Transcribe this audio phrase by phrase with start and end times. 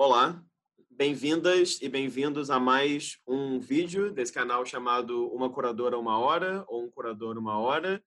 [0.00, 0.40] Olá,
[0.88, 6.84] bem-vindas e bem-vindos a mais um vídeo desse canal chamado Uma Curadora Uma Hora ou
[6.84, 8.00] Um Curador Uma Hora.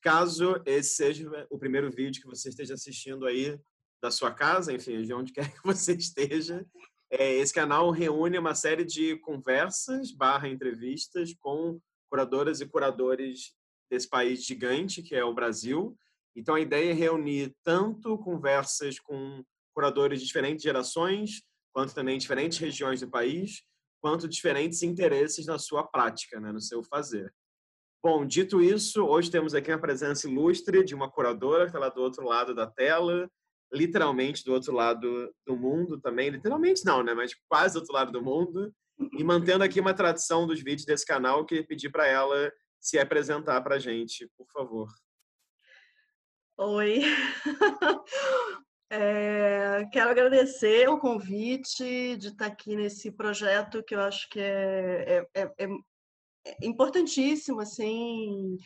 [0.00, 3.60] Caso esse seja o primeiro vídeo que você esteja assistindo aí
[4.00, 6.66] da sua casa, enfim, de onde quer que você esteja,
[7.10, 11.78] é, esse canal reúne uma série de conversas barra entrevistas com
[12.08, 13.54] curadoras e curadores
[13.90, 15.94] desse país gigante que é o Brasil.
[16.34, 19.44] Então a ideia é reunir tanto conversas com
[19.76, 23.62] curadores de diferentes gerações, quanto também diferentes regiões do país,
[24.00, 27.30] quanto diferentes interesses na sua prática, né, no seu fazer.
[28.02, 31.90] Bom, dito isso, hoje temos aqui a presença ilustre de uma curadora que está lá
[31.90, 33.30] do outro lado da tela,
[33.70, 38.10] literalmente do outro lado do mundo também, literalmente não, né, mas quase do outro lado
[38.10, 38.72] do mundo,
[39.12, 42.50] e mantendo aqui uma tradição dos vídeos desse canal, que pedir para ela
[42.80, 44.88] se apresentar para a gente, por favor.
[46.56, 47.02] Oi,
[48.88, 55.26] É, quero agradecer o convite de estar aqui nesse projeto que eu acho que é,
[55.34, 55.68] é, é,
[56.44, 58.56] é importantíssimo, assim,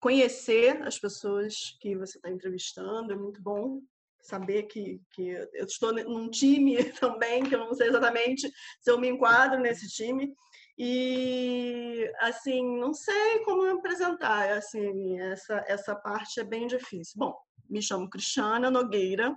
[0.00, 3.80] conhecer as pessoas que você está entrevistando, é muito bom
[4.20, 8.98] saber que, que eu estou num time também, que eu não sei exatamente se eu
[8.98, 10.34] me enquadro nesse time,
[10.76, 17.14] e, assim, não sei como apresentar, assim, essa, essa parte é bem difícil.
[17.18, 17.36] Bom,
[17.68, 19.36] me chamo Cristiana Nogueira,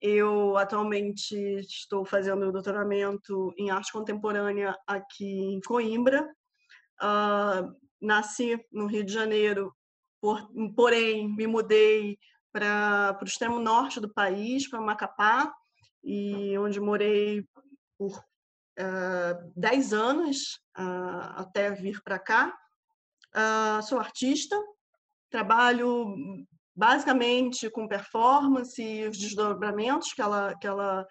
[0.00, 6.26] eu atualmente estou fazendo doutoramento em arte contemporânea aqui em Coimbra.
[7.02, 9.74] Uh, nasci no Rio de Janeiro,
[10.20, 12.18] por, porém me mudei
[12.52, 15.52] para o extremo norte do país, para Macapá,
[16.02, 17.44] e onde morei
[17.98, 22.56] por uh, 10 anos uh, até vir para cá.
[23.34, 24.56] Uh, sou artista,
[25.30, 26.16] trabalho
[26.74, 31.06] basicamente com performance e os desdobramentos que ela, que ela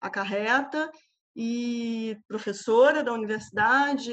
[0.00, 0.90] acarreta,
[1.34, 4.12] e professora da Universidade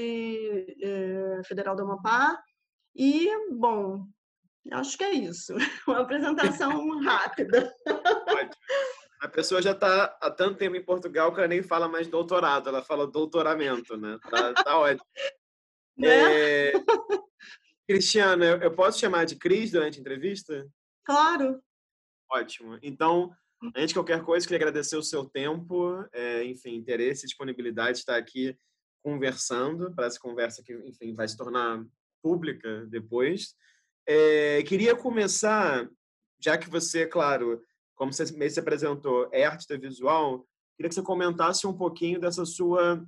[0.82, 2.42] eh, Federal do Amapá.
[2.96, 4.06] E, bom,
[4.72, 5.54] acho que é isso.
[5.88, 7.74] Uma apresentação rápida.
[9.22, 12.70] A pessoa já está há tanto tempo em Portugal que ela nem fala mais doutorado,
[12.70, 14.18] ela fala doutoramento, né?
[14.30, 15.06] Tá, tá ótimo.
[15.98, 16.70] Né?
[16.70, 16.74] É...
[17.86, 20.66] Cristiana, eu posso chamar de Cris durante a entrevista?
[21.10, 21.60] Claro.
[22.32, 22.78] Ótimo.
[22.84, 23.36] Então,
[23.76, 28.00] antes de qualquer coisa, queria agradecer o seu tempo, é, enfim, interesse e disponibilidade de
[28.02, 28.56] estar aqui
[29.04, 31.84] conversando, para essa conversa que, enfim, vai se tornar
[32.22, 33.56] pública depois.
[34.08, 35.90] É, queria começar,
[36.40, 37.60] já que você, claro,
[37.96, 42.46] como você me se apresentou, é artista visual, queria que você comentasse um pouquinho dessa
[42.46, 43.04] sua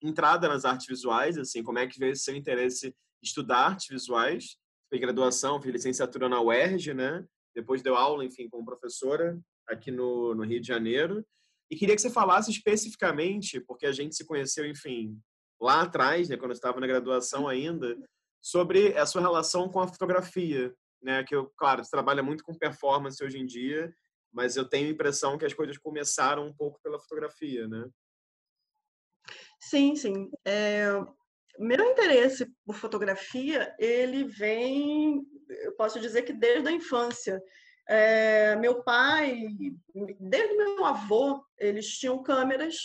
[0.00, 3.88] entrada nas artes visuais, assim, como é que veio esse seu interesse em estudar artes
[3.88, 4.56] visuais
[4.88, 7.24] fez graduação, fiz licenciatura na UERJ, né?
[7.54, 11.24] Depois deu aula, enfim, como professora aqui no, no Rio de Janeiro.
[11.70, 15.18] E queria que você falasse especificamente, porque a gente se conheceu, enfim,
[15.60, 17.96] lá atrás, né, quando eu estava na graduação ainda,
[18.40, 21.24] sobre a sua relação com a fotografia, né?
[21.24, 23.92] Que eu, claro, você trabalha muito com performance hoje em dia,
[24.32, 27.88] mas eu tenho a impressão que as coisas começaram um pouco pela fotografia, né?
[29.60, 30.30] Sim, sim.
[30.46, 30.88] É,
[31.58, 35.22] meu interesse por fotografia, ele vem,
[35.64, 37.42] eu posso dizer que desde a infância.
[37.90, 39.48] É, meu pai,
[40.20, 42.76] desde meu avô, eles tinham câmeras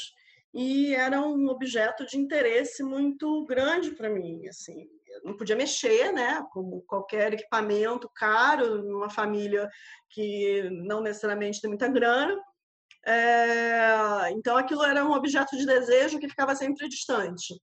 [0.54, 4.48] e era um objeto de interesse muito grande para mim.
[4.48, 4.88] Assim,
[5.24, 6.42] não podia mexer, né?
[6.52, 9.70] Como qualquer equipamento caro, numa família
[10.10, 12.40] que não necessariamente tem muita grana.
[13.06, 17.54] É, então, aquilo era um objeto de desejo que ficava sempre distante.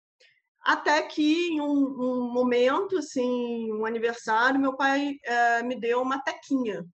[0.63, 6.23] Até que em um, um momento, assim, um aniversário, meu pai é, me deu uma
[6.23, 6.85] tequinha.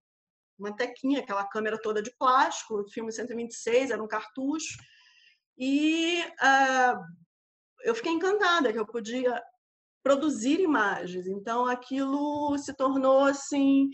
[0.59, 4.77] Uma tequinha, aquela câmera toda de plástico, filme 126, era um cartucho.
[5.59, 6.95] E é,
[7.83, 9.43] eu fiquei encantada que eu podia
[10.03, 11.27] produzir imagens.
[11.27, 13.91] Então, aquilo se tornou, assim,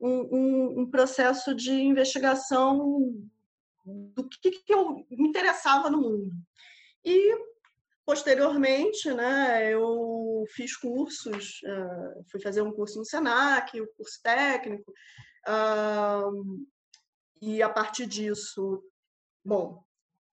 [0.00, 3.12] um, um, um processo de investigação
[3.84, 6.32] do que, que eu me interessava no mundo.
[7.04, 7.34] E
[8.06, 14.20] Posteriormente, né, eu fiz cursos, uh, fui fazer um curso no Senac, o um curso
[14.22, 14.92] técnico,
[15.48, 16.66] uh,
[17.42, 18.80] e a partir disso,
[19.44, 19.82] bom,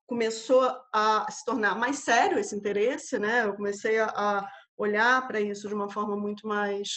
[0.05, 3.45] começou a se tornar mais sério esse interesse, né?
[3.45, 6.89] Eu comecei a, olhar para isso de uma forma muito mais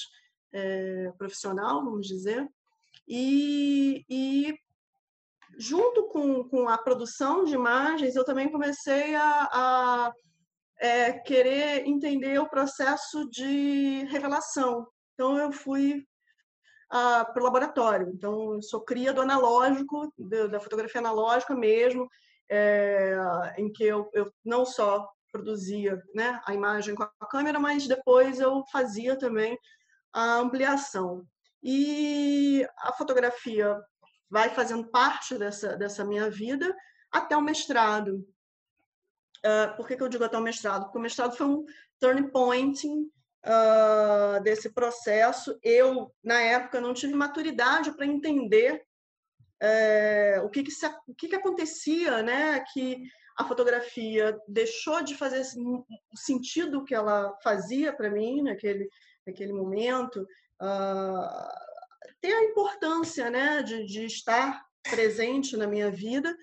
[0.52, 2.48] é, profissional, vamos dizer,
[3.06, 4.58] e, e
[5.58, 10.12] junto com, com a produção de imagens, eu também comecei a, a
[10.80, 14.86] é, querer entender o processo de revelação.
[15.14, 16.04] Então, eu fui
[16.90, 18.10] ah, para o laboratório.
[18.14, 20.12] Então, sou cria do analógico,
[20.50, 22.08] da fotografia analógica mesmo.
[22.48, 23.16] é,
[23.58, 28.40] em que eu, eu não só produzia né, a imagem com a câmera, mas depois
[28.40, 29.58] eu fazia também
[30.12, 31.24] a ampliação.
[31.62, 33.76] E a fotografia
[34.30, 36.74] vai fazendo parte dessa, dessa minha vida
[37.12, 38.24] até o mestrado.
[39.46, 40.84] Uh, por que, que eu digo até o mestrado?
[40.84, 41.64] Porque o mestrado foi um
[42.00, 45.56] turning point uh, desse processo.
[45.62, 48.82] Eu, na época, não tive maturidade para entender
[49.62, 52.64] uh, o, que, que, se, o que, que acontecia, né?
[52.72, 53.02] que
[53.38, 58.88] a fotografia deixou de fazer o sentido que ela fazia para mim naquele,
[59.26, 60.26] naquele momento,
[60.62, 61.66] uh,
[62.20, 66.34] ter a importância né, de, de estar presente na minha vida,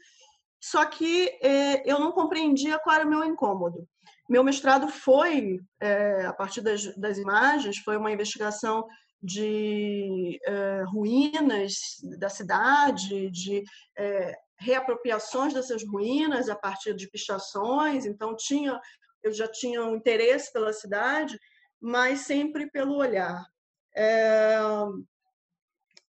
[0.63, 3.85] só que eh, eu não compreendia qual era o meu incômodo.
[4.29, 8.87] Meu mestrado foi, é, a partir das, das, imagens, foi uma investigação
[9.21, 11.73] de é, ruínas
[12.17, 13.61] da cidade, de
[13.97, 18.05] é, reapropriações dessas ruínas a partir de pichações.
[18.05, 18.79] Então tinha,
[19.21, 21.37] eu já tinha um interesse pela cidade,
[21.77, 23.45] mas sempre pelo olhar.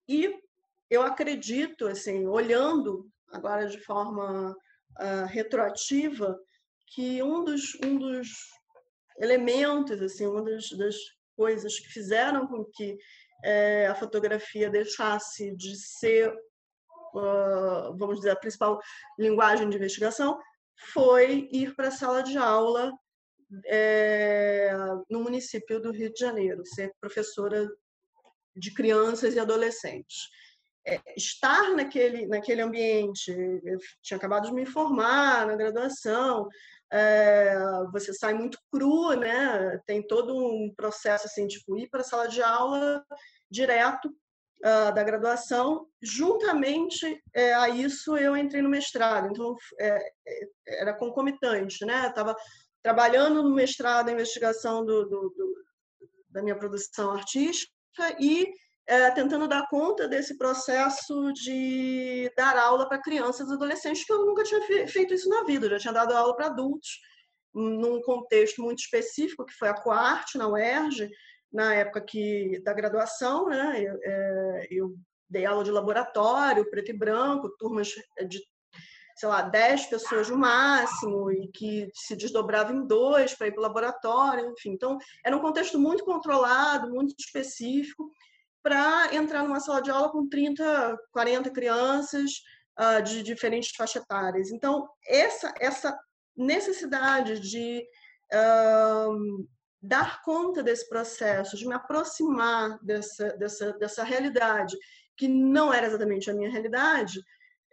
[0.07, 0.39] e
[0.91, 4.55] eu acredito, assim, olhando agora de forma
[4.99, 6.37] uh, retroativa,
[6.87, 8.29] que um dos, um dos
[9.17, 10.95] elementos, assim, uma das, das
[11.35, 12.97] coisas que fizeram com que
[13.43, 16.31] é, a fotografia deixasse de ser,
[17.15, 18.79] uh, vamos dizer, a principal
[19.17, 20.39] linguagem de investigação,
[20.93, 22.91] foi ir para a sala de aula
[23.67, 24.71] é,
[25.09, 27.67] no município do Rio de Janeiro, ser professora
[28.55, 30.29] de crianças e adolescentes
[30.85, 36.47] é, estar naquele, naquele ambiente, eu tinha acabado de me formar na graduação,
[36.91, 37.55] é,
[37.91, 39.79] você sai muito cru, né?
[39.87, 43.03] Tem todo um processo assim, tipo, ir para a sala de aula
[43.49, 45.87] direto uh, da graduação.
[46.01, 49.99] Juntamente é, a isso, eu entrei no mestrado, então é,
[50.67, 52.07] era concomitante, né?
[52.07, 52.35] Estava
[52.83, 55.55] trabalhando no mestrado, a investigação do, do, do,
[56.29, 57.71] da minha produção artística
[58.19, 58.53] e
[58.87, 64.25] é, tentando dar conta desse processo de dar aula para crianças e adolescentes, que eu
[64.25, 66.99] nunca tinha feito isso na vida, eu já tinha dado aula para adultos,
[67.53, 71.09] num contexto muito específico, que foi a Coarte, na UERJ,
[71.51, 73.81] na época que, da graduação, né?
[73.81, 74.95] eu, é, eu
[75.29, 77.89] dei aula de laboratório, preto e branco, turmas
[78.27, 78.41] de
[79.15, 83.59] sei lá, 10 pessoas no máximo, e que se desdobrava em dois para ir para
[83.59, 84.71] o laboratório, enfim.
[84.71, 88.09] Então, era um contexto muito controlado, muito específico,
[88.63, 92.31] para entrar numa sala de aula com 30, 40 crianças
[92.79, 94.51] uh, de diferentes faixas etárias.
[94.51, 95.99] Então, essa, essa
[96.35, 97.85] necessidade de
[98.33, 99.47] uh,
[99.81, 104.77] dar conta desse processo, de me aproximar dessa, dessa, dessa realidade,
[105.17, 107.21] que não era exatamente a minha realidade,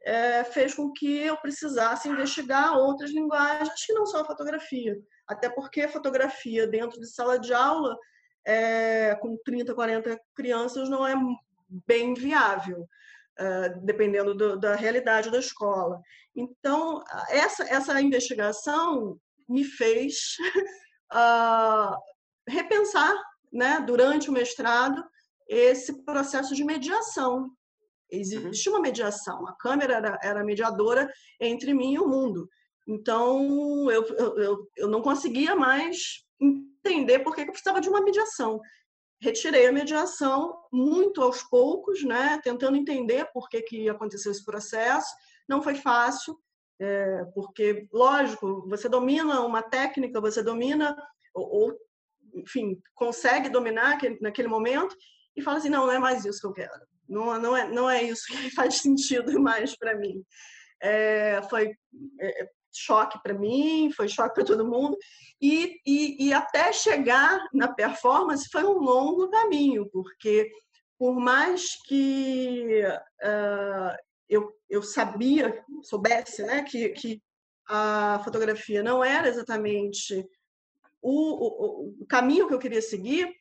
[0.04, 4.98] é, fez com que eu precisasse investigar outras linguagens que não só a fotografia.
[5.26, 7.96] Até porque a fotografia dentro de sala de aula
[8.44, 11.14] é, com 30, 40 crianças não é
[11.86, 12.86] bem viável,
[13.38, 16.00] é, dependendo do, da realidade da escola.
[16.34, 20.36] Então, essa, essa investigação me fez
[21.12, 21.96] uh,
[22.48, 23.14] repensar,
[23.52, 25.04] né, durante o mestrado,
[25.48, 27.50] esse processo de mediação.
[28.08, 31.08] Existe uma mediação, a câmera era, era mediadora
[31.40, 32.48] entre mim e o mundo.
[32.86, 34.04] Então, eu,
[34.36, 36.24] eu, eu não conseguia mais
[36.90, 38.60] entender por que eu precisava de uma mediação.
[39.20, 45.14] Retirei a mediação muito aos poucos, né, tentando entender por que, que aconteceu esse processo.
[45.48, 46.38] Não foi fácil,
[46.80, 50.96] é, porque, lógico, você domina uma técnica, você domina,
[51.34, 51.78] ou, ou
[52.34, 54.96] enfim, consegue dominar aquele, naquele momento
[55.36, 56.86] e fala assim: não, não é mais isso que eu quero.
[57.08, 60.24] Não, não, é, não é isso que faz sentido mais para mim.
[60.82, 61.74] É, foi
[62.20, 64.96] é, choque para mim, foi choque para todo mundo.
[65.40, 70.50] E, e, e, até chegar na performance foi um longo caminho, porque
[70.98, 73.96] por mais que uh,
[74.28, 77.22] eu, eu sabia, soubesse, né, que, que
[77.66, 80.26] a fotografia não era exatamente
[81.00, 83.34] o, o, o caminho que eu queria seguir,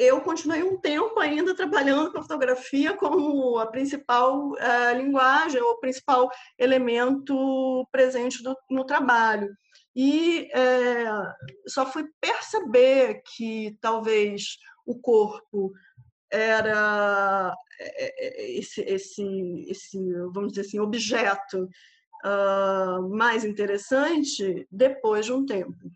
[0.00, 5.78] eu continuei um tempo ainda trabalhando com a fotografia como a principal uh, linguagem, ou
[5.78, 9.54] principal elemento presente do, no trabalho.
[9.94, 11.04] E é,
[11.66, 15.72] só fui perceber que talvez o corpo
[16.30, 17.54] era
[18.38, 19.98] esse, esse, esse
[20.32, 21.68] vamos dizer assim, objeto
[22.24, 25.90] uh, mais interessante depois de um tempo.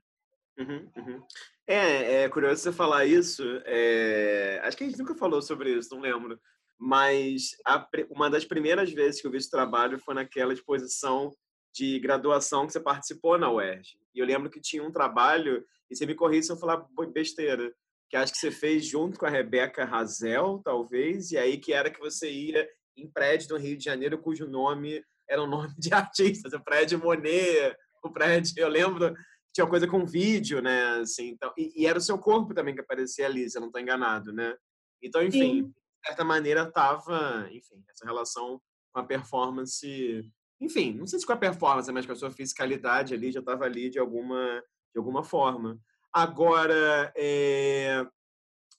[0.58, 1.22] Uhum, uhum.
[1.66, 3.42] É, é curioso você falar isso.
[3.64, 4.60] É...
[4.62, 6.38] Acho que a gente nunca falou sobre isso, não lembro.
[6.78, 11.34] Mas a, uma das primeiras vezes que eu vi esse trabalho foi naquela exposição
[11.72, 13.98] de graduação que você participou na UERJ.
[14.14, 17.72] E eu lembro que tinha um trabalho, e você me corrija se eu falar besteira,
[18.08, 21.90] que acho que você fez junto com a Rebeca Razel, talvez, e aí que era
[21.90, 25.90] que você ia em prédio do Rio de Janeiro cujo nome era o nome de
[25.94, 29.14] artistas, o prédio Monet, o prédio, eu lembro,
[29.54, 32.80] tinha coisa com vídeo, né, assim, então, e, e era o seu corpo também que
[32.80, 34.56] aparecia ali, se eu não estou enganado, né?
[35.00, 35.62] Então, enfim, Sim.
[35.62, 38.60] de certa maneira tava, enfim, essa relação
[38.92, 40.28] com a performance,
[40.60, 43.64] enfim, não sei se com a performance, mas com a sua fiscalidade ali já estava
[43.64, 45.78] ali de alguma de alguma forma.
[46.12, 48.06] Agora, é,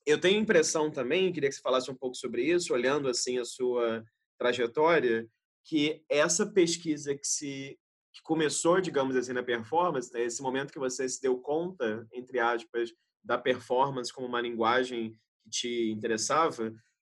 [0.06, 3.38] eu tenho a impressão também, queria que você falasse um pouco sobre isso, olhando assim
[3.38, 4.04] a sua
[4.38, 5.28] trajetória,
[5.66, 7.78] que essa pesquisa que se
[8.16, 12.40] que começou, digamos assim, na performance, né, esse momento que você se deu conta, entre
[12.40, 16.74] aspas, da performance como uma linguagem que te interessava,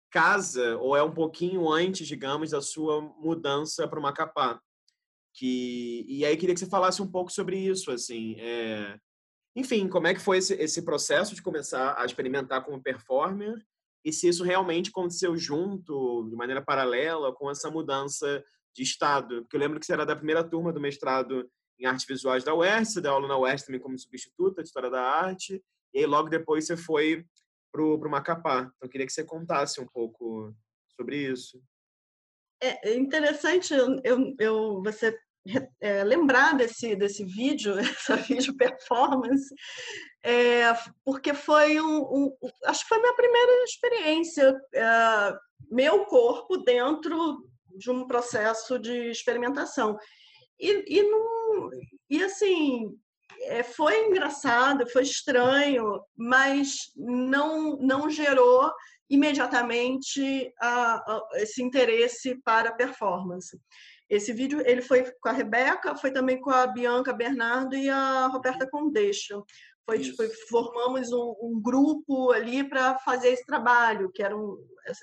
[0.10, 4.62] casa ou é um pouquinho antes, digamos, da sua mudança para o Macapá.
[5.34, 8.98] Que e aí queria que você falasse um pouco sobre isso, assim, é...
[9.54, 13.62] enfim, como é que foi esse, esse processo de começar a experimentar como performer
[14.06, 18.42] e se isso realmente aconteceu junto, de maneira paralela, com essa mudança
[18.76, 19.42] de estado.
[19.42, 22.54] Porque eu lembro que você era da primeira turma do mestrado em artes visuais da
[22.54, 25.64] UERJ, você deu aula na UERJ também como substituta de História da Arte,
[25.94, 27.26] e aí logo depois você foi
[27.72, 28.60] para o Macapá.
[28.60, 30.54] Então, eu queria que você contasse um pouco
[30.96, 31.62] sobre isso.
[32.62, 35.18] É, é interessante eu, eu, você
[35.82, 39.54] é, lembrar desse, desse vídeo, essa vídeo performance,
[40.24, 45.38] é, porque foi um, um, acho que foi minha primeira experiência, é,
[45.70, 47.46] meu corpo dentro
[47.78, 49.98] de um processo de experimentação.
[50.60, 51.70] E, e, não,
[52.10, 52.98] e assim,
[53.42, 58.72] é, foi engraçado, foi estranho, mas não, não gerou
[59.10, 63.60] imediatamente a, a, esse interesse para a performance.
[64.10, 68.28] Esse vídeo ele foi com a Rebeca, foi também com a Bianca Bernardo e a
[68.28, 69.42] Roberta Condeixa.
[69.86, 74.58] Foi, tipo, formamos um, um, grupo ali para fazer esse trabalho, que era um,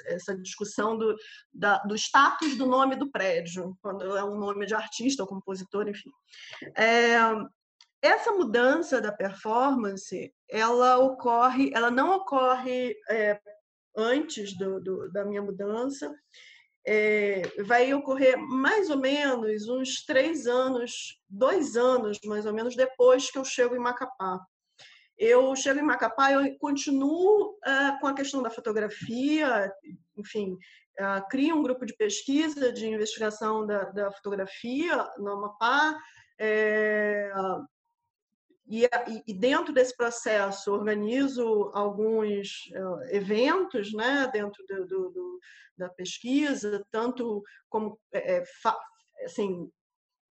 [0.07, 1.15] essa discussão do,
[1.53, 5.89] da, do status do nome do prédio, quando é um nome de artista ou compositor,
[5.89, 6.11] enfim.
[6.77, 7.17] É,
[8.03, 13.41] essa mudança da performance, ela ocorre, ela não ocorre é,
[13.97, 16.12] antes do, do, da minha mudança,
[16.85, 23.31] é, vai ocorrer mais ou menos uns três anos, dois anos mais ou menos depois
[23.31, 24.45] que eu chego em Macapá.
[25.25, 29.73] Eu chego em Macapá, eu continuo uh, com a questão da fotografia,
[30.17, 30.59] enfim,
[30.99, 35.97] uh, crio um grupo de pesquisa, de investigação da, da fotografia no Amapá,
[36.41, 37.31] é,
[38.67, 38.88] e,
[39.29, 45.41] e, dentro desse processo organizo alguns uh, eventos né, dentro do, do, do,
[45.79, 48.43] da pesquisa, tanto como é,
[49.25, 49.71] assim,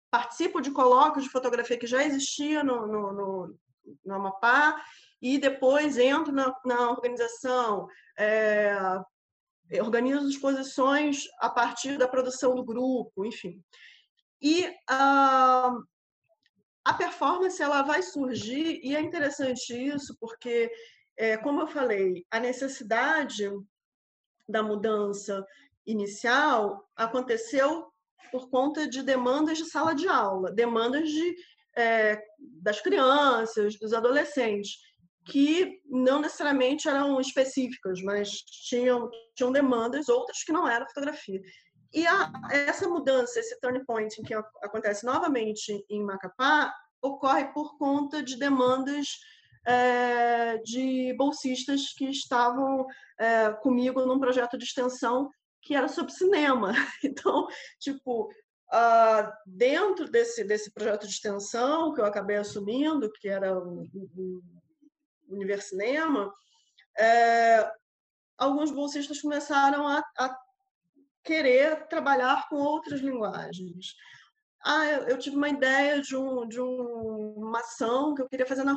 [0.09, 3.59] participo de colóquios de fotografia que já existia no, no, no,
[4.05, 4.81] no Amapá
[5.21, 8.75] e depois entro na, na organização, é,
[9.81, 13.61] organizo exposições a partir da produção do grupo, enfim.
[14.41, 15.83] E uh,
[16.85, 20.71] a performance ela vai surgir e é interessante isso porque,
[21.17, 23.49] é, como eu falei, a necessidade
[24.47, 25.45] da mudança
[25.85, 27.91] inicial aconteceu
[28.31, 31.35] por conta de demandas de sala de aula, demandas de,
[31.79, 32.21] é,
[32.61, 34.77] das crianças, dos adolescentes,
[35.25, 38.29] que não necessariamente eram específicas, mas
[38.67, 41.41] tinham, tinham demandas outras que não eram fotografia.
[41.93, 48.21] E a, essa mudança, esse turning point que acontece novamente em Macapá, ocorre por conta
[48.21, 49.07] de demandas
[49.65, 52.85] é, de bolsistas que estavam
[53.19, 55.29] é, comigo num projeto de extensão
[55.61, 56.73] que era sobre cinema.
[57.03, 57.47] Então,
[57.79, 58.29] tipo,
[58.73, 64.41] uh, dentro desse, desse projeto de extensão que eu acabei assumindo, que era o, o
[65.29, 66.33] Universinema,
[66.97, 67.71] é,
[68.37, 70.37] alguns bolsistas começaram a, a
[71.23, 73.95] querer trabalhar com outras linguagens.
[74.63, 78.63] Ah, eu, tive uma ideia de, um, de um, uma ação que eu queria fazer
[78.63, 78.73] na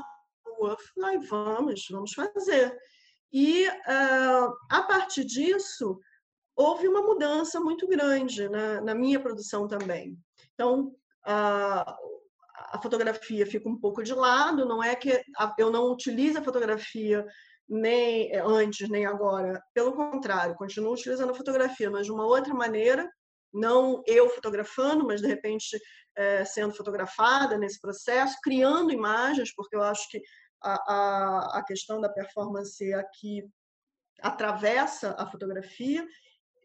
[0.47, 0.71] rua.
[0.71, 2.77] Eu falei, vamos, vamos fazer.
[3.33, 5.99] E uh, a partir disso,
[6.57, 10.19] houve uma mudança muito grande na, na minha produção também.
[10.55, 10.95] Então,
[11.25, 11.97] a,
[12.73, 15.23] a fotografia fica um pouco de lado, não é que
[15.59, 17.27] eu não utilizo a fotografia
[17.69, 19.63] nem eh, antes nem agora.
[19.73, 23.11] Pelo contrário, continuo utilizando a fotografia, mas de uma outra maneira,
[23.53, 25.79] não eu fotografando, mas de repente
[26.17, 30.21] é, sendo fotografada nesse processo, criando imagens, porque eu acho que
[30.63, 33.43] a, a, a questão da performance aqui
[34.21, 36.07] atravessa a fotografia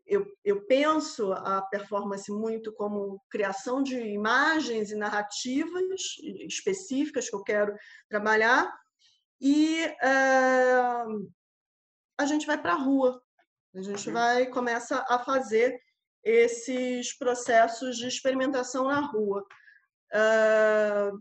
[0.08, 5.84] eu, eu penso a performance muito como criação de imagens e narrativas
[6.48, 7.76] específicas que eu quero
[8.10, 8.74] trabalhar,
[9.40, 11.04] e é,
[12.18, 13.22] a gente vai para a rua,
[13.76, 15.80] a gente vai começa a fazer
[16.24, 19.46] esses processos de experimentação na rua,
[20.14, 21.12] é,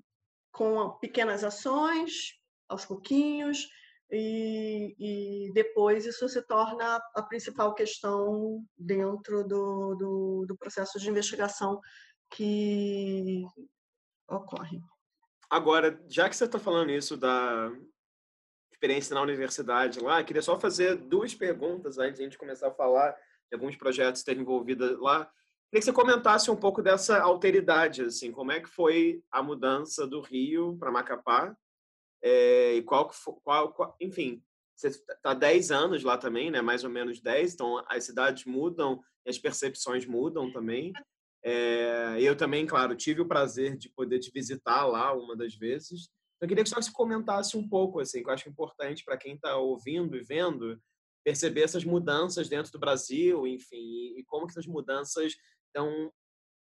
[0.52, 2.34] com pequenas ações,
[2.68, 3.68] aos pouquinhos,
[4.10, 11.10] e, e, depois isso se torna a principal questão dentro do, do, do processo de
[11.10, 11.80] investigação
[12.30, 13.44] que
[14.28, 14.80] ocorre.
[15.50, 17.72] Agora, já que você está falando isso da
[18.72, 22.74] experiência na universidade lá, queria só fazer duas perguntas antes de a gente começar a
[22.74, 25.24] falar de alguns projetos que estão envolvidos lá.
[25.70, 30.06] Queria que você comentasse um pouco dessa alteridade, assim, como é que foi a mudança
[30.06, 31.56] do Rio para Macapá
[32.28, 33.08] é, e qual,
[33.44, 34.42] qual, qual, enfim,
[34.74, 36.60] você está 10 anos lá também, né?
[36.60, 40.92] Mais ou menos 10, então as cidades mudam as percepções mudam também.
[41.44, 46.08] É, eu também, claro, tive o prazer de poder te visitar lá uma das vezes.
[46.40, 49.56] Eu queria que você comentasse um pouco, assim, que eu acho importante para quem está
[49.56, 50.80] ouvindo e vendo
[51.24, 55.34] perceber essas mudanças dentro do Brasil, enfim, e, e como que essas mudanças
[55.74, 56.12] dão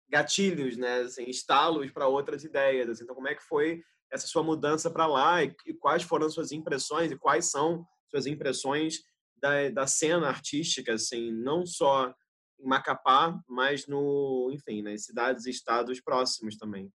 [0.10, 2.89] gatilhos, né, assim, estalos para outras ideias.
[2.89, 3.04] Assim.
[3.04, 6.51] Então, como é que foi essa sua mudança para lá e, e, quais foram suas
[6.51, 9.00] impressões e quais são suas impressões
[9.36, 12.13] da, da cena artística, assim, não só
[12.60, 16.92] em Macapá, mas no, enfim, nas cidades e estados próximos também.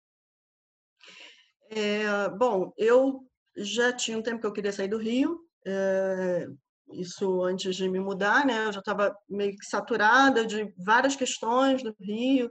[1.69, 3.21] É, bom, eu
[3.55, 6.47] já tinha um tempo que eu queria sair do Rio, é,
[6.91, 8.65] isso antes de me mudar, né?
[8.65, 12.49] Eu já estava meio que saturada de várias questões do Rio,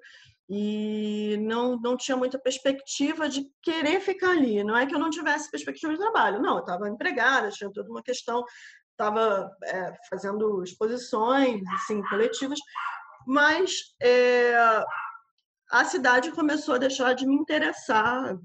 [0.54, 4.62] e não, não tinha muita perspectiva de querer ficar ali.
[4.62, 7.88] Não é que eu não tivesse perspectiva de trabalho, não, eu estava empregada, tinha toda
[7.88, 8.44] uma questão,
[8.90, 12.58] estava é, fazendo exposições assim, coletivas,
[13.26, 14.54] mas é,
[15.70, 18.36] a cidade começou a deixar de me interessar,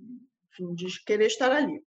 [0.54, 1.84] enfim, de querer estar ali.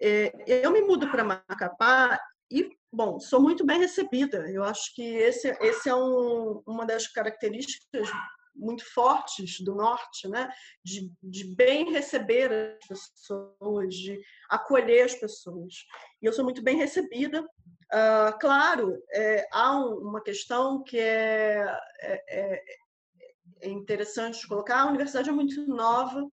[0.00, 4.48] É, eu me mudo para Macapá e, bom, sou muito bem recebida.
[4.48, 8.08] Eu acho que esse, esse é um, uma das características
[8.54, 10.50] muito fortes do norte, né?
[10.84, 15.74] de, de bem receber as pessoas, de acolher as pessoas.
[16.20, 17.42] E eu sou muito bem recebida.
[17.42, 21.66] Uh, claro, é, há um, uma questão que é,
[22.00, 22.62] é, é,
[23.62, 26.24] é interessante colocar: a universidade é muito nova,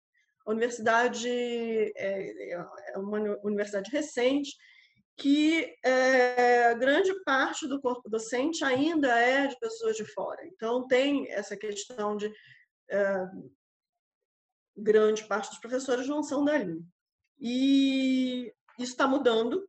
[0.46, 2.54] a universidade é,
[2.94, 4.56] é uma universidade recente,
[5.18, 10.46] que é, grande parte do corpo docente ainda é de pessoas de fora.
[10.46, 12.32] Então, tem essa questão de
[12.90, 13.26] é,
[14.78, 16.80] grande parte dos professores não são dali.
[17.40, 19.68] E isso está mudando,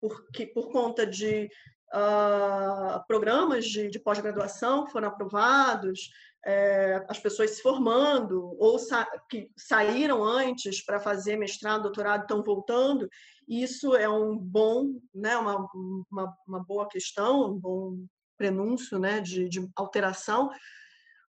[0.00, 1.50] porque, por conta de
[1.94, 6.10] uh, programas de, de pós-graduação que foram aprovados,
[6.44, 12.42] é, as pessoas se formando ou sa que saíram antes para fazer mestrado, doutorado, estão
[12.42, 13.08] voltando.
[13.52, 15.68] Isso é um bom, né, uma,
[16.10, 18.06] uma, uma boa questão, um bom
[18.38, 20.50] prenúncio né, de, de alteração.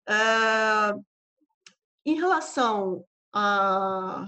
[0.07, 0.93] É,
[2.05, 4.27] em relação a.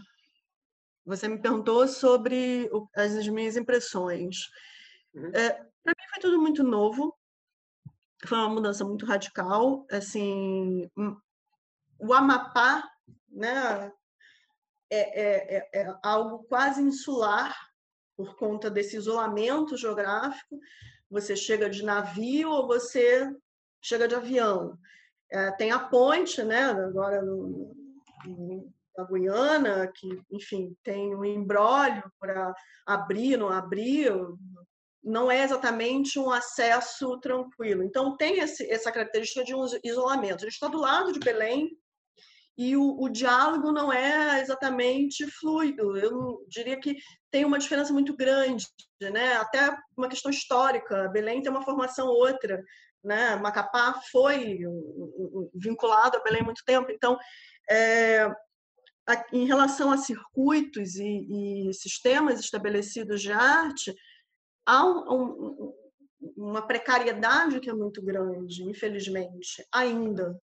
[1.05, 4.49] Você me perguntou sobre as minhas impressões.
[5.13, 5.27] Uhum.
[5.27, 5.51] É,
[5.83, 7.15] para mim foi tudo muito novo,
[8.25, 9.85] foi uma mudança muito radical.
[9.91, 11.15] Assim, hum,
[11.99, 12.83] o Amapá,
[13.29, 13.91] né,
[14.89, 17.55] é, é, é, é algo quase insular
[18.15, 20.59] por conta desse isolamento geográfico.
[21.09, 23.29] Você chega de navio ou você
[23.81, 24.77] chega de avião.
[25.31, 26.65] É, tem a ponte, né?
[26.65, 27.75] Agora no,
[28.25, 32.53] no, na Guiana, que, enfim, tem um embrólio para
[32.85, 34.11] abrir, não abrir,
[35.03, 37.83] não é exatamente um acesso tranquilo.
[37.83, 40.37] Então, tem esse, essa característica de um isolamento.
[40.37, 41.77] A gente está do lado de Belém
[42.57, 45.97] e o, o, diálogo não é exatamente fluido.
[45.97, 46.95] Eu diria que
[47.35, 48.65] tem uma diferença muito grande,
[49.01, 49.33] né?
[49.33, 51.09] até uma questão histórica.
[51.09, 52.63] Belém tem uma formação outra.
[53.03, 53.35] Né?
[53.35, 54.59] Macapá foi
[55.53, 56.89] vinculado a Belém há muito tempo.
[56.89, 57.17] Então,
[57.69, 58.33] é,
[59.33, 63.93] em relação a circuitos e, e sistemas estabelecidos de arte,
[64.65, 65.73] há um, um,
[66.37, 70.39] uma precariedade que é muito grande, infelizmente, ainda,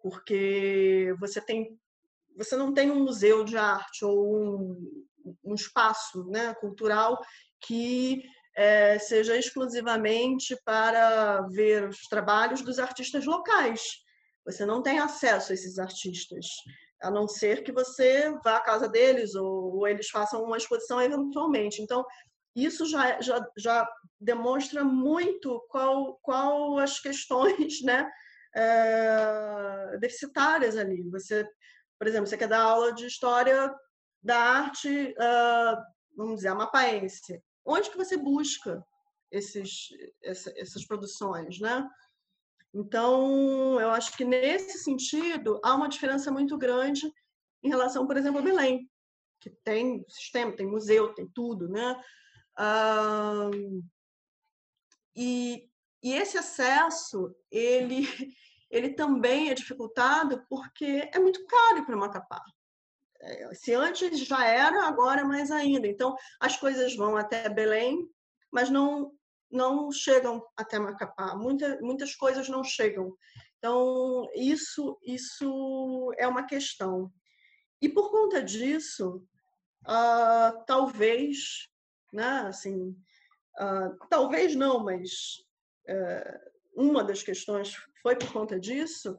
[0.00, 1.76] porque você tem
[2.36, 5.06] você não tem um museu de arte ou um,
[5.44, 7.18] um espaço né, cultural
[7.60, 8.22] que
[8.56, 13.80] é, seja exclusivamente para ver os trabalhos dos artistas locais.
[14.44, 16.46] Você não tem acesso a esses artistas,
[17.02, 21.00] a não ser que você vá à casa deles ou, ou eles façam uma exposição
[21.00, 21.80] eventualmente.
[21.80, 22.04] Então,
[22.54, 23.88] isso já, já, já
[24.20, 28.10] demonstra muito qual, qual as questões né,
[28.54, 31.08] é, deficitárias ali.
[31.10, 31.46] Você,
[31.98, 33.72] por exemplo, você quer dar aula de história
[34.22, 35.82] da arte, uh,
[36.16, 37.42] vamos dizer, amapaense.
[37.64, 38.84] Onde que você busca
[39.30, 39.88] esses,
[40.22, 41.88] essa, essas produções, né?
[42.72, 47.12] Então, eu acho que nesse sentido há uma diferença muito grande
[47.62, 48.88] em relação, por exemplo, a Belém,
[49.40, 52.00] que tem sistema, tem museu, tem tudo, né?
[52.56, 53.50] Ah,
[55.16, 55.68] e,
[56.02, 58.02] e esse acesso, ele,
[58.70, 62.42] ele também é dificultado porque é muito caro para Macapá.
[63.52, 65.86] Se antes já era, agora é mais ainda.
[65.86, 68.08] Então, as coisas vão até Belém,
[68.50, 69.12] mas não
[69.50, 71.34] não chegam até Macapá.
[71.34, 73.16] Muita, muitas coisas não chegam.
[73.58, 77.12] Então, isso, isso é uma questão.
[77.82, 79.26] E por conta disso,
[79.86, 81.68] uh, talvez,
[82.12, 82.96] né, assim,
[83.60, 85.10] uh, talvez não, mas
[85.88, 89.16] uh, uma das questões foi por conta disso,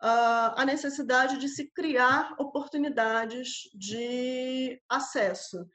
[0.00, 5.66] a necessidade de se criar oportunidades de acesso.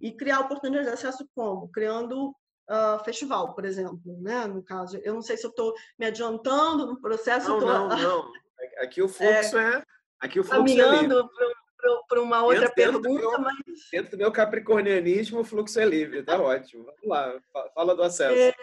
[0.00, 1.70] E criar oportunidades de acesso como?
[1.70, 2.30] Criando
[2.70, 4.46] uh, festival, por exemplo, né?
[4.46, 7.48] No caso, eu não sei se eu estou me adiantando no processo.
[7.48, 7.66] Não, tô...
[7.66, 8.32] não, não.
[8.78, 9.82] Aqui o fluxo é, é
[10.20, 11.42] aqui o fluxo caminhando é
[12.08, 13.56] para uma outra dentro, pergunta, dentro meu, mas
[13.90, 16.84] dentro do meu capricornianismo o fluxo é livre, tá ótimo.
[16.84, 17.40] Vamos lá,
[17.74, 18.38] fala do acesso.
[18.38, 18.54] É,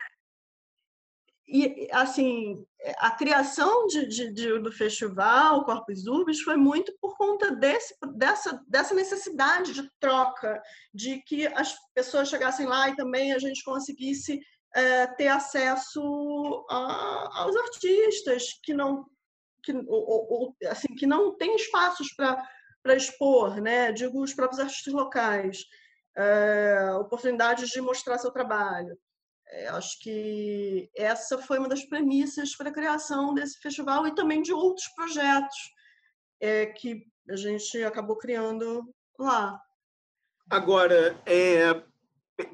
[1.52, 2.64] e assim
[3.00, 8.64] a criação de, de, de, do festival Corpus Urbis foi muito por conta desse, dessa,
[8.68, 10.62] dessa necessidade de troca,
[10.94, 14.40] de que as pessoas chegassem lá e também a gente conseguisse
[14.74, 19.06] é, ter acesso a, aos artistas que não
[19.62, 23.92] que, ou, ou, assim, que não têm espaços para expor, né?
[23.92, 25.66] digo os próprios artistas locais,
[26.16, 28.98] é, oportunidades de mostrar seu trabalho.
[29.52, 34.42] É, acho que essa foi uma das premissas para a criação desse festival e também
[34.42, 35.58] de outros projetos
[36.40, 38.84] é, que a gente acabou criando
[39.18, 39.60] lá.
[40.50, 41.84] Agora, é,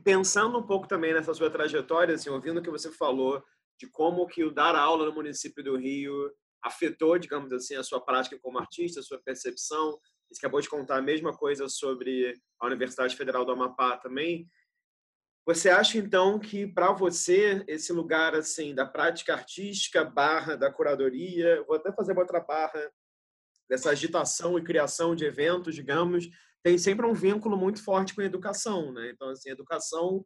[0.04, 3.44] pensando um pouco também nessa sua trajetória, assim, ouvindo o que você falou
[3.80, 6.32] de como que o dar aula no município do Rio
[6.64, 10.00] afetou, digamos assim, a sua prática como artista, a sua percepção.
[10.32, 14.50] Você acabou de contar a mesma coisa sobre a Universidade Federal do Amapá também.
[15.46, 21.64] Você acha então que para você esse lugar assim da prática artística barra da curadoria,
[21.68, 22.92] vou até fazer outra barra
[23.70, 26.28] dessa agitação e criação de eventos, digamos,
[26.64, 29.12] tem sempre um vínculo muito forte com a educação, né?
[29.12, 30.26] Então assim, a educação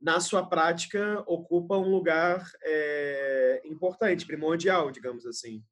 [0.00, 5.62] na sua prática ocupa um lugar é, importante, primordial, digamos assim.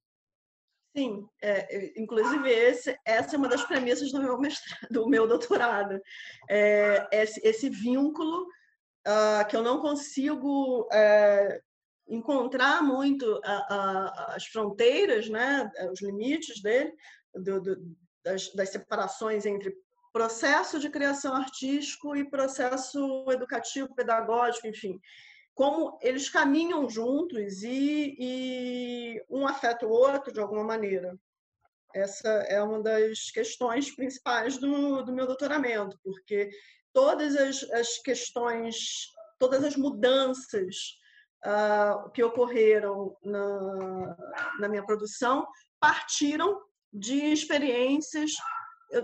[0.94, 5.98] Sim, é, inclusive esse, essa é uma das premissas do meu mestrado, do meu doutorado,
[6.50, 8.46] é, esse, esse vínculo
[9.06, 11.62] uh, que eu não consigo uh,
[12.08, 16.92] encontrar muito a, a, as fronteiras, né, os limites dele,
[17.34, 19.74] do, do, das, das separações entre
[20.12, 25.00] processo de criação artístico e processo educativo, pedagógico, enfim
[25.54, 31.16] como eles caminham juntos e, e, um afeta o outro de alguma maneira.
[31.94, 36.50] Essa é uma das questões principais do, do meu doutoramento, porque
[36.92, 39.06] todas as, as questões,
[39.38, 40.76] todas as mudanças
[41.44, 44.16] uh, que ocorreram na,
[44.60, 45.46] na minha produção
[45.80, 46.60] partiram
[46.92, 48.32] de experiências,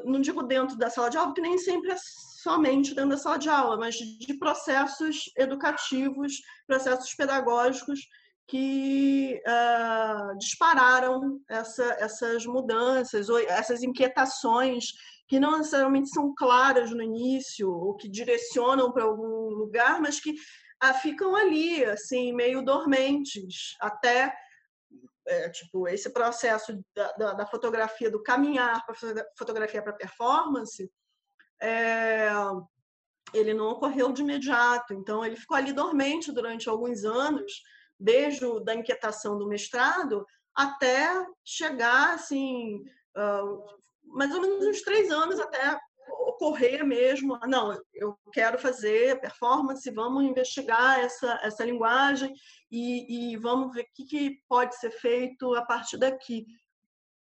[0.04, 1.96] não digo dentro da sala de aula, porque nem sempre é
[2.42, 6.34] somente dentro da sala de aula, mas de processos educativos,
[6.66, 8.00] processos pedagógicos
[8.46, 14.92] que uh, dispararam essa, essas mudanças, ou essas inquietações
[15.28, 20.34] que não necessariamente são claras no início, ou que direcionam para algum lugar, mas que
[20.80, 24.34] ah, ficam ali, assim, meio dormentes, até
[25.26, 30.90] é, tipo esse processo da, da, da, fotografia, do caminhar para fotografia para performance,
[31.60, 32.30] é,
[33.34, 34.94] ele não ocorreu de imediato.
[34.94, 37.52] Então, ele ficou ali dormente durante alguns anos,
[38.00, 41.08] desde a da inquietação do mestrado até
[41.44, 42.82] chegar, assim,
[43.16, 43.77] uh,
[44.08, 45.78] mais ou menos uns três anos até
[46.28, 52.32] ocorrer mesmo, não, eu quero fazer performance, vamos investigar essa, essa linguagem
[52.70, 56.46] e, e vamos ver o que, que, pode ser feito a partir daqui.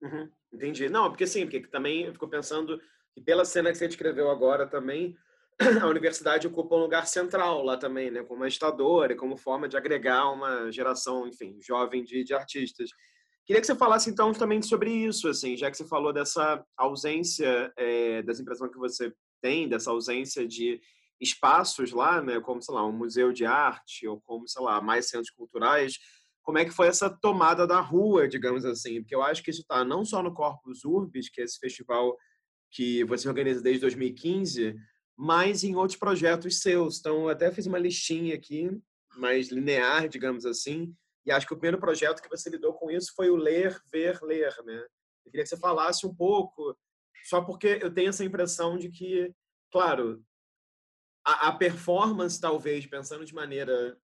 [0.01, 0.89] Uhum, entendi.
[0.89, 2.79] Não, porque sim, porque também eu fico pensando
[3.13, 5.15] que pela cena que você descreveu agora também,
[5.81, 9.77] a universidade ocupa um lugar central lá também, né, como agitadora e como forma de
[9.77, 12.89] agregar uma geração, enfim, jovem de, de artistas.
[13.47, 17.71] Queria que você falasse então também sobre isso, assim, já que você falou dessa ausência,
[17.77, 20.81] é, dessa impressão que você tem, dessa ausência de
[21.17, 25.07] espaços lá, né, como, sei lá, um museu de arte ou como, sei lá, mais
[25.07, 25.97] centros culturais,
[26.43, 29.01] como é que foi essa tomada da rua, digamos assim?
[29.01, 32.17] Porque eu acho que isso está não só no Corpus Urbis, que é esse festival
[32.69, 34.75] que você organiza desde 2015,
[35.15, 36.99] mas em outros projetos seus.
[36.99, 38.69] Então, eu até fiz uma listinha aqui,
[39.15, 40.93] mais linear, digamos assim,
[41.27, 44.17] e acho que o primeiro projeto que você lidou com isso foi o Ler, Ver,
[44.23, 44.77] Ler, né?
[45.25, 46.73] Eu queria que você falasse um pouco,
[47.25, 49.35] só porque eu tenho essa impressão de que,
[49.69, 50.23] claro,
[51.25, 53.97] a, a performance, talvez, pensando de maneira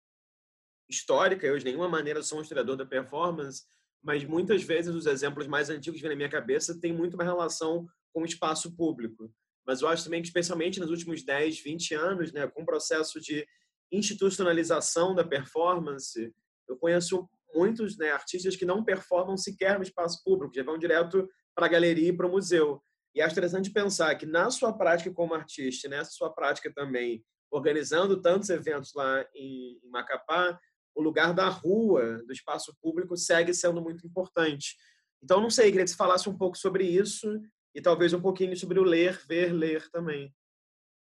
[0.88, 3.64] histórica, eu de nenhuma maneira sou um historiador da performance,
[4.02, 7.24] mas muitas vezes os exemplos mais antigos que vêm na minha cabeça têm muito uma
[7.24, 9.30] relação com o espaço público.
[9.66, 13.20] Mas eu acho também que, especialmente nos últimos 10, 20 anos, né, com o processo
[13.20, 13.46] de
[13.92, 16.33] institucionalização da performance,
[16.72, 21.28] eu conheço muitos né, artistas que não performam sequer no espaço público, já vão direto
[21.54, 22.83] para a galeria e para o museu.
[23.14, 28.20] E acho interessante pensar que na sua prática como artista, nessa sua prática também, organizando
[28.20, 30.59] tantos eventos lá em Macapá,
[30.94, 34.76] o lugar da rua, do espaço público, segue sendo muito importante.
[35.22, 37.40] Então, não sei, queria que você falasse um pouco sobre isso
[37.74, 40.35] e talvez um pouquinho sobre o ler, ver, ler também.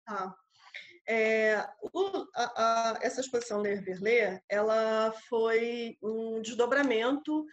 [0.07, 0.33] Ah,
[1.09, 2.43] é, o, a,
[2.93, 7.47] a, essa exposição Ler, Ver, Ler, ela foi um desdobramento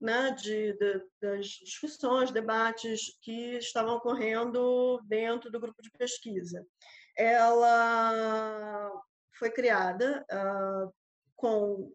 [0.00, 6.66] né, de, de, das discussões, debates que estavam ocorrendo dentro do grupo de pesquisa.
[7.14, 8.90] Ela
[9.34, 10.90] foi criada uh,
[11.36, 11.92] com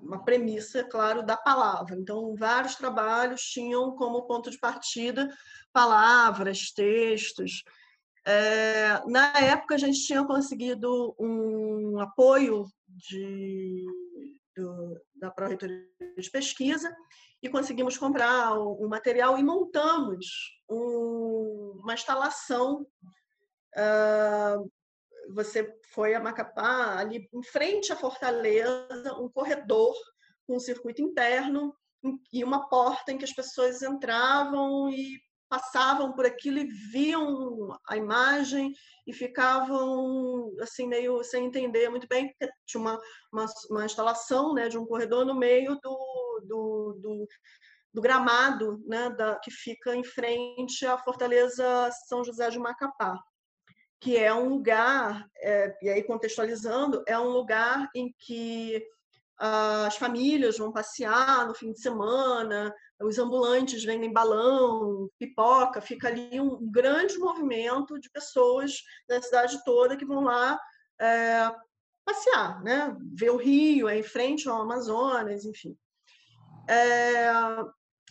[0.00, 1.94] uma premissa, claro, da palavra.
[1.96, 5.28] Então, vários trabalhos tinham como ponto de partida
[5.70, 7.62] palavras, textos.
[8.30, 13.86] É, na época, a gente tinha conseguido um apoio de,
[14.54, 15.88] do, da Pró-Reitoria
[16.18, 16.94] de Pesquisa
[17.42, 20.26] e conseguimos comprar o, o material e montamos
[20.68, 22.86] um, uma instalação
[23.78, 24.70] uh,
[25.30, 29.96] você foi a Macapá, ali em frente à fortaleza, um corredor
[30.46, 31.74] com um circuito interno
[32.30, 37.96] e uma porta em que as pessoas entravam e passavam por aquilo e viam a
[37.96, 38.72] imagem
[39.06, 43.00] e ficavam assim meio sem entender muito bem porque tinha uma,
[43.32, 47.28] uma, uma instalação né de um corredor no meio do, do, do,
[47.94, 53.18] do gramado né da, que fica em frente à fortaleza São José de Macapá
[54.00, 58.80] que é um lugar, é, e aí contextualizando, é um lugar em que
[59.36, 66.40] as famílias vão passear no fim de semana, os ambulantes vendem balão, pipoca, fica ali
[66.40, 70.58] um grande movimento de pessoas da cidade toda que vão lá
[71.00, 71.54] é,
[72.04, 72.96] passear, né?
[73.14, 75.76] ver o Rio, é em frente ao Amazonas, enfim.
[76.68, 77.30] É,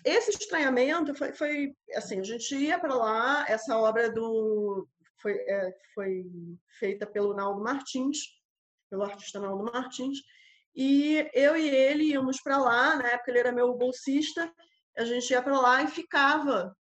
[0.05, 4.87] esse estranhamento foi, foi, assim, a gente ia para lá, essa obra do
[5.21, 6.25] foi, é, foi
[6.79, 8.19] feita pelo Naldo Martins,
[8.89, 10.19] pelo artista Naldo Martins,
[10.75, 14.53] e eu e ele íamos para lá, na época ele era meu bolsista,
[14.97, 16.75] a gente ia para lá e ficava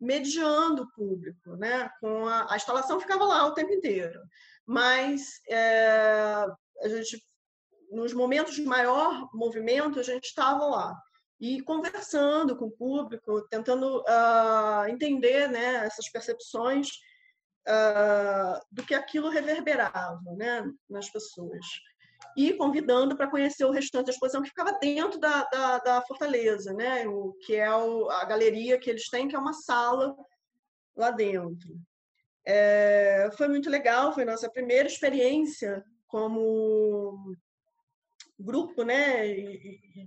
[0.00, 1.90] mediando o público, né?
[2.00, 4.20] Com a, a instalação ficava lá o tempo inteiro,
[4.66, 6.46] mas é,
[6.82, 7.22] a gente
[7.92, 10.98] nos momentos de maior movimento a gente estava lá
[11.38, 16.88] e conversando com o público, tentando uh, entender né, essas percepções
[17.68, 21.66] uh, do que aquilo reverberava né, nas pessoas.
[22.36, 26.72] E convidando para conhecer o restante da exposição, que ficava dentro da, da, da Fortaleza,
[26.72, 30.14] né, o, que é o, a galeria que eles têm, que é uma sala
[30.96, 31.76] lá dentro.
[32.44, 37.34] É, foi muito legal, foi nossa primeira experiência como
[38.38, 39.34] grupo né,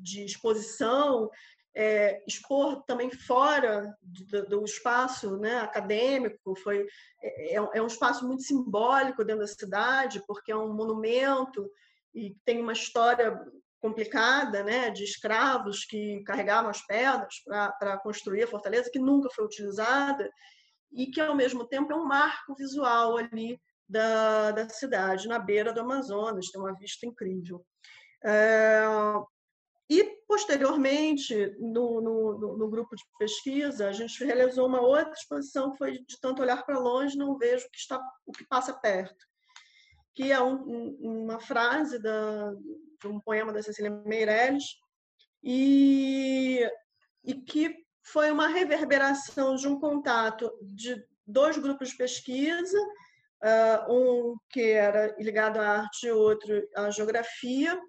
[0.02, 1.30] de exposição
[1.76, 6.88] é, expor também fora do, do espaço né, acadêmico, foi,
[7.22, 11.70] é, é, é, um espaço muito simbólico dentro da cidade, porque é um monumento
[12.16, 13.40] e tem uma história
[13.82, 19.46] complicada né, de escravos que carregavam as pedras para construir a fortaleza, que nunca foi
[19.46, 20.28] utilizada,
[20.92, 25.72] e que, ao mesmo tempo, é um marco visual ali da, da cidade, na beira
[25.72, 27.64] do Amazonas, tem uma vista incrível.
[28.24, 28.82] É,
[29.90, 35.78] e, posteriormente, no, no, no, grupo de pesquisa, a gente realizou uma outra exposição que
[35.78, 39.24] foi de tanto olhar para longe, não vejo o que, está, o que passa perto,
[40.16, 42.52] que é um, uma frase da,
[43.02, 44.64] de um poema da Cecília Meirelles,
[45.44, 46.68] e,
[47.24, 52.80] e que foi uma reverberação de um contato de dois grupos de pesquisa,
[53.44, 57.80] uh, um que era ligado à arte e outro à geografia,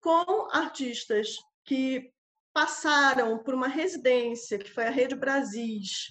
[0.00, 2.12] com artistas que
[2.52, 6.10] passaram por uma residência, que foi a Rede Brasis,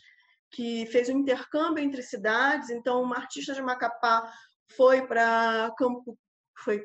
[0.52, 2.70] que fez um intercâmbio entre cidades.
[2.70, 4.32] Então, uma artista de Macapá
[4.76, 6.18] foi para Campo,
[6.64, 6.84] foi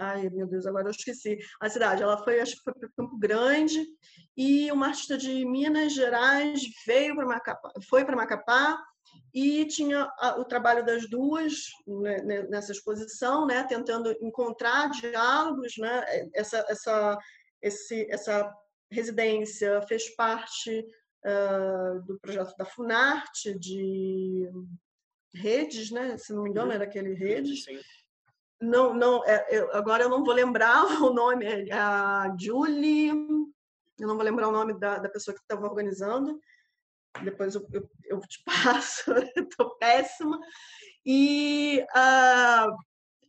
[0.00, 2.04] Ai, meu Deus, agora eu esqueci a cidade.
[2.04, 3.84] Ela foi, acho que foi para Campo Grande
[4.36, 8.80] e uma artista de Minas Gerais veio para Macapá, foi para Macapá
[9.34, 10.08] e tinha
[10.38, 17.18] o trabalho das duas né, né, nessa exposição, né, tentando encontrar diálogos, né, essa essa
[17.60, 18.54] esse, essa
[18.92, 20.86] residência fez parte
[21.26, 24.48] uh, do projeto da Funarte de
[25.34, 27.64] redes, né, se não me engano era aquele redes.
[27.64, 27.78] Sim
[28.60, 34.06] não, não, é, eu, agora eu não vou lembrar o nome, é a Julie, eu
[34.06, 36.38] não vou lembrar o nome da, da pessoa que estava organizando,
[37.22, 40.38] depois eu, eu, eu te passo, estou péssima.
[41.06, 42.66] E a,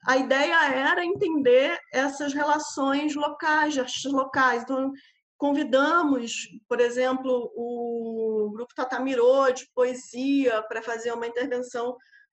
[0.05, 4.63] a ideia era entender essas relações locais, de artistas locais.
[4.63, 4.91] Então,
[5.39, 11.91] convidamos, por exemplo, o grupo Tatamirô de poesia para fazer uma intervenção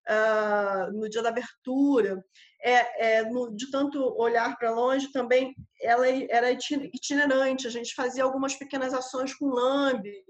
[0.09, 2.23] uh, no dia da abertura
[2.61, 7.69] é, é no, de tanto olhar para longe, também ela era itinerante.
[7.69, 10.27] A gente fazia algumas pequenas ações com lambes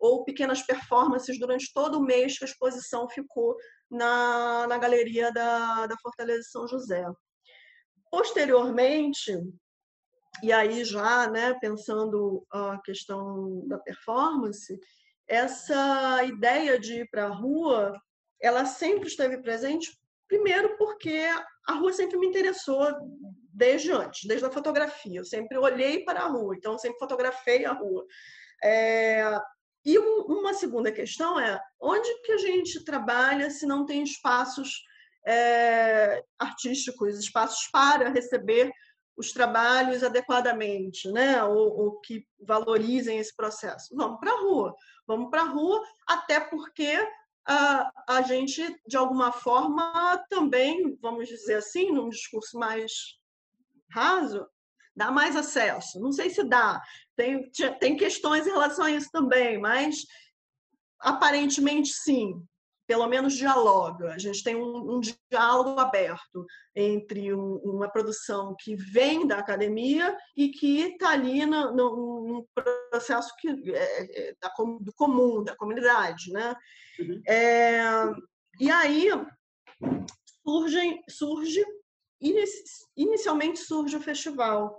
[0.00, 3.56] ou pequenas performances durante todo o mês que a exposição ficou
[3.88, 7.04] na, na galeria da, da Fortaleza de São José.
[8.10, 9.32] Posteriormente,
[10.42, 14.78] e aí já né, pensando a questão da performance,
[15.26, 17.92] essa ideia de ir para a rua,
[18.40, 19.90] ela sempre esteve presente
[20.32, 21.28] Primeiro, porque
[21.68, 22.88] a rua sempre me interessou
[23.52, 25.20] desde antes, desde a fotografia.
[25.20, 28.06] Eu sempre olhei para a rua, então sempre fotografei a rua.
[28.64, 29.38] É...
[29.84, 34.82] E uma segunda questão é onde que a gente trabalha se não tem espaços
[35.26, 38.72] é, artísticos, espaços para receber
[39.16, 41.42] os trabalhos adequadamente, né?
[41.44, 43.94] Ou, ou que valorizem esse processo.
[43.94, 44.74] Vamos para a rua,
[45.06, 46.96] vamos para a rua, até porque
[47.46, 52.92] a, a gente, de alguma forma, também, vamos dizer assim, num discurso mais
[53.90, 54.46] raso,
[54.94, 56.00] dá mais acesso.
[56.00, 56.80] Não sei se dá,
[57.16, 60.06] tem, tem questões em relação a isso também, mas
[61.00, 62.42] aparentemente sim
[62.92, 64.12] pelo menos dialoga.
[64.12, 66.44] A gente tem um, um diálogo aberto
[66.76, 72.46] entre um, uma produção que vem da academia e que está ali no, no, num
[72.90, 76.30] processo que, é, é, da, do comum, da comunidade.
[76.32, 76.54] Né?
[77.00, 77.22] Uhum.
[77.26, 77.80] É,
[78.60, 79.08] e aí
[80.44, 81.64] surge, surge
[82.94, 84.78] inicialmente surge o festival.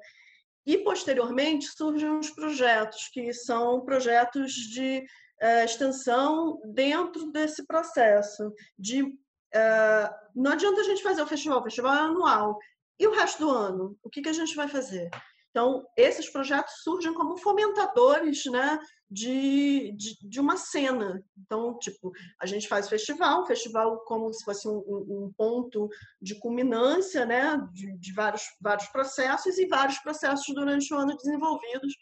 [0.67, 5.03] E, posteriormente, surgem os projetos, que são projetos de
[5.41, 11.63] uh, extensão dentro desse processo de uh, não adianta a gente fazer o festival, o
[11.63, 12.57] festival é anual.
[12.99, 13.97] E o resto do ano?
[14.03, 15.09] O que, que a gente vai fazer?
[15.53, 21.23] Então, esses projetos surgem como fomentadores né, de, de, de, uma cena.
[21.37, 25.87] Então, tipo, a gente faz festival, festival como se fosse um, um ponto
[26.19, 31.93] de culminância né, de, de, vários, vários processos e vários processos durante o ano desenvolvidos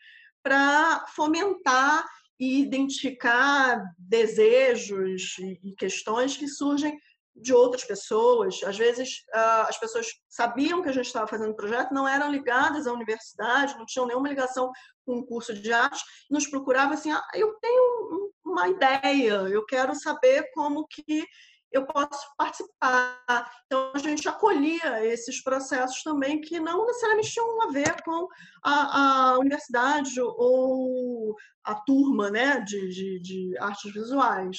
[0.42, 2.06] para fomentar
[2.42, 7.00] e identificar desejos e questões que surgem
[7.36, 8.64] de outras pessoas.
[8.64, 12.32] Às vezes, ah, as pessoas sabiam que a gente estava fazendo o projeto, não eram
[12.32, 14.72] ligadas à universidade, não tinham nenhuma ligação
[15.06, 19.94] com o curso de arte, nos procuravam assim: ah, eu tenho uma ideia, eu quero
[19.94, 21.24] saber como que
[21.72, 23.50] eu posso participar.
[23.66, 28.28] Então, a gente acolhia esses processos também que não necessariamente tinham a ver com
[28.64, 34.58] a, a universidade ou a turma né, de, de, de artes visuais.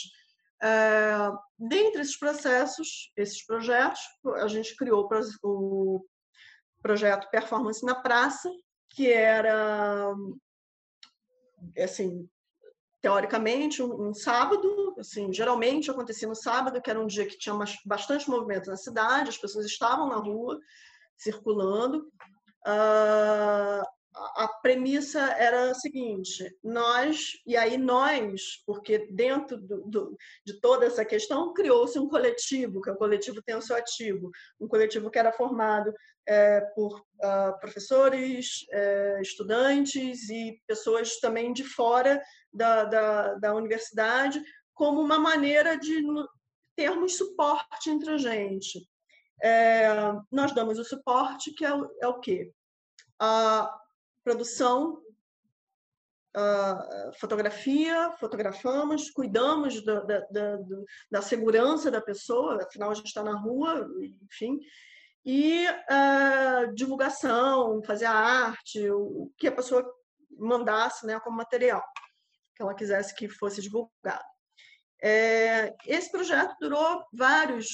[0.62, 4.00] É, dentre esses processos, esses projetos,
[4.36, 5.08] a gente criou
[5.42, 6.04] o
[6.80, 8.50] projeto Performance na Praça,
[8.90, 10.14] que era
[11.78, 12.28] assim
[13.02, 17.54] teoricamente, um, um, sábado, assim, geralmente acontecia no sábado, que era um dia que tinha
[17.84, 20.60] bastante movimento na cidade, as pessoas estavam na rua,
[21.18, 22.06] circulando.
[22.64, 30.60] Uh, a premissa era a seguinte: nós, e aí nós, porque dentro do, do, de
[30.60, 35.32] toda essa questão criou-se um coletivo, que é o coletivo tensoativo, um coletivo que era
[35.32, 35.92] formado
[36.26, 44.42] é, por uh, professores, é, estudantes e pessoas também de fora da, da, da universidade,
[44.74, 46.02] como uma maneira de
[46.76, 48.86] termos suporte entre a gente.
[49.42, 49.88] É,
[50.30, 52.52] nós damos o suporte, que é o, é o quê?
[53.18, 53.81] A
[54.24, 55.02] produção,
[56.34, 60.58] a fotografia, fotografamos, cuidamos da, da, da,
[61.10, 63.86] da segurança da pessoa, afinal a gente está na rua,
[64.22, 64.58] enfim,
[65.24, 69.84] e uh, divulgação, fazer a arte, o que a pessoa
[70.38, 71.82] mandasse né, como material
[72.54, 74.31] que ela quisesse que fosse divulgado.
[75.04, 77.68] É, esse projeto durou vários,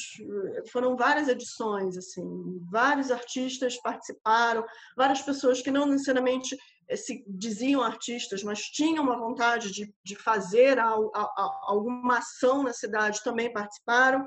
[0.72, 2.24] foram várias edições, assim,
[2.70, 4.64] vários artistas participaram,
[4.96, 6.56] várias pessoas que não necessariamente
[6.88, 12.16] eh, se diziam artistas, mas tinham uma vontade de, de fazer a, a, a, alguma
[12.16, 14.26] ação na cidade também participaram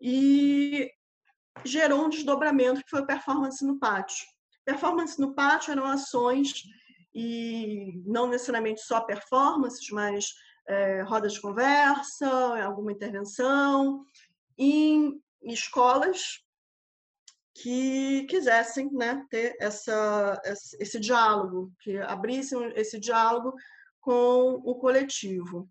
[0.00, 0.90] e
[1.64, 4.26] gerou um desdobramento que foi a performance no pátio.
[4.64, 6.52] Performance no pátio eram ações
[7.14, 10.34] e não necessariamente só performances, mas
[10.66, 12.28] é, rodas de conversa,
[12.62, 14.04] alguma intervenção,
[14.56, 16.40] em escolas
[17.54, 20.40] que quisessem né, ter essa,
[20.80, 23.54] esse diálogo, que abrissem esse diálogo
[24.00, 25.68] com o coletivo.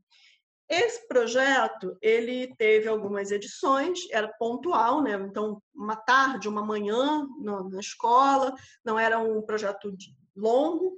[0.70, 5.14] Esse projeto ele teve algumas edições, era pontual, né?
[5.14, 7.28] Então uma tarde, uma manhã
[7.70, 9.94] na escola, não era um projeto
[10.36, 10.98] longo,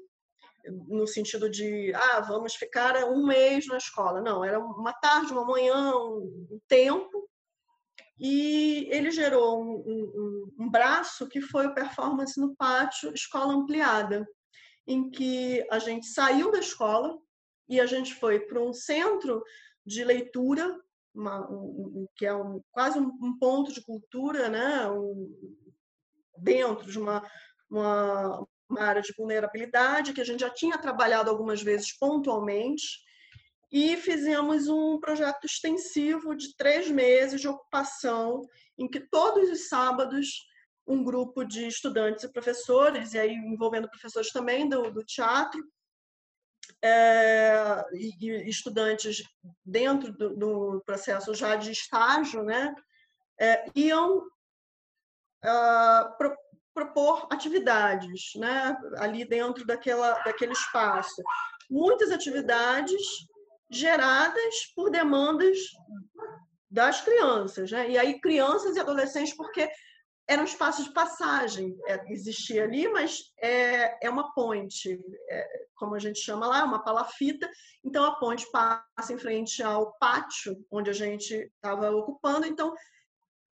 [0.88, 4.22] no sentido de, ah, vamos ficar um mês na escola.
[4.22, 7.30] Não, era uma tarde, uma manhã, um, tempo.
[8.18, 14.26] E ele gerou um, um, um braço que foi o Performance no Pátio Escola Ampliada,
[14.88, 17.18] em que a gente saiu da escola
[17.68, 19.44] e a gente foi para um centro
[19.86, 20.80] de leitura,
[21.14, 22.32] uma, um, que é
[22.72, 24.88] quase um, ponto de cultura, né?
[26.38, 27.26] dentro de uma,
[27.70, 33.06] uma, uma área de vulnerabilidade, que a gente já tinha trabalhado algumas vezes pontualmente,
[33.72, 38.42] e fizemos um projeto extensivo de três meses de ocupação,
[38.78, 40.46] em que todos os sábados
[40.88, 45.60] um grupo de estudantes e professores, e aí envolvendo professores também do, do teatro,
[46.82, 49.24] é, e, estudantes
[49.64, 52.74] dentro do, do, processo já de estágio, né,
[53.40, 54.28] é, iam
[56.18, 56.36] pro,
[56.76, 61.24] propor atividades né, ali dentro daquela, daquele espaço.
[61.72, 63.02] Muitas atividades
[63.72, 65.58] geradas por demandas
[66.70, 67.72] das crianças.
[67.72, 67.92] Né?
[67.92, 69.72] E aí, crianças e adolescentes, porque
[70.28, 75.00] era um espaço de passagem, é, existia ali, mas é, é uma ponte,
[75.30, 77.50] é, como a gente chama lá, uma palafita.
[77.84, 82.46] Então, a ponte passa em frente ao pátio onde a gente estava ocupando.
[82.46, 82.74] Então,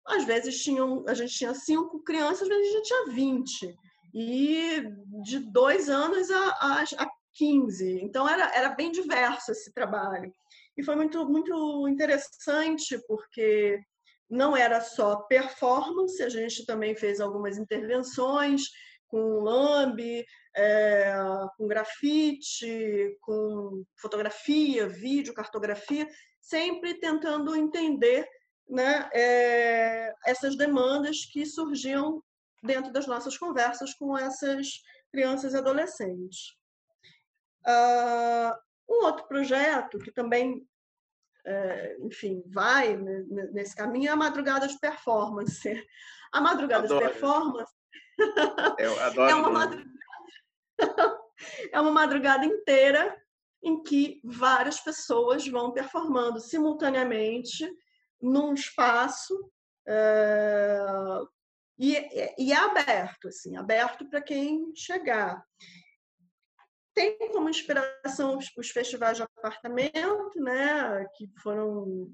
[0.06, 3.78] às vezes tinham, a gente tinha cinco crianças, às vezes a gente tinha 20.
[4.14, 4.82] E
[5.22, 8.00] de dois anos a, a, a 15.
[8.02, 10.32] Então era, era bem diverso esse trabalho.
[10.76, 13.80] E foi muito, muito interessante, porque
[14.28, 18.70] não era só performance, a gente também fez algumas intervenções
[19.08, 21.14] com lambe, é,
[21.56, 26.08] com grafite, com fotografia, vídeo, cartografia,
[26.40, 28.26] sempre tentando entender
[28.68, 32.22] né, é, essas demandas que surgiam
[32.62, 36.56] dentro das nossas conversas com essas crianças e adolescentes.
[37.66, 38.54] Uh,
[38.88, 40.66] um outro projeto que também,
[41.44, 42.96] é, enfim, vai
[43.52, 45.86] nesse caminho é a Madrugada de Performance.
[46.32, 47.04] A Madrugada adoro.
[47.04, 47.72] de Performance
[48.78, 49.30] Eu adoro.
[49.30, 49.90] é, uma madrugada,
[51.72, 53.16] é uma madrugada inteira
[53.62, 57.68] em que várias pessoas vão performando simultaneamente
[58.20, 59.34] num espaço
[61.78, 61.94] e,
[62.38, 65.44] e, é aberto, assim, aberto para quem chegar.
[66.94, 72.10] Tem como inspiração os, os, festivais de apartamento, né, que foram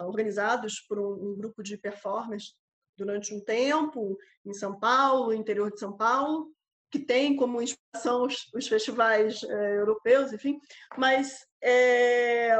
[0.00, 2.54] organizados por um, um grupo de performers
[2.96, 6.52] durante um tempo em São Paulo, interior de São Paulo,
[6.90, 10.60] que tem como inspiração os, os festivais eh, europeus, enfim,
[10.96, 12.54] mas é,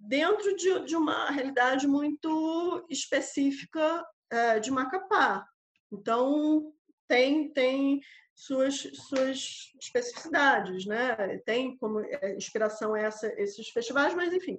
[0.00, 5.46] dentro de, de uma realidade muito específica é, de Macapá.
[5.92, 6.72] Então,
[7.06, 8.00] tem, tem
[8.34, 11.38] suas, suas especificidades, né?
[11.44, 14.58] Tem como é, inspiração essa, esses festivais, mas enfim.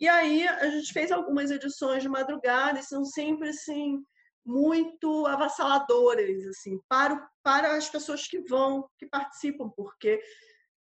[0.00, 4.04] E aí a gente fez algumas edições de madrugada e são sempre assim
[4.44, 10.22] muito avassaladoras assim para para as pessoas que vão que participam porque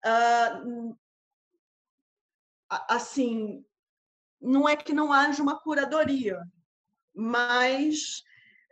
[0.05, 0.97] uh,
[2.89, 3.63] assim
[4.41, 6.39] não é que não haja uma curadoria,
[7.13, 8.23] mas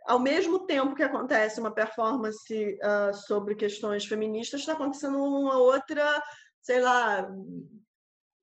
[0.06, 6.22] ao mesmo tempo que acontece uma performance uh, sobre questões feministas, está acontecendo uma outra,
[6.60, 7.28] sei lá,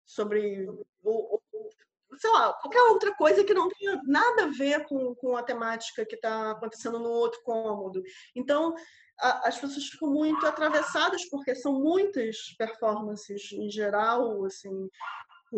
[0.06, 0.68] sobre
[1.04, 1.42] o,
[2.20, 6.06] sei lá, qualquer outra coisa que não tenha nada a ver com, com a temática
[6.06, 8.02] que está acontecendo no outro cômodo.
[8.36, 8.74] Então,
[9.20, 14.90] a, as pessoas ficam muito atravessadas porque são muitas performances em geral, assim,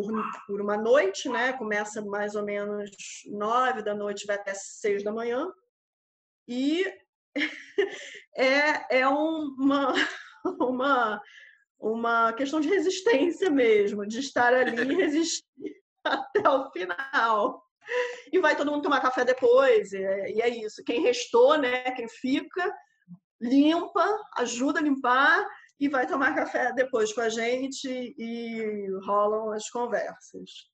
[0.01, 1.53] por, por uma noite, né?
[1.53, 2.89] Começa mais ou menos
[3.27, 5.51] nove da noite, vai até seis da manhã.
[6.47, 6.85] E
[8.35, 9.93] é, é uma,
[10.61, 11.21] uma,
[11.79, 15.43] uma questão de resistência mesmo, de estar ali e resistir
[16.03, 17.63] até o final.
[18.31, 20.83] E vai todo mundo tomar café depois, e é, e é isso.
[20.83, 22.71] Quem restou, né, quem fica,
[23.41, 24.05] limpa,
[24.37, 25.45] ajuda a limpar
[25.79, 30.69] e vai tomar café depois com a gente e rolam as conversas.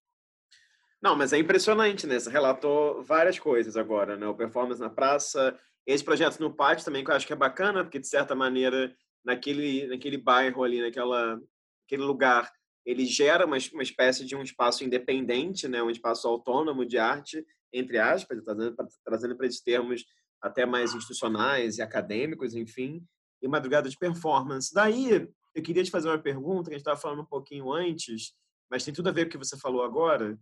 [1.01, 2.19] Não, mas é impressionante, né?
[2.19, 4.27] Você relatou várias coisas agora, né?
[4.27, 7.83] O Performance na Praça, esse projeto no Pátio também, que eu acho que é bacana,
[7.83, 8.91] porque, de certa maneira,
[9.23, 11.39] naquele, naquele bairro ali, naquela,
[11.83, 12.51] naquele lugar,
[12.83, 15.83] ele gera uma, uma espécie de um espaço independente, né?
[15.83, 20.03] Um espaço autônomo de arte, entre aspas, trazendo, trazendo para esses termos
[20.41, 23.05] até mais institucionais e acadêmicos, enfim,
[23.45, 24.73] e madrugada de performance.
[24.73, 28.33] Daí, eu queria te fazer uma pergunta, que a gente estava falando um pouquinho antes,
[28.69, 30.37] mas tem tudo a ver com o que você falou agora,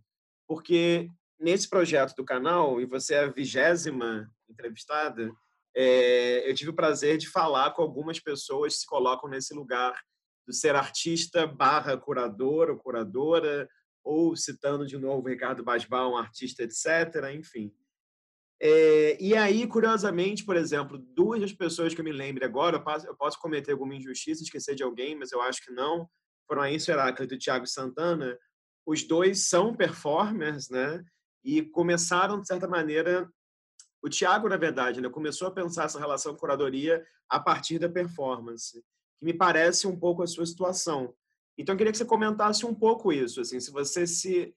[0.48, 5.30] porque nesse projeto do canal, e você é a vigésima entrevistada,
[5.76, 9.94] é, eu tive o prazer de falar com algumas pessoas que se colocam nesse lugar
[10.48, 13.68] de ser artista barra curador ou curadora,
[14.02, 17.72] ou citando de novo Ricardo Basbal, um artista, etc., enfim.
[18.66, 22.82] É, e aí, curiosamente, por exemplo, duas das pessoas que eu me lembro agora, eu
[22.82, 26.08] posso, eu posso cometer alguma injustiça, esquecer de alguém, mas eu acho que não,
[26.48, 28.38] foram a Heráclito e o Thiago Santana,
[28.86, 31.04] os dois são performers, né?
[31.44, 33.30] E começaram, de certa maneira,
[34.02, 38.82] o Tiago, na verdade, né, começou a pensar essa relação curadoria a partir da performance,
[39.18, 41.14] que me parece um pouco a sua situação.
[41.58, 44.54] Então, eu queria que você comentasse um pouco isso, assim, se você se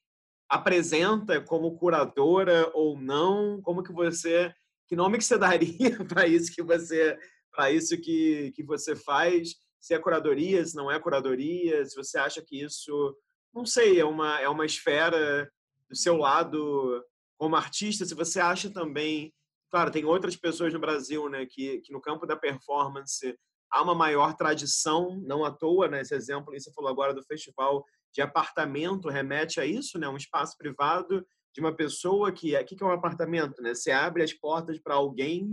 [0.50, 4.54] apresenta como curadora ou não, como que você,
[4.88, 7.18] que nome que você daria para isso que você,
[7.52, 12.18] para isso que que você faz, se é curadoria, se não é curadoria, se você
[12.18, 13.16] acha que isso
[13.54, 15.52] não sei, é uma, é uma esfera
[15.90, 17.04] do seu lado
[17.38, 19.34] como artista, se você acha também,
[19.72, 23.38] claro, tem outras pessoas no Brasil, né, que, que no campo da performance
[23.72, 27.24] há uma maior tradição, não à toa, né, esse exemplo que você falou agora do
[27.24, 27.84] festival
[28.14, 32.66] de apartamento remete a isso, né, um espaço privado de uma pessoa que é, o
[32.66, 33.74] que é um apartamento, né?
[33.74, 35.52] Você abre as portas para alguém,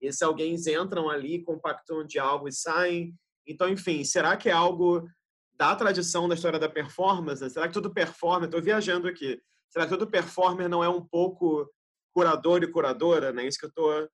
[0.00, 3.14] e esses alguém entram ali, compactam de algo e saem.
[3.46, 5.08] Então, enfim, será que é algo
[5.54, 7.48] da tradição da história da performance?
[7.48, 9.40] Será que todo performer, estou viajando aqui,
[9.70, 11.66] será que todo performer não é um pouco
[12.12, 13.46] curador e curadora, né?
[13.46, 14.08] Isso que eu estou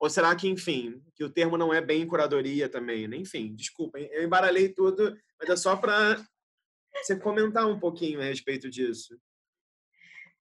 [0.00, 3.08] ou será que, enfim, que o termo não é bem curadoria também?
[3.08, 3.16] Né?
[3.16, 6.22] Enfim, desculpem, eu embaralhei tudo, mas é só para
[7.02, 9.18] você comentar um pouquinho a respeito disso.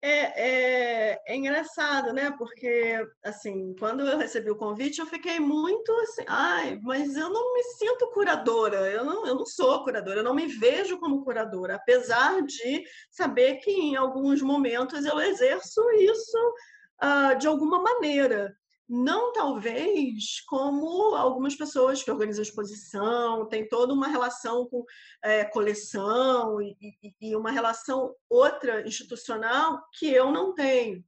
[0.00, 2.30] É, é, é, engraçado, né?
[2.38, 7.54] Porque, assim, quando eu recebi o convite, eu fiquei muito assim, ai, mas eu não
[7.54, 11.74] me sinto curadora, eu não, eu não sou curadora, eu não me vejo como curadora,
[11.74, 16.54] apesar de saber que em alguns momentos eu exerço isso
[17.02, 18.56] uh, de alguma maneira
[18.88, 24.84] não talvez como algumas pessoas que organizam exposição, tem toda uma relação com
[25.22, 26.76] é, coleção e,
[27.20, 31.04] e, uma relação outra institucional que eu não tenho.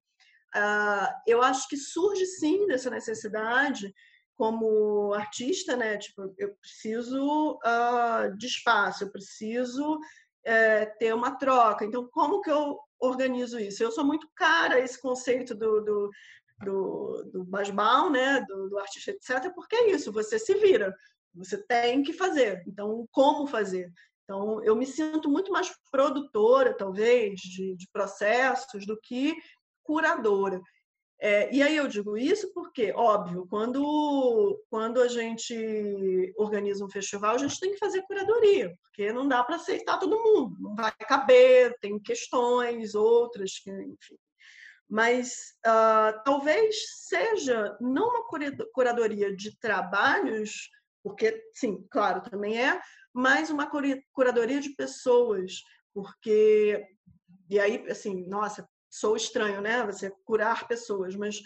[0.54, 3.94] Uh, eu acho que surge sim dessa necessidade
[4.36, 5.96] como artista, né?
[5.96, 11.84] Tipo, eu preciso uh, de espaço, eu preciso uh, ter uma troca.
[11.84, 13.82] Então, como que eu organizo isso?
[13.82, 16.10] Eu sou muito cara a esse conceito do, do
[16.62, 20.94] do, do Basbal, né, do, do artista, etc., porque é isso, você se vira,
[21.34, 22.62] você tem que fazer.
[22.66, 23.90] Então, como fazer?
[24.24, 29.34] Então, eu me sinto muito mais produtora, talvez, de, de processos do que
[29.82, 30.60] curadora.
[31.22, 37.34] É, e aí eu digo isso porque, óbvio, quando, quando a gente organiza um festival,
[37.34, 40.92] a gente tem que fazer curadoria, porque não dá para aceitar todo mundo, não vai
[40.92, 44.16] caber, tem questões, outras, que, enfim,
[44.90, 46.74] mas uh, talvez
[47.06, 48.26] seja não uma
[48.74, 50.68] curadoria de trabalhos,
[51.00, 52.80] porque, sim, claro, também é,
[53.14, 53.70] mas uma
[54.12, 55.62] curadoria de pessoas,
[55.94, 56.84] porque,
[57.48, 59.86] e aí, assim, nossa, sou estranho, né?
[59.86, 61.40] Você curar pessoas, mas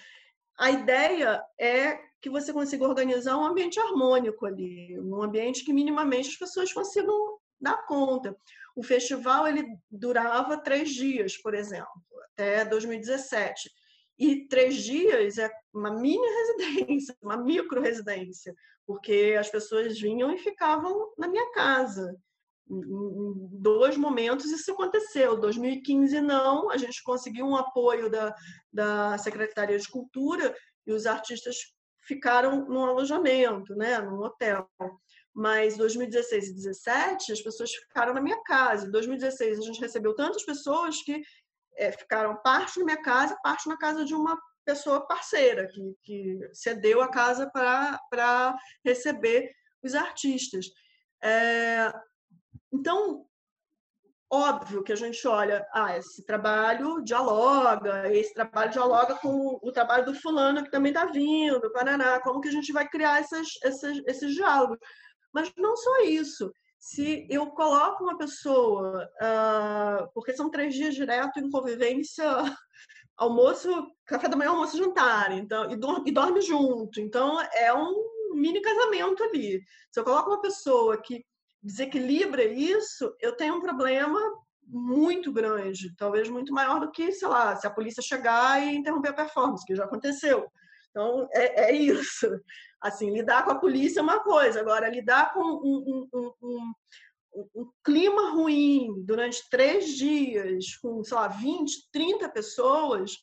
[0.59, 6.31] a ideia é que você consiga organizar um ambiente harmônico ali, um ambiente que minimamente
[6.31, 8.35] as pessoas consigam dar conta.
[8.75, 12.03] O festival ele durava três dias, por exemplo
[12.35, 13.71] até 2017.
[14.19, 18.55] E três dias é uma mini residência, uma micro residência,
[18.87, 22.17] porque as pessoas vinham e ficavam na minha casa.
[22.71, 25.39] Em dois momentos isso aconteceu.
[25.39, 28.35] 2015 não, a gente conseguiu um apoio da,
[28.73, 30.55] da Secretaria de Cultura
[30.87, 31.57] e os artistas
[32.07, 34.69] ficaram num alojamento, né, num hotel.
[35.35, 38.87] Mas 2016 e 2017 as pessoas ficaram na minha casa.
[38.87, 41.23] Em 2016 a gente recebeu tantas pessoas que
[41.77, 46.51] é, ficaram parte na minha casa, parte na casa de uma pessoa parceira, que, que
[46.53, 49.53] cedeu a casa para receber
[49.83, 50.67] os artistas.
[51.23, 51.93] É,
[52.73, 53.27] então,
[54.31, 60.07] óbvio que a gente olha, ah, esse trabalho dialoga, esse trabalho dialoga com o trabalho
[60.07, 63.99] do fulano que também está vindo, Paraná, como que a gente vai criar essas, essas,
[64.07, 64.79] esses diálogos?
[65.33, 66.53] Mas não só isso.
[66.85, 72.27] Se eu coloco uma pessoa, uh, porque são três dias direto em convivência,
[73.17, 73.71] almoço,
[74.05, 77.01] café da manhã, almoço, jantar, então, e, dorme, e dorme junto.
[77.01, 79.63] Então, é um mini casamento ali.
[79.91, 81.25] Se eu coloco uma pessoa que
[81.63, 84.21] desequilibra isso, eu tenho um problema
[84.67, 89.09] muito grande, talvez muito maior do que, sei lá, se a polícia chegar e interromper
[89.09, 90.47] a performance, que já aconteceu.
[90.95, 92.29] Então, é, é isso.
[92.81, 96.73] Assim, lidar com a polícia é uma coisa, agora, lidar com um, um, um,
[97.57, 103.17] um clima ruim durante três dias, com, sei lá, 20, 30 pessoas,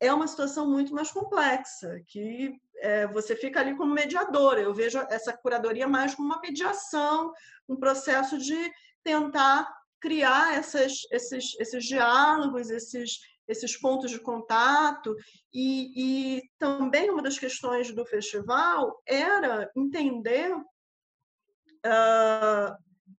[0.00, 4.60] é uma situação muito mais complexa, que é, você fica ali como mediadora.
[4.60, 7.32] Eu vejo essa curadoria mais como uma mediação,
[7.68, 8.72] um processo de
[9.04, 9.68] tentar
[10.00, 15.14] criar essas, esses, esses diálogos, esses, esses pontos de contato.
[15.52, 20.64] E, e também uma das questões do festival era entender uh,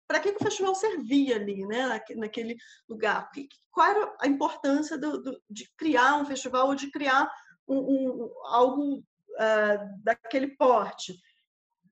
[0.06, 2.00] para que, que, o festival servia ali, né?
[2.16, 2.56] naquele
[2.88, 3.30] lugar.
[3.70, 7.30] Qual era a importância do, do, de criar um festival ou de criar
[7.66, 11.14] um, um, algo uh, daquele porte?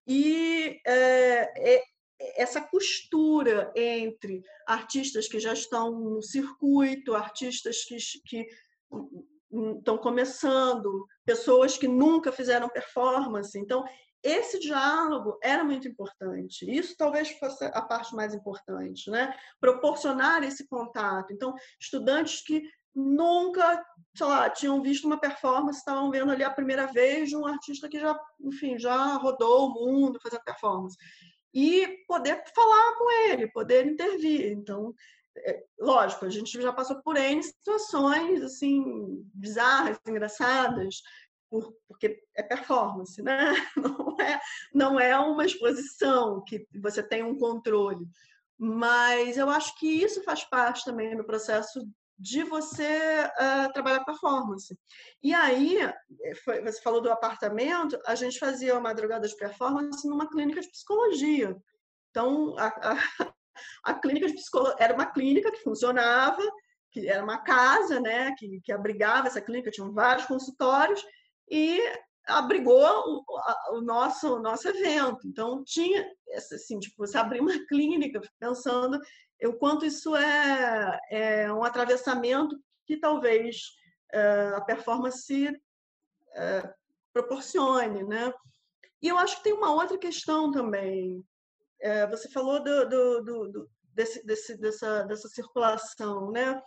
[0.07, 1.83] E é,
[2.37, 7.97] essa costura entre artistas que já estão no circuito, artistas que,
[8.27, 8.47] que
[9.79, 13.59] estão começando, pessoas que nunca fizeram performance.
[13.59, 13.85] Então,
[14.23, 16.71] esse diálogo era muito importante.
[16.71, 19.35] Isso talvez fosse a parte mais importante, né?
[19.59, 21.33] Proporcionar esse contato.
[21.33, 22.63] Então, estudantes que
[22.95, 23.83] nunca,
[24.15, 27.89] sei lá, tinham visto uma performance, estavam vendo ali a primeira vez de um artista
[27.89, 30.99] que já, enfim, já rodou o mundo fazendo performance
[31.53, 34.53] e poder falar com ele, poder intervir.
[34.53, 34.95] Então,
[35.37, 41.03] é, lógico, a gente já passou por N situações assim bizarras, engraçadas,
[41.51, 43.55] por, porque é performance, né?
[43.77, 44.41] Não é,
[44.75, 48.07] não é uma exposição que você tem um controle.
[48.59, 51.81] Mas eu acho que isso faz parte também do processo
[52.21, 54.79] de você uh, trabalhar performance.
[55.23, 60.07] E aí, eh, foi, você falou do apartamento, a gente fazia a madrugada de performance
[60.07, 61.57] numa clínica de psicologia.
[62.11, 62.97] Então, a, a,
[63.85, 66.43] a clínica de psicologia era uma clínica que funcionava,
[66.93, 71.03] que era uma casa, né, que, que abrigava essa clínica, tinham vários consultórios,
[71.51, 71.81] e
[72.27, 73.25] abrigou o,
[73.79, 75.27] o, nosso, o nosso evento.
[75.27, 79.01] Então, tinha, assim, tipo, você abrir uma clínica pensando
[79.47, 83.73] o quanto isso é, é um atravessamento que talvez
[84.13, 85.51] é, a performance
[86.35, 86.75] é,
[87.13, 88.33] proporcione, né?
[89.03, 91.25] E eu acho que tem uma outra questão também.
[91.81, 96.61] É, você falou do, do, do, desse, desse, dessa, dessa circulação, né?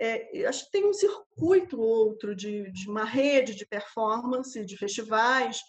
[0.00, 5.60] É, acho que tem um circuito outro de, de uma rede de performance, de festivais,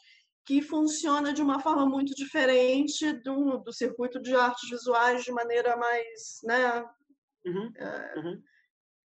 [0.50, 5.78] que funciona de uma forma muito diferente do, do circuito de artes visuais de maneira
[5.78, 6.84] mais né,
[7.46, 8.44] uhum, é, uhum.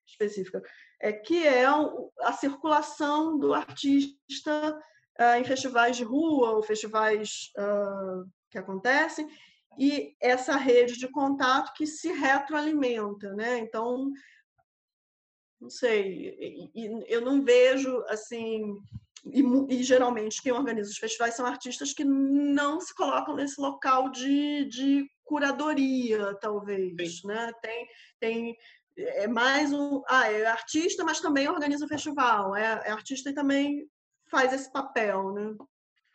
[0.06, 0.62] específica,
[1.02, 4.80] é, que é a circulação do artista
[5.18, 7.52] é, em festivais de rua ou festivais
[8.50, 9.28] que acontecem,
[9.78, 13.34] e essa rede de contato que se retroalimenta.
[13.34, 13.58] Né?
[13.58, 14.10] Então,
[15.60, 16.72] não sei,
[17.06, 18.80] eu não vejo assim
[19.26, 24.10] e, e, geralmente quem organiza os festivais são artistas que não se colocam nesse local
[24.10, 27.28] de, de curadoria, talvez, Sim.
[27.28, 27.52] né?
[27.62, 27.86] Tem,
[28.20, 28.56] tem
[28.96, 33.34] é mais um, ah, é artista, mas também organiza o festival, é, é artista e
[33.34, 33.88] também
[34.30, 35.54] faz esse papel, né?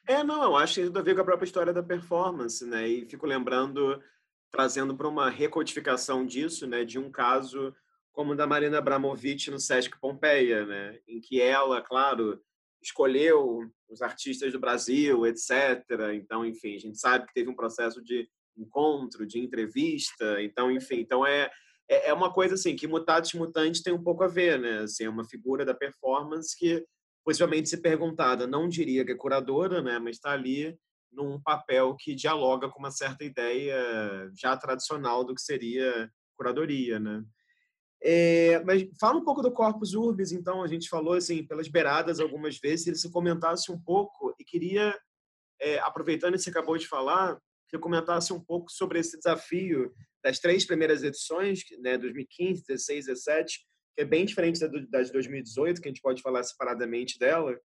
[0.07, 2.88] É, não, eu acho que tem a ver com a própria história da performance, né?
[2.88, 4.01] E fico lembrando,
[4.49, 7.76] trazendo para uma recodificação disso, né, de um caso
[8.12, 12.41] como o da Marina Abramovic no Sesc Pompeia, né, em que ela, claro,
[12.82, 15.84] escolheu os artistas do Brasil, etc.
[16.14, 18.28] Então, enfim, a gente sabe que teve um processo de
[18.58, 20.42] encontro, de entrevista.
[20.42, 21.50] Então, enfim, então é
[21.90, 24.80] é, é uma coisa assim que mutatis mutandis tem um pouco a ver, né?
[24.80, 26.86] Assim, é uma figura da performance que
[27.26, 30.76] possivelmente se perguntada, não diria que é curadora, né, mas está ali
[31.12, 37.24] num papel que dialoga com uma certa ideia já tradicional do que seria curadoria, né?
[38.02, 40.64] É, mas fala um pouco do Corpus Urbis, então.
[40.64, 42.84] A gente falou assim pelas beiradas algumas vezes.
[42.86, 44.97] Se você comentasse um pouco, e queria,
[45.60, 49.93] é, aproveitando que você acabou de falar, que você comentasse um pouco sobre esse desafio
[50.24, 53.60] das três primeiras edições, né, 2015, 16, 17,
[53.95, 57.58] que é bem diferente da de 2018, que a gente pode falar separadamente dela,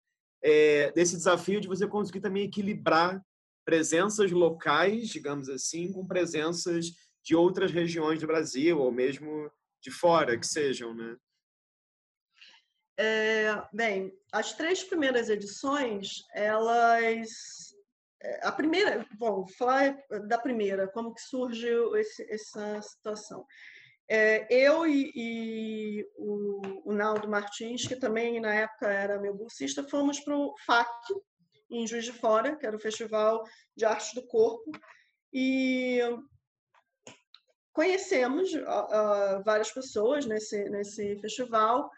[0.43, 3.21] é, desse desafio de você conseguir também equilibrar
[3.65, 6.87] presenças locais, digamos assim, com presenças
[7.25, 9.51] de outras regiões do Brasil ou mesmo
[9.85, 11.17] de fora que sejam, né?
[12.97, 17.75] É, bem, as três primeiras edições, elas
[18.23, 23.45] é, a primeira, bom, falar da primeira, como que surgiu esse, essa situação.
[24.09, 29.83] É, eu e, e o, o, Naldo Martins, que também na época era meu bolsista,
[29.83, 30.89] fomos para o FAC,
[31.71, 33.43] em Juiz de Fora, que era o Festival
[33.77, 34.71] de Arte do Corpo,
[35.33, 36.01] e
[37.75, 41.91] conhecemos uh, várias pessoas nesse, nesse festival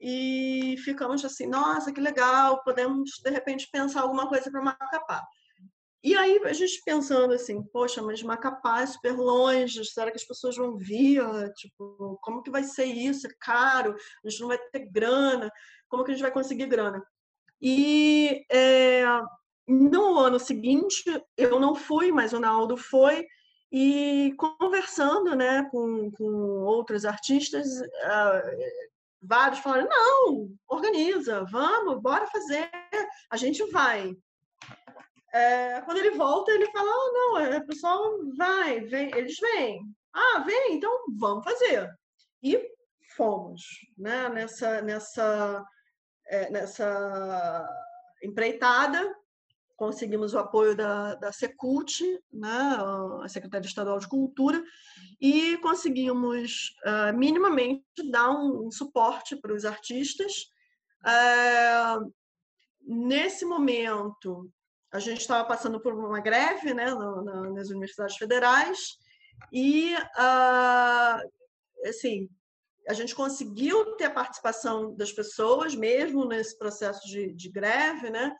[0.00, 5.24] e ficamos assim, nossa, que legal, podemos de repente pensar alguma coisa para Macapá.
[6.02, 10.24] E aí a gente pensando assim, poxa, mas Macapá é super longe, será que as
[10.24, 11.22] pessoas vão vir?
[11.54, 13.26] Tipo, como que vai ser isso?
[13.26, 15.50] É caro, a gente não vai ter grana,
[15.88, 17.04] como que a gente vai conseguir grana?
[17.60, 19.04] E é,
[19.68, 21.04] no ano seguinte
[21.36, 23.26] eu não fui, mas o Naldo foi,
[23.72, 26.24] e conversando né, com, com
[26.62, 28.58] outros artistas, uh,
[29.22, 32.70] vários falaram, não, organiza, vamos, bora fazer,
[33.30, 34.16] a gente vai
[35.32, 39.80] é, quando ele volta, ele fala: oh, não, é, o pessoal vai, vem, eles vêm.
[40.12, 41.88] Ah, vem, então vamos fazer.
[42.42, 42.60] E
[43.16, 43.62] fomos
[43.96, 45.64] né, nessa, nessa,
[46.26, 47.68] é, nessa
[48.22, 49.14] empreitada.
[49.80, 52.76] Conseguimos o apoio da, da Secult, né,
[53.22, 54.62] a Secretaria Estadual de Cultura,
[55.18, 60.50] e conseguimos uh, minimamente dar um, um suporte para os artistas.
[61.02, 62.12] Uh,
[62.82, 64.52] nesse momento,
[64.92, 66.94] a gente estava passando por uma greve né,
[67.54, 68.98] nas universidades federais
[69.50, 72.28] e, uh, assim,
[72.86, 78.36] a gente conseguiu ter a participação das pessoas mesmo nesse processo de, de greve, né?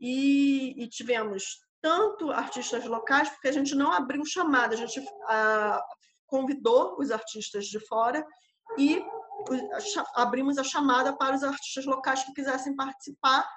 [0.00, 5.80] E, e, tivemos tanto artistas locais, porque a gente não abriu chamada, a gente uh,
[6.26, 8.24] convidou os artistas de fora
[8.78, 9.04] e
[10.14, 13.48] abrimos a chamada para os artistas locais que quisessem participar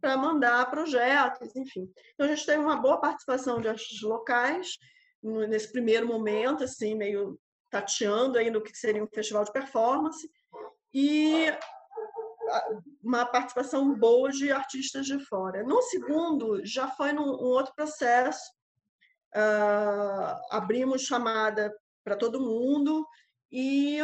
[0.00, 1.90] para mandar projetos, enfim.
[2.14, 4.76] Então a gente teve uma boa participação de artistas locais
[5.22, 7.38] nesse primeiro momento, assim, meio
[7.70, 10.28] tateando aí no que seria um festival de performance
[10.92, 11.46] e
[13.02, 15.62] uma participação boa de artistas de fora.
[15.62, 18.40] No segundo, já foi num um outro processo.
[19.34, 23.06] Uh, abrimos chamada para todo mundo
[23.52, 24.00] e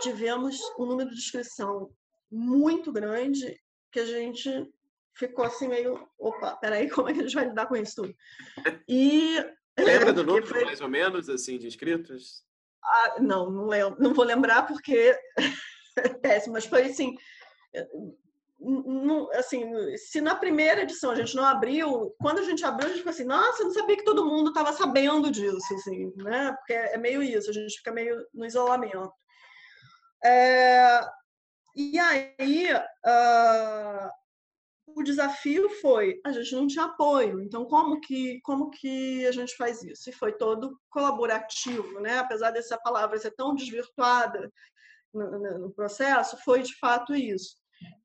[0.00, 1.90] tivemos um número de inscrição
[2.30, 3.58] muito grande
[3.90, 4.50] que a gente
[5.14, 8.14] ficou assim meio, opa, peraí, como é que a gente vai lidar com isso tudo?
[8.88, 9.36] E
[9.78, 10.64] lembra do número foi...
[10.64, 12.44] mais ou menos assim de inscritos?
[12.82, 15.18] Ah, não, não lembro, não vou lembrar porque é
[16.22, 17.14] péssimo, mas foi assim,
[18.60, 22.88] não, assim, se na primeira edição a gente não abriu, quando a gente abriu, a
[22.88, 26.52] gente ficou assim, nossa, eu não sabia que todo mundo estava sabendo disso, assim, né?
[26.58, 29.12] Porque é meio isso, a gente fica meio no isolamento.
[30.24, 31.00] É,
[31.76, 34.10] e aí, uh,
[34.96, 39.54] o desafio foi, a gente não tinha apoio, então como que, como que a gente
[39.56, 40.10] faz isso?
[40.10, 42.18] E foi todo colaborativo, né?
[42.18, 44.52] apesar dessa palavra ser tão desvirtuada
[45.12, 47.56] no, no processo, foi de fato isso.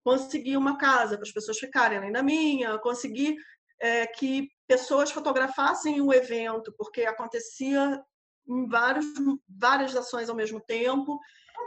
[0.03, 3.35] Consegui uma casa para as pessoas ficarem além da minha, consegui
[3.79, 8.01] é, que pessoas fotografassem o evento, porque acontecia
[8.47, 9.05] em vários,
[9.47, 11.19] várias ações ao mesmo tempo,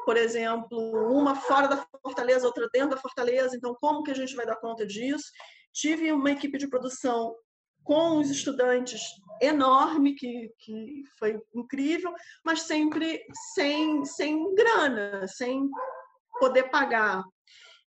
[0.04, 0.78] por exemplo,
[1.10, 3.56] uma fora da fortaleza, outra dentro da fortaleza.
[3.56, 5.30] Então, como que a gente vai dar conta disso?
[5.72, 7.34] Tive uma equipe de produção
[7.86, 9.00] com os estudantes
[9.40, 12.12] enorme, que, que foi incrível,
[12.44, 13.24] mas sempre
[13.54, 15.70] sem, sem grana, sem
[16.40, 17.24] poder pagar.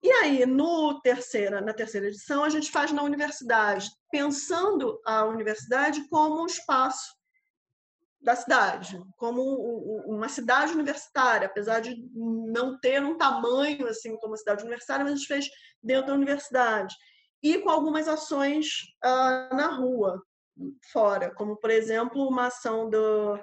[0.01, 6.05] E aí, no terceira, na terceira edição, a gente faz na universidade, pensando a universidade
[6.09, 7.13] como um espaço
[8.19, 9.41] da cidade, como
[10.07, 15.13] uma cidade universitária, apesar de não ter um tamanho assim como uma cidade universitária, mas
[15.13, 15.49] a gente fez
[15.81, 16.95] dentro da universidade
[17.43, 18.67] e com algumas ações
[19.03, 20.23] uh, na rua,
[20.91, 23.37] fora, como por exemplo uma ação do,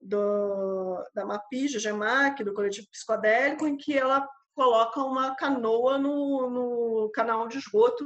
[0.00, 7.10] do da MAPI, GEMAC, do coletivo psicodélico, em que ela coloca uma canoa no, no
[7.10, 8.04] canal de esgoto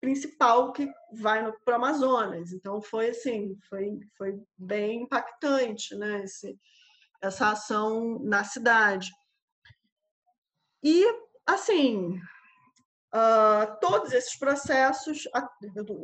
[0.00, 2.52] principal que vai para o Amazonas.
[2.52, 6.24] Então foi assim, foi, foi bem impactante, né?
[6.24, 6.58] Esse,
[7.22, 9.10] essa ação na cidade.
[10.82, 11.04] E
[11.46, 12.20] assim,
[13.14, 15.28] uh, todos esses processos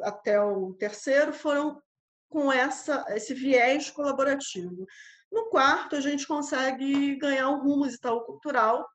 [0.03, 1.81] até o terceiro foram
[2.29, 4.87] com essa esse viés colaborativo.
[5.31, 8.89] No quarto, a gente consegue ganhar um rumo musical cultural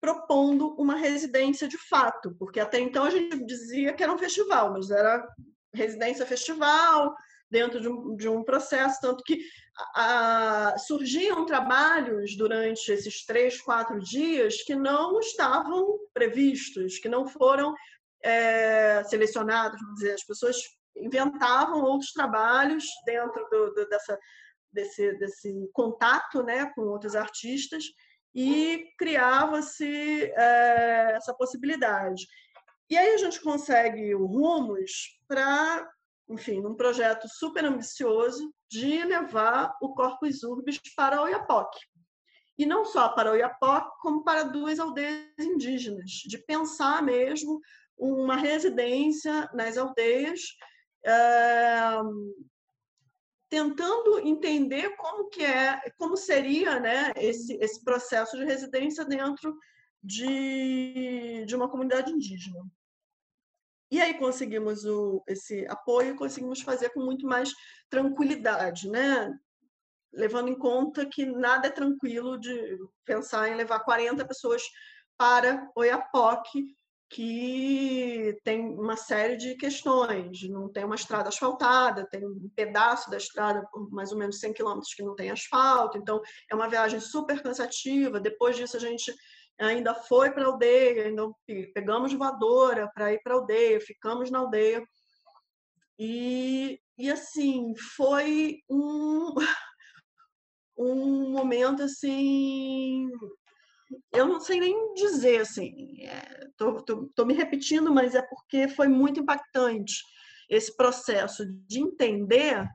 [0.00, 4.72] propondo uma residência de fato, porque até então a gente dizia que era um festival,
[4.72, 5.26] mas era
[5.74, 7.14] residência festival,
[7.50, 9.40] dentro de um, de um processo, tanto que
[9.94, 17.74] a, surgiam trabalhos durante esses três, quatro dias que não estavam previstos, que não foram
[18.22, 20.56] é, selecionados, vamos dizer, as pessoas
[20.96, 24.18] inventavam outros trabalhos dentro do, do, dessa,
[24.72, 27.84] desse, desse contato né, com outros artistas
[28.34, 32.26] e criava-se é, essa possibilidade.
[32.90, 35.88] E aí a gente consegue o Rumos para,
[36.28, 41.80] enfim, um projeto super ambicioso de levar o Corpus Urbis para Oiapoque.
[42.58, 47.60] E não só para Oiapoque, como para duas aldeias indígenas, de pensar mesmo
[47.96, 50.40] uma residência nas aldeias,
[51.04, 51.98] é,
[53.48, 59.56] tentando entender como que é, como seria, né, esse, esse processo de residência dentro
[60.02, 62.60] de, de uma comunidade indígena.
[63.90, 67.52] E aí conseguimos o, esse apoio, conseguimos fazer com muito mais
[67.88, 69.34] tranquilidade, né?
[70.12, 74.62] levando em conta que nada é tranquilo de pensar em levar 40 pessoas
[75.16, 76.76] para Oiapoque,
[77.10, 80.42] que tem uma série de questões.
[80.48, 84.94] Não tem uma estrada asfaltada, tem um pedaço da estrada, mais ou menos 100 quilômetros,
[84.94, 85.96] que não tem asfalto.
[85.96, 86.20] Então,
[86.50, 88.20] é uma viagem super cansativa.
[88.20, 89.14] Depois disso, a gente
[89.58, 91.30] ainda foi para a aldeia, ainda
[91.74, 94.82] pegamos voadora para ir para a aldeia, ficamos na aldeia.
[95.98, 99.34] E, e assim, foi um,
[100.78, 103.10] um momento assim.
[104.12, 105.96] Eu não sei nem dizer assim,
[106.50, 110.02] estou é, me repetindo, mas é porque foi muito impactante
[110.48, 112.66] esse processo de entender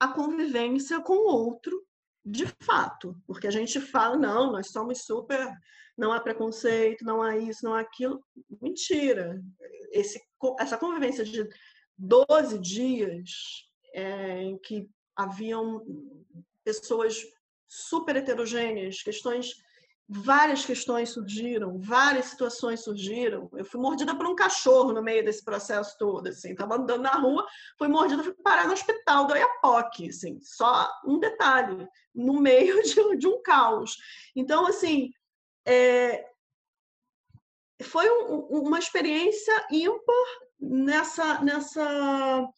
[0.00, 1.87] a convivência com o outro
[2.30, 5.50] de fato, porque a gente fala, não, nós somos super,
[5.96, 8.22] não há preconceito, não há isso, não há aquilo.
[8.60, 9.40] Mentira.
[9.92, 10.20] Esse,
[10.58, 11.48] essa convivência de
[11.96, 13.30] 12 dias
[13.94, 15.82] é, em que haviam
[16.64, 17.20] pessoas
[17.66, 19.54] super heterogêneas, questões
[20.08, 23.50] várias questões surgiram, várias situações surgiram.
[23.52, 27.12] Eu fui mordida por um cachorro no meio desse processo todo, assim, estava andando na
[27.12, 27.46] rua,
[27.76, 33.16] fui mordida, fui parar no hospital do Oiapoque, assim, só um detalhe, no meio de,
[33.18, 33.98] de um caos.
[34.34, 35.10] Então, assim,
[35.66, 36.24] é,
[37.82, 40.26] foi um, uma experiência ímpar
[40.58, 42.48] nessa, nessa,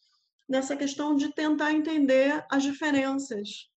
[0.47, 3.70] nessa questão de tentar entender as diferenças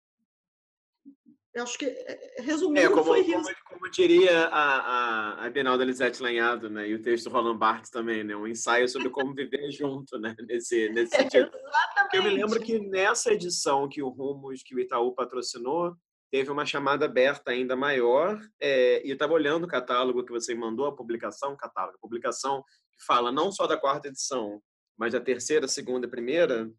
[1.55, 3.33] eu acho que, eh, eh, resumindo, é, como, foi isso.
[3.33, 6.89] Como, como, diria a, a, a Bienal da Lisete Lanhado, né?
[6.89, 8.35] E o texto do Roland Barthes também, né?
[8.35, 10.35] Um ensaio sobre como viver junto, né?
[10.49, 11.51] Nesse, nesse sentido.
[11.55, 12.17] Exatamente.
[12.17, 15.95] Eu me lembro que nessa edição que o Rumos, que o Itaú patrocinou,
[16.31, 18.41] teve uma chamada aberta ainda maior.
[18.59, 22.65] É, e eu estava olhando o catálogo que você mandou, a publicação, catálogo, a publicação
[22.97, 24.63] que fala não só da quarta edição,
[24.97, 26.71] mas da terceira, segunda e primeira.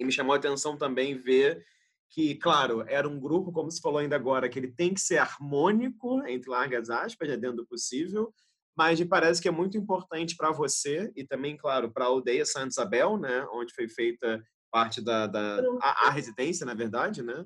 [0.00, 1.64] E me chamou a atenção também ver
[2.10, 5.18] que, claro, era um grupo, como se falou ainda agora, que ele tem que ser
[5.18, 8.34] harmônico, entre largas aspas, né, dentro do possível,
[8.76, 12.44] mas me parece que é muito importante para você e também, claro, para a aldeia
[12.44, 14.42] Santa Isabel, né, onde foi feita
[14.72, 17.44] parte da, da a, a residência, na verdade, né,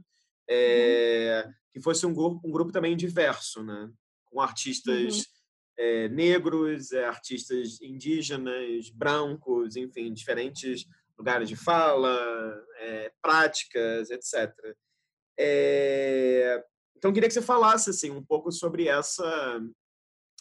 [0.49, 3.91] é, que fosse um grupo, um grupo também diverso, né,
[4.27, 5.23] com artistas uhum.
[5.77, 10.87] é, negros, é, artistas indígenas, brancos, enfim, diferentes
[11.19, 14.53] lugares de fala, é, práticas, etc.
[15.39, 16.65] É,
[16.97, 19.61] então, queria que você falasse assim um pouco sobre essa.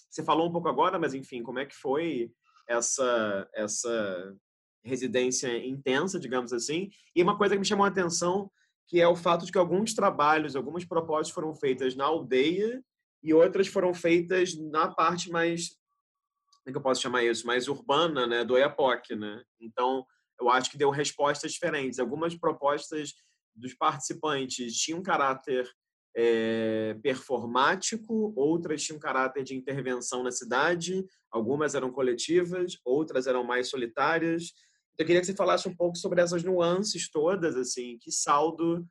[0.10, 2.32] Você falou um pouco agora, mas enfim, como é que foi
[2.68, 4.36] essa essa
[4.84, 6.90] residência intensa, digamos assim?
[7.16, 8.52] E uma coisa que me chamou a atenção
[8.88, 12.84] que é o fato de que alguns trabalhos, algumas propostas foram feitas na aldeia
[13.22, 17.68] e outras foram feitas na parte mais, como é que eu posso chamar isso, mais
[17.68, 19.42] urbana, né, do Oiapoque, né?
[19.60, 20.06] Então,
[20.40, 22.00] eu acho que deu respostas diferentes.
[22.00, 23.14] Algumas propostas
[23.56, 25.70] dos participantes tinham um caráter
[26.16, 33.70] é, performático, outras tinham caráter de intervenção na cidade, algumas eram coletivas, outras eram mais
[33.70, 34.54] solitárias.
[34.94, 38.88] Então, eu queria que você falasse um pouco sobre essas nuances todas, assim, que saldo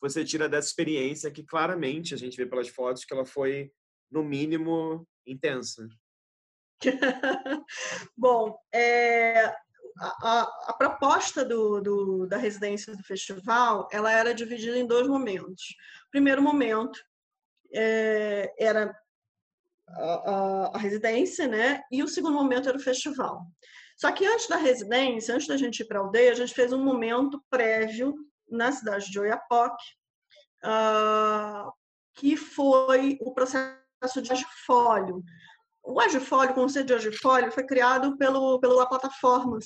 [0.00, 3.70] você tira dessa experiência que claramente a gente vê pelas fotos que ela foi,
[4.10, 5.88] no mínimo, intensa.
[8.16, 9.54] Bom, é,
[9.98, 15.62] a, a, proposta do, do, da residência do festival ela era dividida em dois momentos.
[16.06, 16.98] O primeiro momento
[17.74, 18.96] é, era
[19.88, 21.82] a, a, a, residência, né?
[21.90, 23.46] E o segundo momento era o festival.
[23.96, 26.72] Só que antes da residência, antes da gente ir para a aldeia, a gente fez
[26.72, 28.14] um momento prévio
[28.48, 29.84] na cidade de Oiapoque,
[30.64, 31.72] uh,
[32.14, 35.22] que foi o processo de agifólio.
[35.82, 39.58] O agifólio, o conceito de agifólio, foi criado pelo, pela plataforma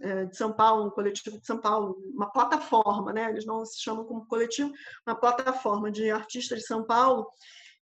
[0.00, 3.30] é, de São Paulo, um coletivo de São Paulo, uma plataforma, né?
[3.30, 4.72] Eles não se chamam como coletivo,
[5.06, 7.30] uma plataforma de artistas de São Paulo,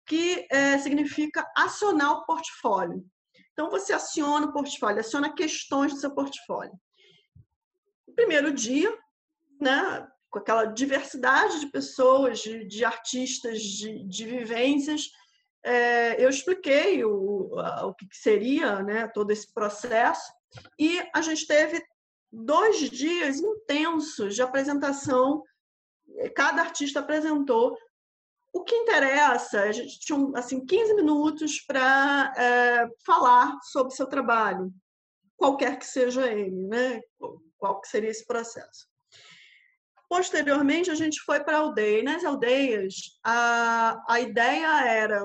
[0.05, 3.03] que é, significa acionar o portfólio.
[3.53, 6.73] Então, você aciona o portfólio, aciona questões do seu portfólio.
[8.07, 8.95] No primeiro dia,
[9.59, 15.09] né, com aquela diversidade de pessoas, de, de artistas, de, de vivências,
[15.63, 20.31] é, eu expliquei o, o que seria né, todo esse processo
[20.77, 21.83] e a gente teve
[22.31, 25.43] dois dias intensos de apresentação.
[26.35, 27.77] Cada artista apresentou
[28.53, 29.63] o que interessa.
[29.63, 34.73] A gente tinha assim 15 minutos para é, falar sobre seu trabalho,
[35.37, 37.01] qualquer que seja ele, né?
[37.57, 38.87] Qual que seria esse processo?
[40.09, 41.99] Posteriormente, a gente foi para a aldeia.
[41.99, 45.23] E nas aldeias, a, a ideia era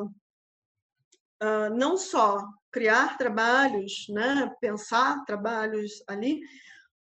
[1.42, 6.40] uh, não só criar trabalhos, né, pensar trabalhos ali,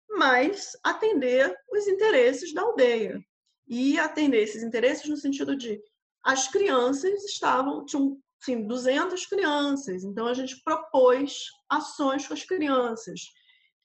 [0.08, 3.20] mas atender os interesses da aldeia.
[3.66, 5.80] E atender esses interesses no sentido de
[6.22, 13.20] as crianças estavam, tinham assim, 200 crianças, então a gente propôs ações com as crianças.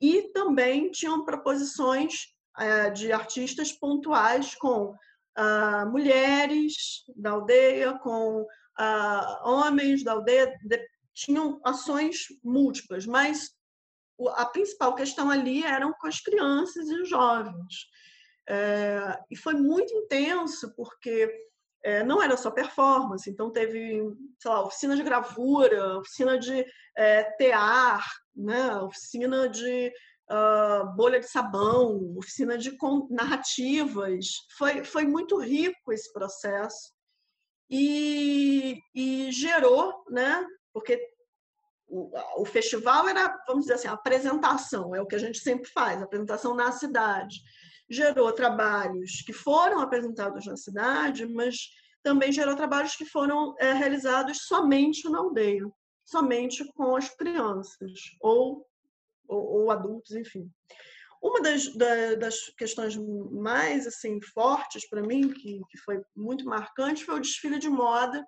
[0.02, 2.28] E também tinham proposições
[2.58, 4.94] é, de artistas pontuais com
[5.36, 8.46] ah, mulheres da aldeia, com
[8.80, 10.80] uh, homens da aldeia de,
[11.14, 13.52] tinham ações múltiplas, mas
[14.36, 17.88] a principal questão ali eram com as crianças e os jovens.
[18.48, 21.32] É, e foi muito intenso, porque
[21.84, 24.02] é, não era só performance, então teve,
[24.40, 26.66] sei lá, oficina de gravura, oficina de
[26.98, 28.06] é, tear,
[28.36, 29.94] né, oficina de
[30.30, 32.76] uh, bolha de sabão, oficina de
[33.10, 34.26] narrativas.
[34.58, 36.99] Foi, foi muito rico esse processo
[37.70, 40.46] e, e gerou, né?
[40.74, 41.00] Porque
[41.88, 42.12] o,
[42.42, 46.02] o, festival era, vamos dizer assim, a apresentação, é o que a gente sempre faz,
[46.02, 47.42] apresentação na cidade.
[47.90, 51.70] Gerou trabalhos que foram apresentados na cidade, mas
[52.04, 55.68] também gerou trabalhos que foram é, realizados somente na aldeia,
[56.06, 57.92] somente com as crianças
[58.22, 58.66] ou,
[59.28, 60.50] ou, ou adultos, enfim.
[61.22, 61.68] Uma das,
[62.18, 67.60] das questões mais assim fortes para mim, que, que foi muito marcante, foi o desfile
[67.60, 68.26] de moda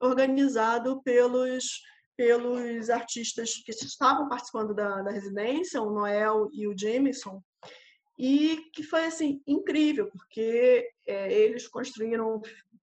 [0.00, 1.82] organizado pelos,
[2.16, 7.42] pelos artistas que estavam participando da, da residência, o Noel e o Jameson,
[8.18, 12.40] e que foi assim incrível, porque é, eles construíram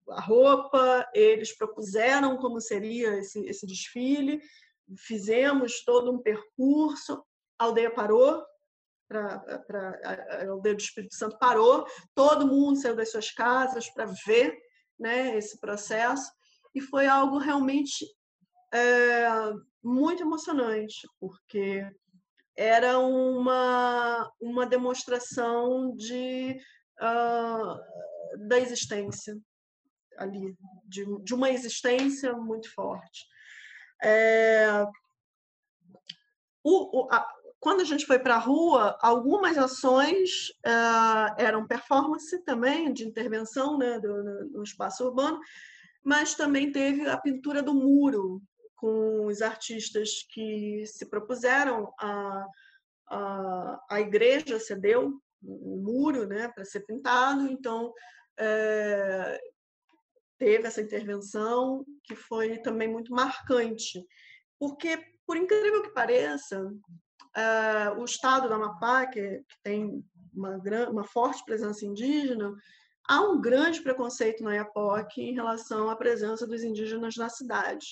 [0.09, 4.41] a roupa, eles propuseram como seria esse, esse desfile,
[4.97, 7.23] fizemos todo um percurso,
[7.59, 8.43] a aldeia parou,
[9.07, 9.43] para
[10.03, 14.57] a aldeia do Espírito Santo parou, todo mundo saiu das suas casas para ver
[14.99, 16.31] né, esse processo,
[16.73, 18.05] e foi algo realmente
[18.73, 19.27] é,
[19.83, 21.85] muito emocionante, porque
[22.57, 26.57] era uma, uma demonstração de,
[27.01, 29.37] uh, da existência
[30.17, 33.25] ali, de, de uma existência muito forte.
[34.03, 34.67] É,
[36.63, 37.34] o, o, a,
[37.65, 43.75] quando a gente foi para a rua, algumas ações uh, eram performance também, de intervenção
[43.75, 45.39] né, do, no, espaço urbano,
[46.03, 48.39] mas também teve a pintura do muro,
[48.75, 52.45] com os artistas que se propuseram a,
[53.09, 57.91] a, a igreja cedeu o muro né, para ser pintado, então
[58.37, 59.41] é,
[60.37, 64.05] teve essa intervenção que foi também muito marcante,
[64.59, 66.63] porque, por incrível que pareça,
[67.37, 70.57] uh, o estado do Amapá, que, que tem uma,
[70.89, 72.53] uma forte presença indígena,
[73.07, 77.85] há um grande preconceito no Iapoc em relação à presença dos indígenas na cidade.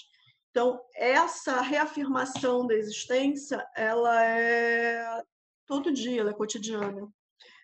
[0.49, 5.23] Então, essa reafirmação da existência, ela é
[5.65, 7.07] todo dia, ela é cotidiana.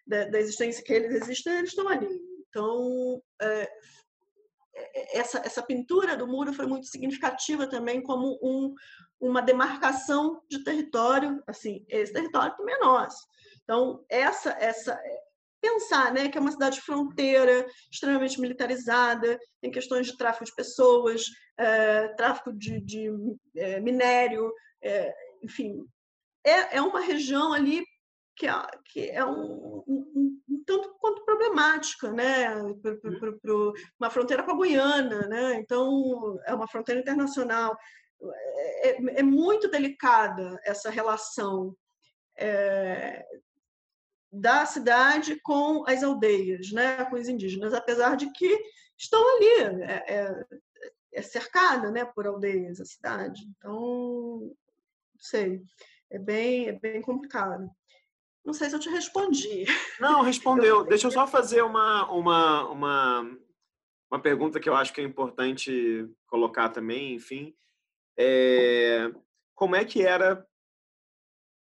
[0.07, 2.09] Da, da existência que eles existem, eles estão ali.
[2.49, 3.69] Então, é,
[5.13, 8.73] essa, essa pintura do muro foi muito significativa também como um,
[9.20, 13.28] uma demarcação de território, assim, esse território também é nosso.
[13.63, 14.99] Então, essa, essa
[15.61, 21.26] pensar né, que é uma cidade fronteira, extremamente militarizada, tem questões de tráfico de pessoas,
[21.57, 23.09] é, tráfico de, de
[23.55, 24.51] é, minério,
[24.82, 25.13] é,
[25.43, 25.86] enfim,
[26.43, 27.84] é, é uma região ali
[28.36, 28.53] que é,
[28.86, 32.55] que é um, um, um, tanto quanto problemática, né?
[32.55, 33.74] Uhum.
[33.99, 35.55] uma fronteira com a Guiana, né?
[35.55, 37.78] Então, é uma fronteira internacional.
[38.22, 41.76] É, é, é muito delicada essa relação
[42.38, 43.26] é,
[44.32, 47.05] da cidade com as aldeias, né?
[47.05, 48.59] com os indígenas, apesar de que
[48.97, 50.45] estão ali, é, é,
[51.13, 52.05] é cercada né?
[52.05, 53.41] por aldeias a cidade.
[53.57, 55.61] Então, não sei,
[56.09, 57.70] é bem, é bem complicado.
[58.45, 59.65] Não sei se eu te respondi.
[59.99, 60.84] Não, respondeu.
[60.86, 63.38] Deixa eu só fazer uma, uma, uma,
[64.09, 67.53] uma pergunta que eu acho que é importante colocar também, enfim.
[68.18, 69.12] É,
[69.55, 70.45] como é que era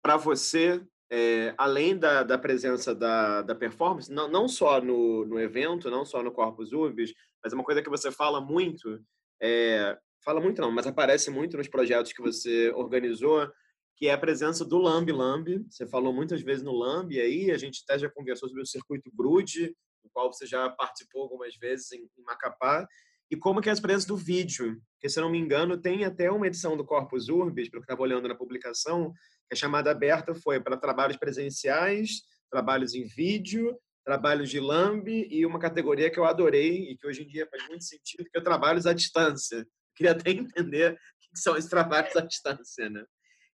[0.01, 0.81] para você,
[1.11, 6.05] é, além da, da presença da, da performance, não, não só no, no evento, não
[6.05, 7.13] só no Corpus Urbis,
[7.43, 9.03] mas é uma coisa que você fala muito,
[9.41, 13.49] é, fala muito não, mas aparece muito nos projetos que você organizou,
[13.95, 15.65] que é a presença do Lambi Lambi.
[15.69, 19.11] Você falou muitas vezes no Lambi aí, a gente até já conversou sobre o circuito
[19.13, 22.87] Grude, no qual você já participou algumas vezes em, em Macapá,
[23.31, 26.03] e como que é a presença do vídeo, que se eu não me engano tem
[26.03, 29.13] até uma edição do Corpus Urbis, pelo que estava olhando na publicação,
[29.47, 35.45] que a chamada aberta foi para trabalhos presenciais, trabalhos em vídeo, trabalhos de Lambi e
[35.45, 38.41] uma categoria que eu adorei e que hoje em dia faz muito sentido, que é
[38.41, 39.67] trabalhos à distância.
[39.95, 43.05] Queria até entender o que são esses trabalhos à distância, né?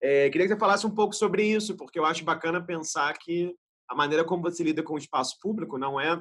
[0.03, 3.55] É, queria que você falasse um pouco sobre isso, porque eu acho bacana pensar que
[3.89, 6.21] a maneira como você lida com o espaço público não é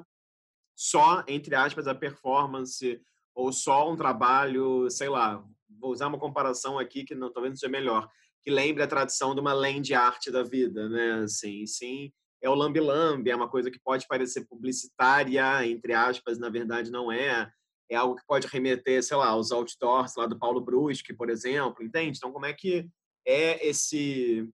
[0.76, 3.02] só, entre aspas, a performance
[3.40, 5.42] ou só um trabalho, sei lá,
[5.80, 8.10] vou usar uma comparação aqui que não, talvez não seja melhor,
[8.44, 11.22] que lembre a tradição de uma land art da vida, né?
[11.24, 12.12] Assim, sim,
[12.42, 17.10] é o lambi-lambi, é uma coisa que pode parecer publicitária, entre aspas, na verdade não
[17.10, 17.50] é.
[17.90, 21.82] É algo que pode remeter, sei lá, aos outdoors lá do Paulo Brusque, por exemplo,
[21.82, 22.18] entende?
[22.18, 22.90] Então, como é que
[23.26, 24.50] é esse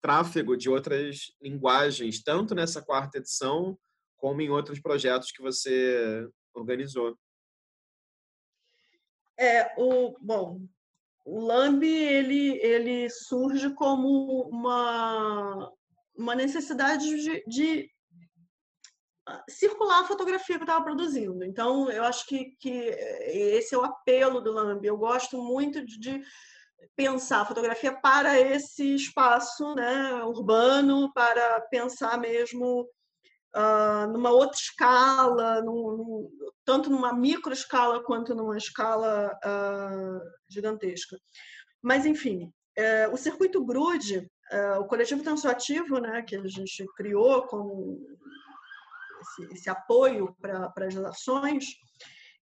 [0.00, 3.76] tráfego de outras linguagens, tanto nessa quarta edição
[4.16, 7.16] como em outros projetos que você organizou.
[9.42, 10.60] É, o, bom,
[11.24, 15.68] o Lamb ele, ele surge como uma,
[16.16, 17.90] uma necessidade de, de
[19.48, 21.42] circular a fotografia que eu estava produzindo.
[21.42, 24.86] Então, eu acho que, que esse é o apelo do Lamb.
[24.86, 26.22] Eu gosto muito de, de
[26.94, 32.88] pensar a fotografia para esse espaço né, urbano, para pensar mesmo
[33.56, 36.30] uh, numa outra escala, num,
[36.64, 41.16] tanto numa micro escala quanto numa escala uh, gigantesca.
[41.82, 42.44] Mas, enfim,
[42.78, 47.98] uh, o circuito Grude, eh, o coletivo tensoativo né, que a gente criou como
[49.22, 51.64] esse, esse apoio para as ações,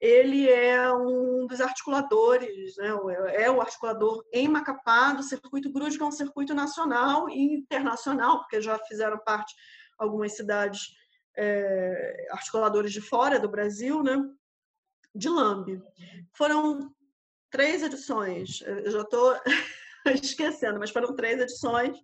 [0.02, 2.90] ele é um dos articuladores, né?
[3.34, 8.40] é o articulador em Macapá do circuito Grude, que é um circuito nacional e internacional,
[8.40, 9.54] porque já fizeram parte
[9.98, 10.94] algumas cidades
[11.42, 14.18] é, articuladores de fora do Brasil, né?
[15.16, 15.82] de LAMB.
[16.36, 16.94] Foram
[17.52, 19.36] três edições, eu já estou
[20.24, 21.98] esquecendo, mas foram três edições.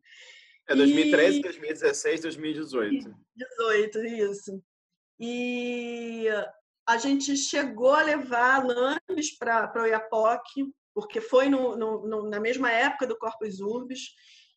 [0.68, 1.42] É 2013, e...
[1.42, 3.16] 2016, 2018.
[3.36, 4.64] 18, isso.
[5.20, 6.28] E
[6.88, 10.44] a gente chegou a levar lambes para o Iapoc,
[10.94, 14.10] porque foi no, no, na mesma época do Corpus Urbis,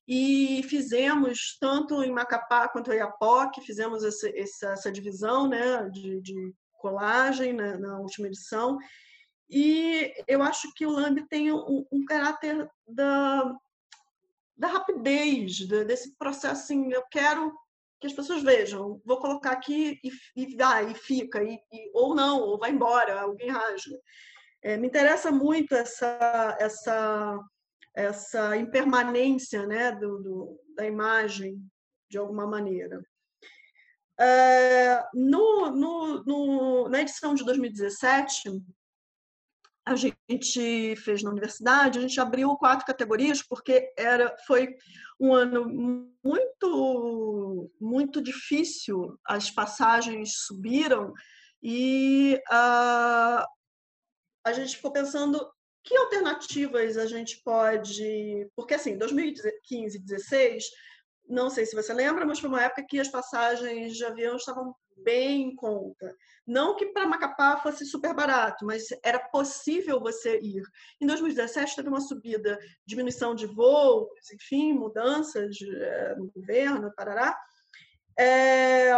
[0.08, 6.18] e fizemos, tanto em Macapá quanto em Iapoc, fizemos essa, essa, essa divisão né, de,
[6.22, 8.78] de colagem né, na última edição,
[9.50, 13.54] e eu acho que o Lamb tem um, um caráter da,
[14.56, 17.54] da rapidez, desse processo assim, eu quero
[18.00, 19.00] que as pessoas vejam.
[19.04, 23.20] Vou colocar aqui e, e vai, e fica, e, e, ou não, ou vai embora,
[23.20, 23.98] alguém rasga.
[24.62, 27.38] É, me interessa muito essa, essa,
[27.98, 31.60] essa impermanência né, do, do da imagem,
[32.08, 33.04] de alguma maneira.
[34.20, 38.62] É, no, no, no, na edição de 2017,
[39.84, 44.76] a gente fez na universidade, a gente abriu quatro categorias porque era foi
[45.18, 45.64] um ano
[46.22, 51.12] muito muito difícil, as passagens subiram
[51.60, 53.44] e uh,
[54.44, 55.50] a gente ficou pensando
[55.88, 60.64] que alternativas a gente pode, porque assim, 2015, 16,
[61.26, 64.74] não sei se você lembra, mas foi uma época que as passagens de avião estavam
[64.98, 66.14] bem em conta.
[66.46, 70.62] Não que para Macapá fosse super barato, mas era possível você ir.
[71.00, 77.38] Em 2017 teve uma subida, diminuição de voos, enfim, mudanças é, no governo, parará,
[78.18, 78.90] é,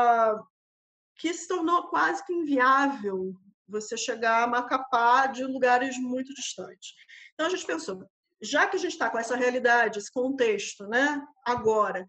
[1.17, 3.35] que se tornou quase que inviável
[3.71, 6.95] você chegar a Macapá de lugares muito distantes.
[7.35, 8.05] Então a gente pensou,
[8.43, 12.09] já que a gente está com essa realidade, esse contexto, né, agora,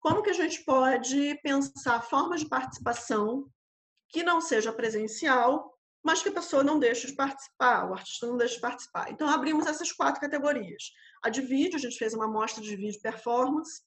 [0.00, 3.48] como que a gente pode pensar formas de participação
[4.10, 8.36] que não seja presencial, mas que a pessoa não deixe de participar, o artista não
[8.36, 9.10] deixe de participar.
[9.10, 10.84] Então, abrimos essas quatro categorias.
[11.22, 13.82] A de vídeo, a gente fez uma amostra de vídeo performance,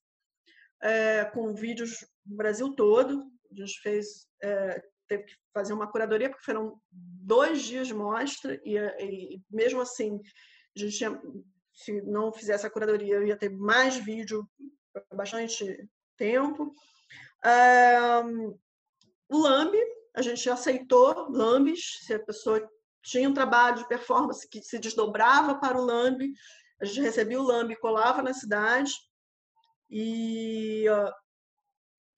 [0.81, 3.23] é, com vídeos do Brasil todo.
[3.51, 8.57] A gente fez, é, teve que fazer uma curadoria, porque foram dois dias de mostra,
[8.63, 10.21] e, e mesmo assim,
[10.75, 11.21] a gente tinha,
[11.73, 14.49] se não fizesse a curadoria, ia ter mais vídeo,
[15.13, 15.85] bastante
[16.15, 16.73] tempo.
[17.43, 17.99] É,
[19.29, 19.75] o LAMB,
[20.15, 22.65] a gente aceitou LAMBs, se a pessoa
[23.03, 26.31] tinha um trabalho de performance que se desdobrava para o LAMB,
[26.79, 28.93] a gente recebia o LAMB e colava na cidade.
[29.89, 30.85] E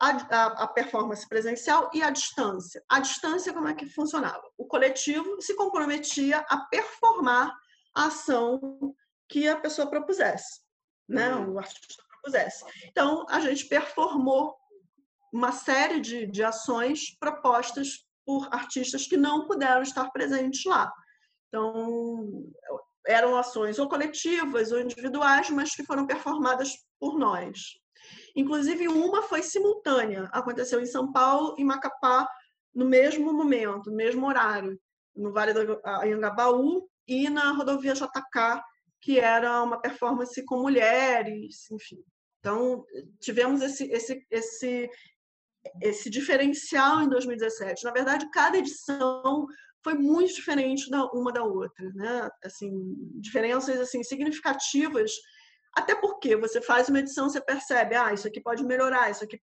[0.04, 2.84] a, a, a, performance presencial e a distância.
[2.90, 4.44] A distância, como é que funcionava?
[4.58, 7.54] O coletivo se comprometia a performar
[7.96, 8.94] a ação
[9.30, 10.62] que a pessoa propusesse,
[11.08, 11.34] né?
[11.34, 11.54] Uhum.
[11.54, 12.66] o artista propusesse.
[12.86, 14.56] Então, a gente performou
[15.32, 20.92] uma série de, de ações propostas por artistas que não puderam estar presentes lá.
[21.48, 22.46] Então,
[23.08, 27.83] eram ações ou coletivas ou individuais, mas que foram performadas por nós.
[28.36, 32.28] Inclusive, uma foi simultânea, aconteceu em São Paulo e Macapá
[32.74, 34.80] no mesmo momento, no mesmo horário,
[35.16, 38.62] no Vale do Anhangabaú e na rodovia JK,
[39.00, 42.04] que era uma performance com mulheres, enfim.
[42.40, 42.84] Então,
[43.22, 44.90] tivemos esse, esse, esse,
[45.82, 47.84] esse diferencial em 2017.
[47.84, 49.46] Na verdade, cada edição
[49.84, 52.30] foi muito diferente da uma da outra, né?
[52.44, 52.72] Assim,
[53.20, 55.12] diferenças assim significativas
[55.76, 59.42] até porque você faz uma edição, você percebe, ah, isso aqui pode melhorar, isso aqui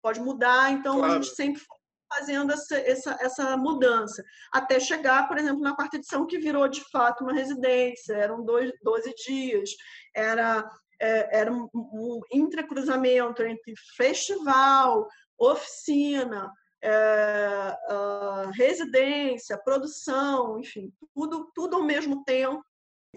[0.00, 1.12] pode mudar, então claro.
[1.12, 1.62] a gente sempre
[2.08, 4.22] fazendo essa, essa, essa mudança.
[4.52, 8.70] Até chegar, por exemplo, na quarta edição, que virou de fato uma residência, eram dois,
[8.82, 9.70] 12 dias,
[10.14, 10.68] era,
[11.00, 16.52] é, era um, um entrecruzamento entre festival, oficina,
[16.84, 22.62] é, uh, residência, produção, enfim, tudo, tudo ao mesmo tempo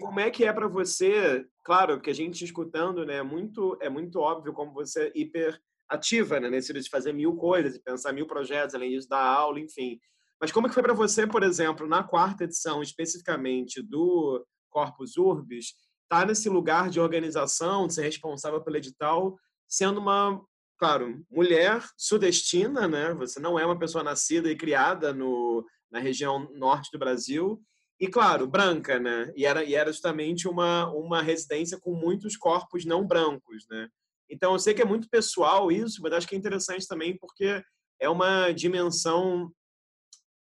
[0.00, 1.46] como é que é para você?
[1.64, 5.58] Claro que a gente escutando, né, é muito é muito óbvio como você é hiper
[5.88, 9.58] ativa, né, nesse de fazer mil coisas e pensar mil projetos, além disso dar aula,
[9.60, 9.98] enfim.
[10.40, 15.16] Mas como é que foi para você, por exemplo, na quarta edição especificamente do Corpus
[15.16, 15.66] Urbis,
[16.02, 19.36] estar tá nesse lugar de organização, de ser responsável pelo edital,
[19.66, 20.44] sendo uma,
[20.78, 23.14] claro, mulher sudestina, né?
[23.14, 27.62] Você não é uma pessoa nascida e criada no, na região norte do Brasil
[27.98, 29.32] e claro, branca, né?
[29.34, 33.88] E era, e era justamente uma, uma residência com muitos corpos não brancos, né?
[34.28, 37.62] Então eu sei que é muito pessoal isso, mas acho que é interessante também porque
[37.98, 39.50] é uma dimensão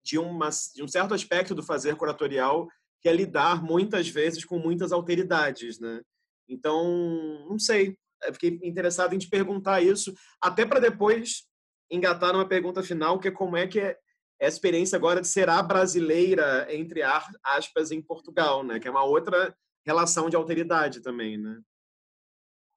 [0.04, 2.68] de, uma, de um certo aspecto do fazer curatorial
[3.00, 6.00] que é lidar muitas vezes com muitas alteridades, né?
[6.48, 11.46] Então, não sei, eu fiquei interessado em te perguntar isso, até para depois
[11.90, 13.98] engatar numa pergunta final, que é como é que é
[14.40, 17.02] a experiência agora de ser a brasileira, entre
[17.42, 18.78] aspas, em Portugal, né?
[18.78, 21.60] Que é uma outra relação de alteridade também, né?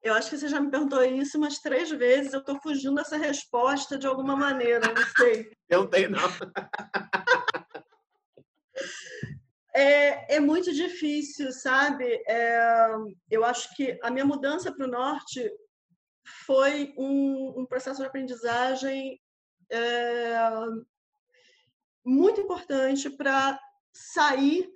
[0.02, 2.32] Eu acho que você já me perguntou isso umas três vezes.
[2.32, 5.52] Eu estou fugindo dessa resposta de alguma maneira, não sei.
[5.68, 6.22] Eu não tenho, não.
[9.74, 12.24] é, é muito difícil, sabe?
[12.28, 12.88] É,
[13.30, 15.52] eu acho que a minha mudança para o norte
[16.46, 19.20] foi um, um, processo de aprendizagem
[19.70, 20.36] é,
[22.08, 23.60] muito importante para
[23.92, 24.72] sair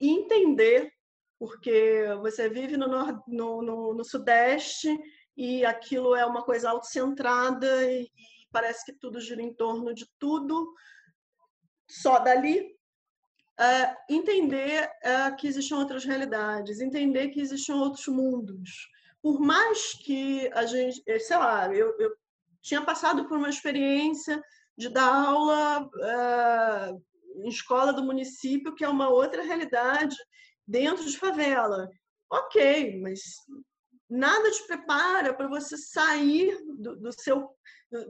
[0.00, 0.92] e entender,
[1.36, 2.86] porque você vive no,
[3.26, 4.96] no, no, no Sudeste
[5.36, 10.08] e aquilo é uma coisa autocentrada e, e parece que tudo gira em torno de
[10.20, 10.72] tudo,
[11.90, 12.76] só dali.
[13.60, 18.88] É, entender é, que existem outras realidades, entender que existem outros mundos.
[19.20, 22.16] Por mais que a gente, sei lá, eu, eu
[22.62, 24.40] tinha passado por uma experiência
[24.78, 27.02] de dar aula uh,
[27.44, 30.16] em escola do município, que é uma outra realidade
[30.64, 31.90] dentro de favela.
[32.30, 33.20] Ok, mas
[34.08, 37.50] nada te prepara para você sair do, do, seu,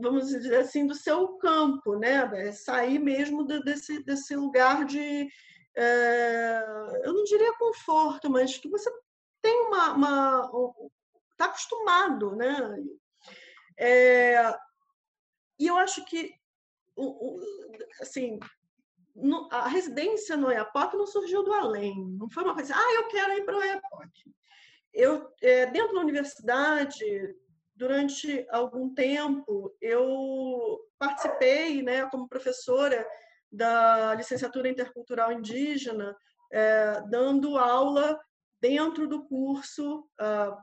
[0.00, 2.30] vamos dizer assim, do seu campo, né?
[2.34, 5.26] É sair mesmo desse, desse lugar de,
[5.78, 8.90] uh, eu não diria conforto, mas que você
[9.40, 10.50] tem uma, uma
[11.32, 12.76] está acostumado, né?
[13.78, 14.52] É,
[15.58, 16.37] e eu acho que
[18.00, 18.38] assim,
[19.50, 23.32] a residência no EAPOC não surgiu do além, não foi uma coisa, ah, eu quero
[23.34, 24.10] ir para o EAPOC.
[24.92, 27.36] Eu, é, dentro da universidade,
[27.74, 33.06] durante algum tempo, eu participei, né, como professora
[33.50, 36.16] da licenciatura intercultural indígena,
[36.52, 38.18] é, dando aula
[38.60, 40.56] dentro do curso, uh,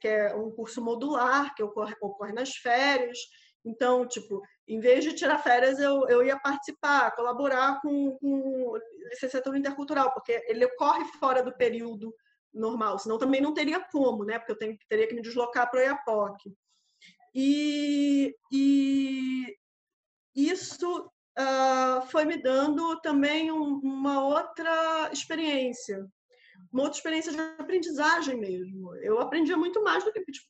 [0.00, 3.18] que é um curso modular, que ocorre, ocorre nas férias.
[3.66, 8.74] Então, tipo, em vez de tirar férias, eu, eu ia participar, colaborar com, com
[9.10, 12.14] licenciatura intercultural, porque ele ocorre fora do período
[12.54, 14.38] normal, senão também não teria como, né?
[14.38, 16.54] Porque eu tenho, teria que me deslocar para o IAPOC.
[17.34, 19.56] E, e
[20.34, 26.06] isso uh, foi me dando também um, uma outra experiência,
[26.72, 28.94] uma outra experiência de aprendizagem mesmo.
[28.96, 30.46] Eu aprendia muito mais do que tipo,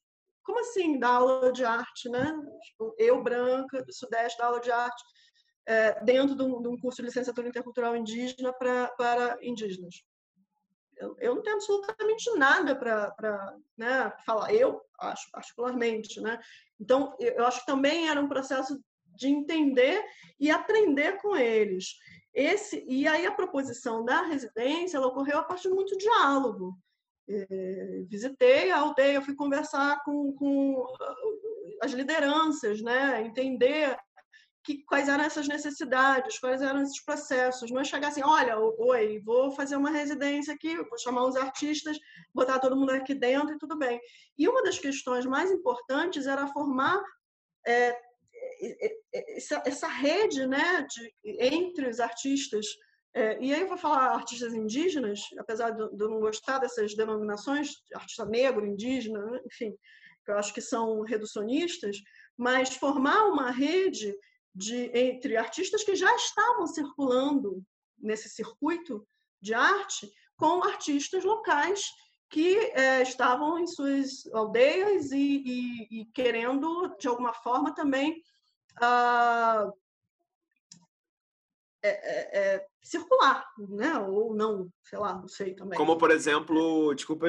[0.47, 2.32] como assim dar aula de arte, né?
[2.62, 5.02] Tipo, eu, branca, do Sudeste, dar aula de arte
[5.66, 9.97] é, dentro de um, de um, curso de licenciatura intercultural indígena pra, para indígenas.
[10.97, 16.20] Eu, eu, não tenho absolutamente nada para né, falar, eu acho particularmente.
[16.20, 16.39] Né?
[16.81, 20.02] Então, eu acho que também era um processo de entender
[20.39, 21.97] e aprender com eles.
[22.32, 26.78] Esse, e aí a proposição da residência ela ocorreu a partir de muito diálogo.
[27.28, 30.86] É, visitei a aldeia, fui conversar com, com
[31.82, 33.23] as lideranças, né?
[33.23, 33.97] entender
[34.66, 37.70] que, quais eram essas necessidades, quais eram esses processos.
[37.70, 41.97] Não é chegar assim, olha, oi, vou fazer uma residência aqui, vou chamar os artistas,
[42.35, 44.01] botar todo mundo aqui dentro e tudo bem.
[44.36, 47.01] E uma das questões mais importantes era formar
[47.65, 47.97] é,
[49.36, 52.66] essa, essa, rede né, de, entre os artistas.
[53.16, 57.70] É, e aí eu vou falar artistas indígenas, apesar de, eu não gostar dessas denominações,
[57.94, 59.74] artista negro, indígena, enfim,
[60.22, 61.97] que eu acho que são reducionistas,
[62.36, 64.14] mas formar uma rede
[64.55, 67.64] de, entre artistas que já estavam circulando
[67.98, 69.09] nesse circuito
[69.40, 71.86] de arte com artistas locais
[72.28, 78.22] que é, estavam em suas aldeias e, e, e, querendo, de alguma forma, também
[78.78, 79.72] ah,
[81.86, 83.98] é, é, é, circular, né?
[83.98, 85.78] ou não, sei lá, não sei também.
[85.78, 87.26] Como, por exemplo, desculpa,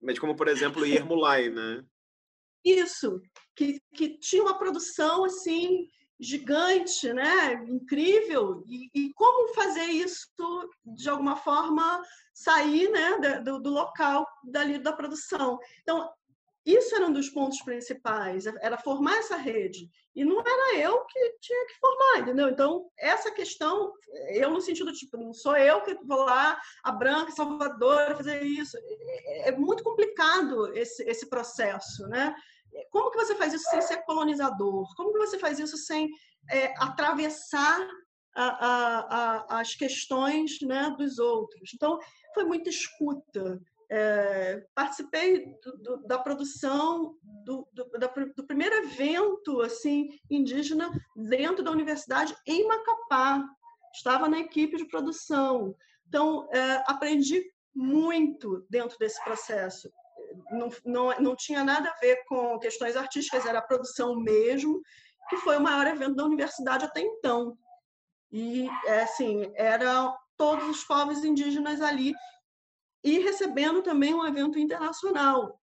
[0.00, 1.84] mas como, por exemplo, Yermulai, né?
[2.64, 3.20] Isso,
[3.56, 5.88] que, que tinha uma produção assim
[6.20, 7.54] gigante, né?
[7.66, 10.28] incrível, e, e, como fazer isso
[10.84, 12.02] de alguma forma
[12.34, 13.40] sair né?
[13.40, 15.58] do, do local dali da produção.
[15.80, 16.10] Então,
[16.64, 19.90] isso era um dos pontos principais, era formar essa rede.
[20.14, 22.48] E não era eu que tinha que formar, entendeu?
[22.48, 23.92] Então, essa questão,
[24.30, 28.76] eu no sentido tipo, não sou eu que vou lá, a Branca, Salvador, fazer isso.
[28.76, 32.34] É, é muito complicado esse, esse processo, né?
[32.90, 34.86] Como que você faz isso sem ser colonizador?
[34.96, 36.08] Como que você faz isso sem
[36.50, 37.88] é, atravessar
[38.34, 38.98] a, a,
[39.56, 41.70] a, as questões né, dos outros?
[41.74, 41.98] Então,
[42.34, 43.60] foi muita escuta.
[43.92, 48.06] É, participei do, do, da produção do, da,
[48.36, 53.44] do, primeiro evento assim indígena dentro da universidade em Macapá.
[53.92, 55.74] Estava na equipe de produção.
[56.06, 57.42] Então, é, aprendi
[57.74, 59.90] muito dentro desse processo
[60.50, 64.80] não, não, não tinha nada a ver com questões artísticas, era a produção mesmo,
[65.28, 67.56] que foi o maior evento da universidade até então.
[68.32, 72.12] E, é, assim, eram todos os povos indígenas ali
[73.02, 75.60] e recebendo também um evento internacional,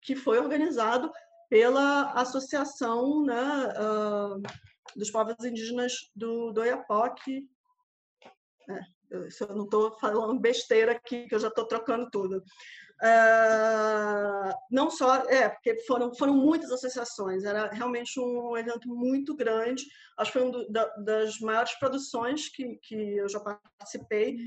[0.00, 1.10] que foi organizado
[1.48, 4.42] pela Associação né, uh,
[4.96, 7.48] dos Povos Indígenas do, do Oiapoque.
[8.68, 8.80] É,
[9.10, 12.42] eu, eu não estou falando besteira aqui, que eu já estou trocando tudo.
[13.02, 19.84] Uh, não só, é, porque foram, foram muitas associações, era realmente um evento muito grande,
[20.16, 24.38] acho que foi uma da, das maiores produções que, que eu já participei,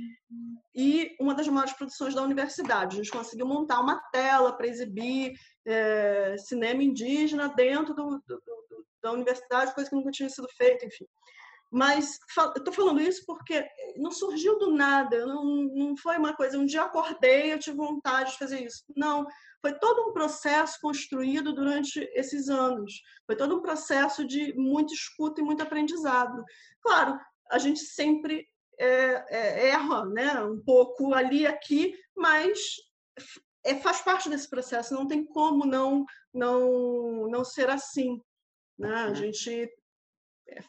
[0.73, 2.95] e uma das maiores produções da universidade.
[2.95, 5.33] A gente conseguiu montar uma tela para exibir
[5.67, 10.85] é, cinema indígena dentro do, do, do, da universidade, coisa que nunca tinha sido feita,
[10.87, 11.05] enfim.
[11.71, 12.17] Mas
[12.57, 13.63] estou falando isso porque
[13.95, 18.31] não surgiu do nada, não, não foi uma coisa, um dia acordei eu tive vontade
[18.31, 18.83] de fazer isso.
[18.95, 19.27] Não,
[19.61, 23.01] foi todo um processo construído durante esses anos.
[23.25, 26.43] Foi todo um processo de muito escuta e muito aprendizado.
[26.81, 27.19] Claro,
[27.51, 28.47] a gente sempre
[28.79, 30.41] é, é, erra né?
[30.41, 32.59] um pouco ali aqui, mas
[33.63, 38.21] é, faz parte desse processo, não tem como não, não, não ser assim.
[38.77, 38.95] Né?
[38.95, 39.15] A uhum.
[39.15, 39.69] gente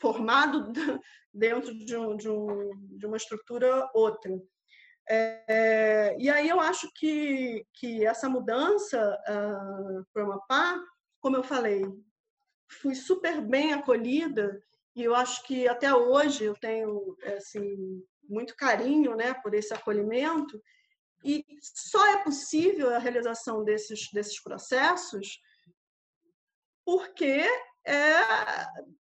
[0.00, 0.72] formado
[1.32, 4.32] dentro de, um, de, um, de uma estrutura outra.
[5.08, 10.80] É, e aí eu acho que, que essa mudança uh, para o Amapá,
[11.20, 11.82] como eu falei,
[12.80, 14.62] fui super bem acolhida
[14.94, 20.60] e eu acho que até hoje eu tenho assim, muito carinho né, por esse acolhimento
[21.24, 25.40] e só é possível a realização desses, desses processos
[26.84, 27.44] porque
[27.86, 28.20] é,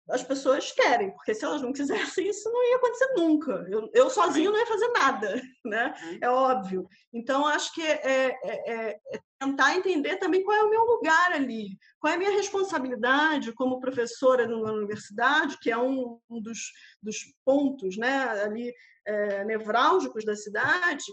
[0.08, 3.66] as pessoas querem, porque se elas não quisessem, isso não ia acontecer nunca.
[3.68, 5.94] Eu, eu sozinho não ia fazer nada, né?
[6.02, 6.18] Uhum.
[6.22, 6.88] É óbvio.
[7.12, 11.32] Então, acho que é, é, é, é, tentar entender também qual é o meu lugar
[11.32, 16.72] ali, qual é a minha responsabilidade como professora na universidade, que é um, um dos,
[17.02, 18.72] dos pontos né, ali
[19.06, 21.04] é, nevrálgicos da cidade,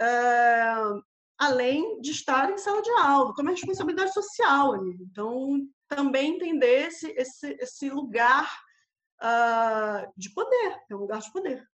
[0.00, 0.72] é,
[1.38, 4.96] além de estar em sala de aula, como é a responsabilidade social ali.
[5.00, 8.48] Então, também entender esse, esse, esse lugar
[9.22, 11.66] uh, de poder, é um lugar de poder.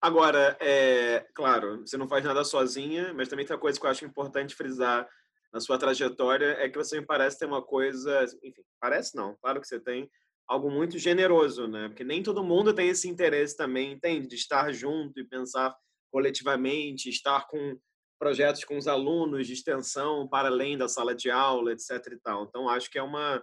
[0.00, 3.90] Agora, é claro, você não faz nada sozinha, mas também tem uma coisa que eu
[3.90, 5.06] acho importante frisar
[5.52, 9.60] na sua trajetória é que você me parece ter uma coisa, enfim, parece não, claro
[9.60, 10.10] que você tem
[10.46, 11.88] algo muito generoso, né?
[11.88, 14.28] Porque nem todo mundo tem esse interesse também, entende?
[14.28, 15.74] De estar junto e pensar
[16.10, 17.78] coletivamente, estar com
[18.18, 22.44] projetos com os alunos de extensão para além da sala de aula, etc e tal.
[22.44, 23.42] Então acho que é uma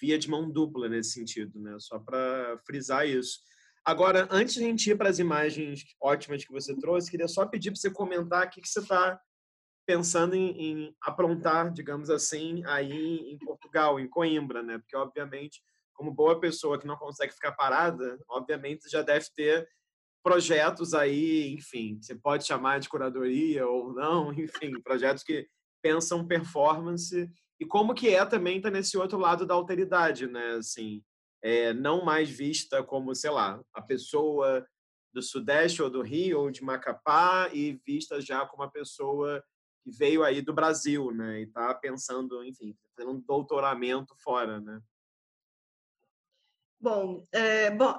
[0.00, 1.76] via de mão dupla nesse sentido, né?
[1.78, 3.40] Só para frisar isso.
[3.84, 7.46] Agora, antes de a gente ir para as imagens ótimas que você trouxe, queria só
[7.46, 9.20] pedir para você comentar o que, você está
[9.86, 14.78] pensando em, em, aprontar, digamos assim, aí em Portugal, em Coimbra, né?
[14.78, 15.62] Porque, obviamente,
[15.94, 19.68] como boa pessoa que não consegue ficar parada, obviamente já deve ter
[20.26, 25.48] projetos aí, enfim, você pode chamar de curadoria ou não, enfim, projetos que
[25.80, 27.30] pensam performance
[27.60, 30.54] e como que é também tá nesse outro lado da alteridade, né?
[30.54, 31.00] Assim,
[31.40, 34.66] é, não mais vista como, sei lá, a pessoa
[35.14, 39.40] do Sudeste ou do Rio ou de Macapá e vista já como uma pessoa
[39.84, 41.38] que veio aí do Brasil, né?
[41.38, 44.80] E está pensando, enfim, fazendo um doutoramento fora, né?
[46.80, 47.96] Bom, é, bom,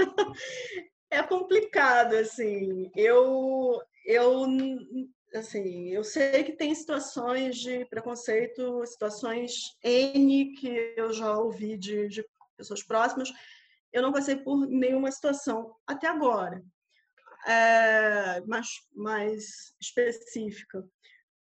[1.10, 2.90] é, complicado, assim.
[2.96, 4.46] Eu, eu,
[5.34, 12.08] assim, eu sei que tem situações de preconceito, situações N que eu já ouvi de,
[12.08, 12.24] de
[12.56, 13.30] pessoas próximas.
[13.92, 16.62] Eu não passei por nenhuma situação até agora
[17.46, 20.84] é, mais, mais específica.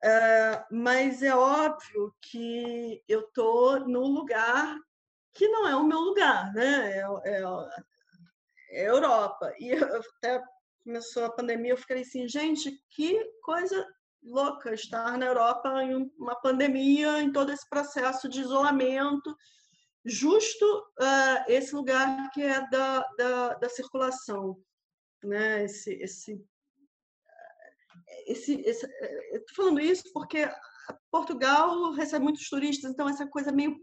[0.03, 4.77] É, mas é óbvio que eu estou num lugar
[5.33, 6.97] que não é o meu lugar, né?
[6.97, 7.41] É, é
[8.71, 9.53] Europa.
[9.59, 10.41] E até
[10.83, 13.85] começou a pandemia, eu fiquei assim, gente, que coisa
[14.23, 19.35] louca estar na Europa em uma pandemia, em todo esse processo de isolamento,
[20.05, 24.57] justo uh, esse lugar que é da, da, da circulação
[25.23, 25.65] né?
[25.65, 26.45] Esse, esse,
[28.27, 28.85] esse, esse
[29.31, 30.49] estou falando isso porque
[31.11, 33.79] Portugal recebe muitos turistas, então essa coisa meio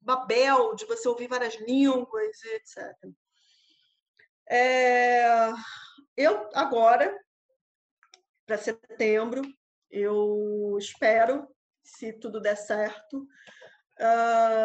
[0.00, 2.94] babel de você ouvir várias línguas, etc.
[4.50, 5.52] É,
[6.16, 7.14] eu agora
[8.46, 9.42] para setembro
[9.90, 11.46] eu espero,
[11.82, 13.26] se tudo der certo,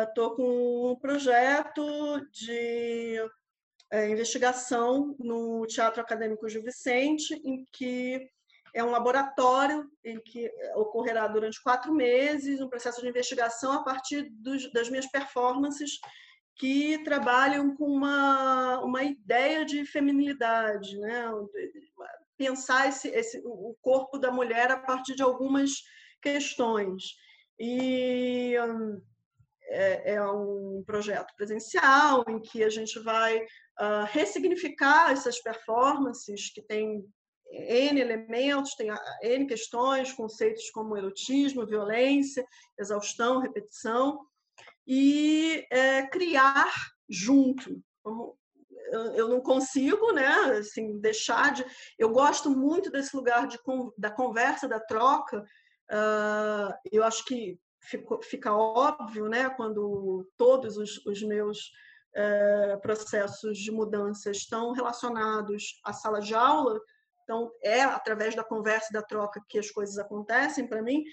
[0.07, 3.19] estou uh, com um projeto de
[3.91, 8.30] é, investigação no Teatro Acadêmico Gil Vicente, em que
[8.73, 14.30] é um laboratório em que ocorrerá durante quatro meses um processo de investigação a partir
[14.31, 15.99] dos, das minhas performances
[16.55, 21.25] que trabalham com uma, uma ideia de feminilidade, né?
[22.38, 25.71] pensar esse, esse, o corpo da mulher a partir de algumas
[26.21, 27.03] questões.
[27.59, 28.55] E
[29.67, 36.61] é, é um projeto presencial em que a gente vai uh, ressignificar essas performances que
[36.61, 37.03] têm
[37.51, 38.89] N elementos, tem
[39.21, 42.45] N questões, conceitos como erotismo, violência,
[42.80, 44.19] exaustão, repetição,
[44.88, 46.72] e é, criar
[47.10, 47.81] junto.
[49.15, 50.27] Eu não consigo, né,
[50.60, 51.65] assim, deixar de.
[51.97, 53.57] Eu gosto muito desse lugar de,
[53.97, 55.43] da conversa, da troca.
[55.91, 61.72] Uh, eu acho que fica, fica óbvio, né, quando todos os, os meus
[62.15, 66.80] é, processos de mudança estão relacionados à sala de aula,
[67.23, 71.03] então é através da conversa da troca que as coisas acontecem para mim.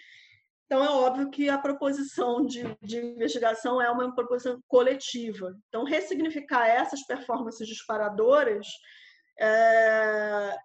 [0.70, 5.52] Então, é óbvio que a proposição de, de, investigação é uma proposição coletiva.
[5.66, 8.68] Então, ressignificar essas performances disparadoras
[9.36, 10.56] é,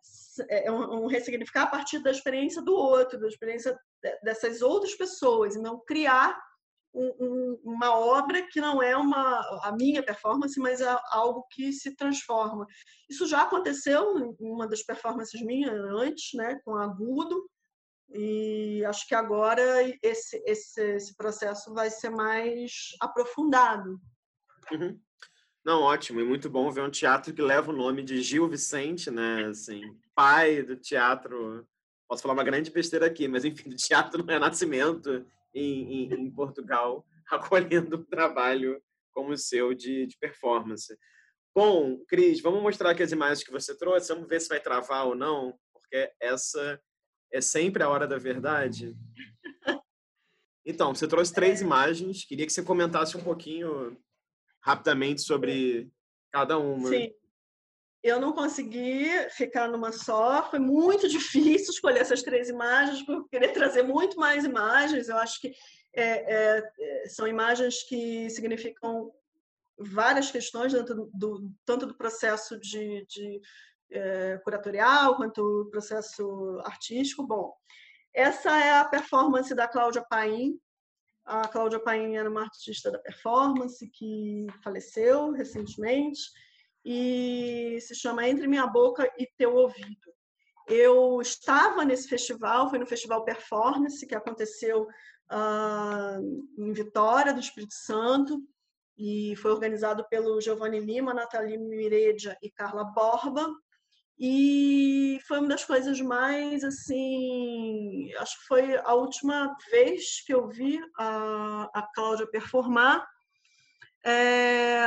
[0.48, 3.76] é um, um, ressignificar a partir da experiência do outro, da experiência
[4.22, 6.40] dessas outras pessoas, e não criar
[6.94, 11.96] um, uma obra que não é uma a minha performance, mas é algo que se
[11.96, 12.68] transforma.
[13.10, 17.50] Isso já aconteceu em uma das performances minhas antes, né, com agudo,
[18.10, 19.62] e acho que agora
[20.02, 24.00] esse, esse, esse processo vai ser mais aprofundado.
[24.72, 25.00] Uhum.
[25.66, 29.10] Não, ótimo, e muito bom ver um teatro que leva o nome de Gil Vicente,
[29.10, 29.48] né?
[29.48, 29.82] Assim,
[30.14, 31.68] pai do teatro.
[32.08, 36.14] Posso falar uma grande besteira aqui, mas enfim, do teatro não é nascimento em, em,
[36.14, 38.80] em Portugal, acolhendo um trabalho
[39.12, 40.96] como o seu de, de performance.
[41.56, 45.08] Bom, Cris, vamos mostrar aqui as imagens que você trouxe, vamos ver se vai travar
[45.08, 46.80] ou não, porque essa
[47.32, 48.96] é sempre a hora da verdade.
[50.68, 53.96] Então, você trouxe três imagens, queria que você comentasse um pouquinho
[54.60, 55.92] rapidamente sobre
[56.32, 56.90] cada uma.
[56.90, 57.14] Sim.
[58.02, 63.28] Eu não consegui ficar numa só, foi muito difícil escolher essas três imagens, porque eu
[63.28, 65.08] queria trazer muito mais imagens.
[65.08, 65.54] Eu acho que
[65.94, 69.12] é, é, é são imagens que significam
[69.78, 73.42] várias questões, dentro do, tanto do processo de, de
[73.92, 77.26] é, curatorial quanto processo artístico.
[77.26, 77.54] Bom,
[78.14, 80.60] essa é a performance da Cláudia Paim.
[81.26, 86.22] A Cláudia Paim era uma artista da performance que faleceu recentemente
[86.84, 90.14] e se chama Entre Minha Boca e Teu Ouvido.
[90.68, 97.74] Eu estava nesse festival, foi no Festival Performance, que aconteceu uh, em Vitória, do Espírito
[97.74, 98.42] Santo,
[98.98, 103.46] e foi organizado pelo Giovanni Lima, Nathalie Miredia e Carla Borba.
[104.18, 110.48] E foi uma das coisas mais, assim, acho que foi a última vez que eu
[110.48, 113.06] vi a, a Cláudia performar.
[114.06, 114.86] É,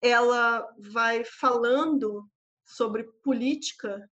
[0.00, 2.28] ela vai falando
[2.64, 4.08] sobre política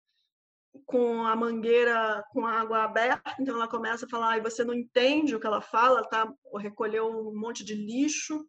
[0.86, 4.74] com a mangueira com a água aberta, então ela começa a falar, e você não
[4.74, 6.32] entende o que ela fala, tá?
[6.56, 8.44] Recolheu um monte de lixo.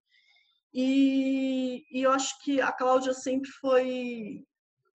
[0.73, 4.43] E, e eu acho que a Cláudia sempre foi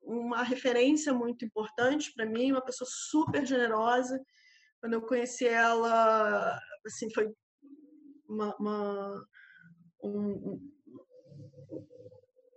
[0.08, 4.18] uma referência muito importante para mim, uma pessoa super generosa.
[4.80, 7.30] Quando eu conheci ela, assim, foi
[8.26, 9.28] uma, uma
[10.02, 10.72] um,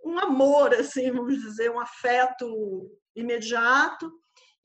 [0.04, 4.10] um amor, assim, vamos dizer, um afeto imediato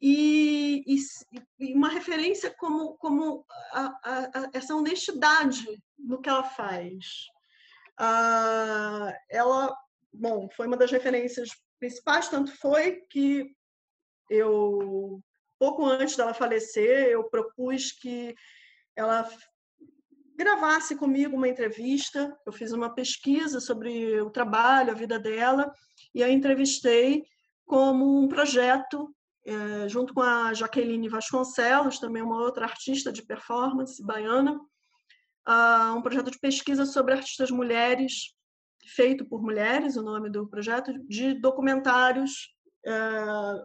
[0.01, 0.97] e, e,
[1.59, 5.65] e uma referência como, como a, a, a, essa honestidade
[5.97, 7.25] no que ela faz.
[7.99, 9.75] Ah, ela,
[10.13, 13.55] bom, foi uma das referências principais, tanto foi que
[14.29, 15.21] eu,
[15.59, 18.35] pouco antes dela falecer, eu propus que
[18.95, 19.29] ela
[20.35, 22.37] gravasse comigo uma entrevista.
[22.45, 25.73] Eu fiz uma pesquisa sobre o trabalho, a vida dela,
[26.13, 27.25] e a entrevistei
[27.65, 29.13] como um projeto,
[29.45, 34.59] é, junto com a Jaqueline Vasconcelos, também uma outra artista de performance baiana,
[35.47, 38.33] uh, um projeto de pesquisa sobre artistas mulheres,
[38.87, 42.55] feito por mulheres, o nome do projeto, de documentários
[42.85, 43.61] uh,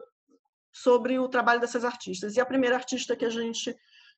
[0.73, 2.37] sobre o trabalho dessas artistas.
[2.37, 3.75] E a primeira artista que a gente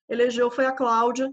[0.09, 1.31] elegeu foi a Cláudia,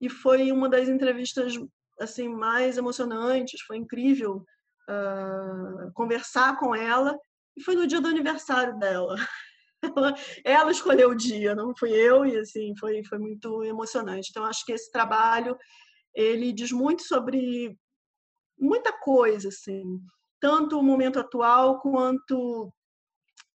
[0.00, 1.54] e foi uma das entrevistas
[2.00, 4.44] assim mais emocionantes, foi incrível
[4.88, 7.16] uh, conversar com ela,
[7.56, 9.16] e foi no dia do aniversário dela.
[10.44, 14.28] ela escolheu o dia, não fui eu, e assim, foi, foi muito emocionante.
[14.30, 15.56] Então, acho que esse trabalho,
[16.14, 17.78] ele diz muito sobre
[18.58, 19.82] muita coisa, assim,
[20.40, 22.72] tanto o momento atual quanto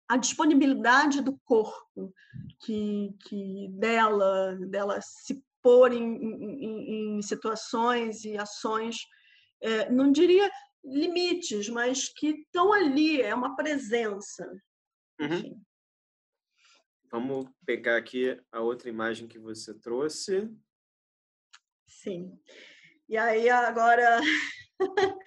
[0.08, 2.14] a disponibilidade do corpo
[2.62, 8.98] que, que dela, dela se pôr em, em, em situações e ações,
[9.62, 10.50] é, não diria
[10.84, 14.48] limites, mas que estão ali, é uma presença.
[15.20, 15.60] Uhum.
[17.10, 20.48] Vamos pegar aqui a outra imagem que você trouxe.
[21.88, 22.40] Sim.
[23.10, 24.20] E aí, agora,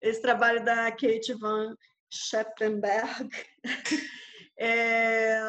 [0.00, 1.76] esse trabalho da Kate Van
[2.10, 3.30] Scheppenberg,
[4.58, 5.40] é,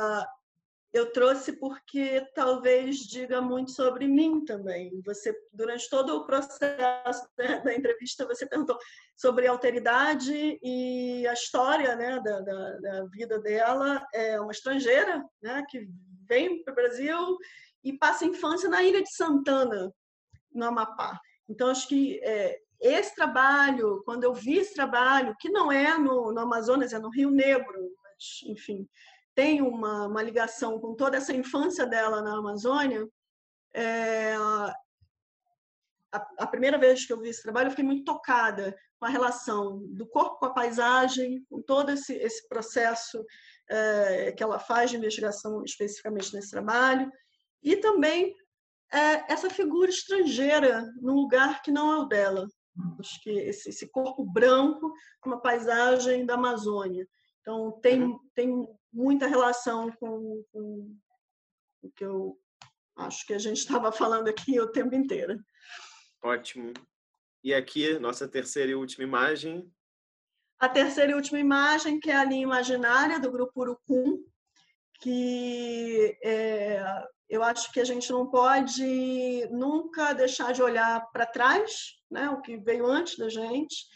[0.94, 5.02] eu trouxe porque talvez diga muito sobre mim também.
[5.06, 8.78] Você, durante todo o processo né, da entrevista, você perguntou
[9.16, 14.06] sobre alteridade e a história né, da, da, da, vida dela.
[14.14, 15.88] É uma estrangeira né, que
[16.28, 17.38] vem para o Brasil
[17.84, 19.94] e passa a infância na ilha de Santana,
[20.54, 21.18] no Amapá.
[21.48, 26.32] Então, acho que é, esse trabalho, quando eu vi esse trabalho, que não é no,
[26.32, 28.90] no Amazonas, é no Rio Negro, mas, enfim,
[29.36, 33.08] tem uma, uma ligação com toda essa infância dela na Amazônia,
[33.74, 34.36] é,
[36.12, 39.10] a, a, primeira vez que eu vi esse trabalho, eu fiquei muito tocada com a
[39.10, 43.24] relação do corpo com a paisagem, com todo esse, esse processo
[43.70, 47.12] é, que ela faz de investigação especificamente nesse trabalho,
[47.64, 48.36] e também
[48.92, 52.48] é, essa figura estrangeira num lugar que não é o dela.
[53.00, 54.94] Acho que esse, esse corpo branco,
[55.26, 57.08] uma paisagem da Amazônia.
[57.42, 58.20] Então, tem, uhum.
[58.34, 60.96] tem muita relação com, com
[61.82, 62.38] o que eu
[62.98, 65.40] acho que a gente estava falando aqui o tempo inteiro.
[66.24, 66.72] Ótimo.
[67.44, 69.70] E aqui, nossa terceira e última imagem.
[70.60, 74.24] A terceira e última imagem, que é a linha imaginária do grupo Urucum,
[75.02, 76.31] que é,
[77.42, 82.40] eu acho que a gente não pode nunca deixar de olhar para trás, né, o
[82.40, 83.88] que veio antes da gente.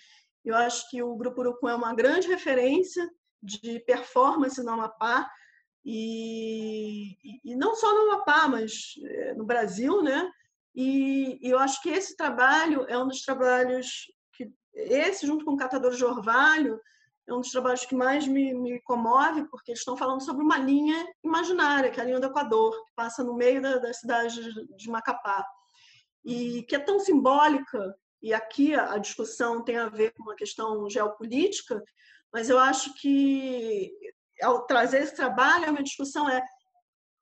[0.44, 3.08] Eu acho que o Grupo Urucum é uma grande referência
[3.42, 5.30] de performance no Amapá,
[5.86, 10.28] e, e não só no Amapá, mas eh, no Brasil, né?
[10.74, 15.52] E, e, eu acho que esse trabalho é um dos trabalhos que, esse junto com
[15.52, 16.82] o Catador de Orvalho,
[17.28, 20.58] é um dos trabalhos que mais me, me comove, porque eles estão falando sobre uma
[20.58, 24.42] linha imaginária, que é a linha do Equador, que passa no meio da, da cidade
[24.76, 25.46] de Macapá,
[26.24, 30.36] e que é tão simbólica, e aqui a, a discussão tem a ver com uma
[30.36, 31.84] questão geopolítica,
[32.32, 33.92] mas eu acho que
[34.42, 36.44] ao trazer esse trabalho, a minha discussão é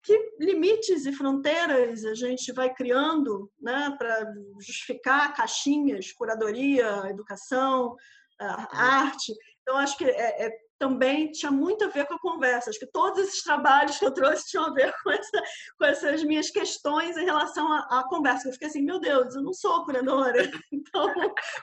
[0.03, 7.95] que limites e fronteiras a gente vai criando né, para justificar caixinhas, curadoria, educação,
[8.39, 9.33] arte.
[9.63, 12.69] Então, acho que é, é, também tinha muito a ver com a conversa.
[12.69, 15.43] Acho que todos esses trabalhos que eu trouxe tinham a ver com, essa,
[15.79, 18.49] com essas minhas questões em relação à, à, conversa.
[18.49, 21.13] Eu fiquei assim, meu Deus, eu não sou curadora, então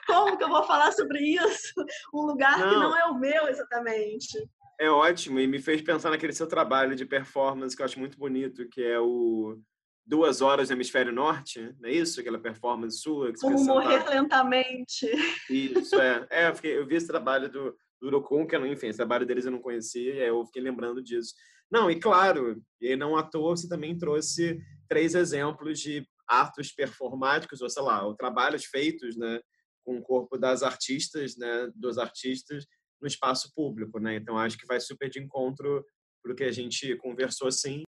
[0.07, 1.73] como que eu vou falar sobre isso?
[2.13, 2.69] Um lugar não.
[2.69, 4.43] que não é o meu exatamente.
[4.79, 8.17] É ótimo e me fez pensar naquele seu trabalho de performance que eu acho muito
[8.17, 9.59] bonito, que é o
[10.03, 12.19] Duas Horas no Hemisfério Norte, não é isso?
[12.19, 13.31] Aquela performance sua.
[13.39, 15.05] Como morrer lentamente.
[15.47, 16.25] Isso, é.
[16.31, 19.45] é eu, fiquei, eu vi esse trabalho do, do Urocum, que, enfim, esse trabalho deles
[19.45, 21.33] eu não conhecia, e aí eu fiquei lembrando disso.
[21.71, 24.59] Não, e claro, e não à toa você também trouxe
[24.89, 29.39] três exemplos de atos performáticos, ou sei lá, ou trabalhos feitos, né,
[29.85, 32.65] com o corpo das artistas, né, dos artistas,
[33.01, 34.15] no espaço público, né?
[34.15, 35.83] Então acho que vai super de encontro
[36.21, 37.83] para o que a gente conversou assim.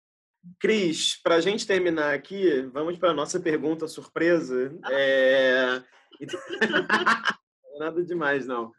[0.58, 4.72] Cris, para a gente terminar aqui, vamos para a nossa pergunta surpresa.
[4.90, 5.82] É...
[7.78, 8.70] Nada demais, não.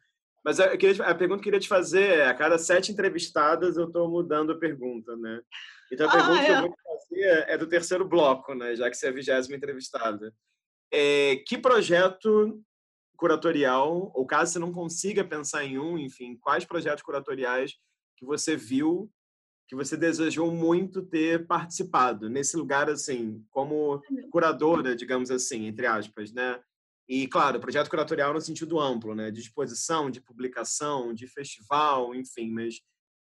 [0.44, 4.10] Mas a, pergunta que eu queria te fazer é: a cada sete entrevistadas eu estou
[4.10, 5.42] mudando a pergunta, né?
[5.92, 6.46] Então a pergunta ah, é.
[6.46, 8.76] que eu vou te fazer é do terceiro bloco, né?
[8.76, 10.34] Já que você é a vigésima entrevistada.
[10.92, 12.62] É, que projeto
[13.16, 17.76] curatorial, ou caso você não consiga pensar em um, enfim, quais projetos curatoriais
[18.18, 19.12] que você viu,
[19.68, 24.02] que você desejou muito ter participado nesse lugar, assim, como
[24.32, 26.60] curadora, digamos assim, entre aspas, né?
[27.12, 29.30] E, claro, projeto curatorial no sentido amplo, né?
[29.30, 32.80] De exposição, de publicação, de festival, enfim, mas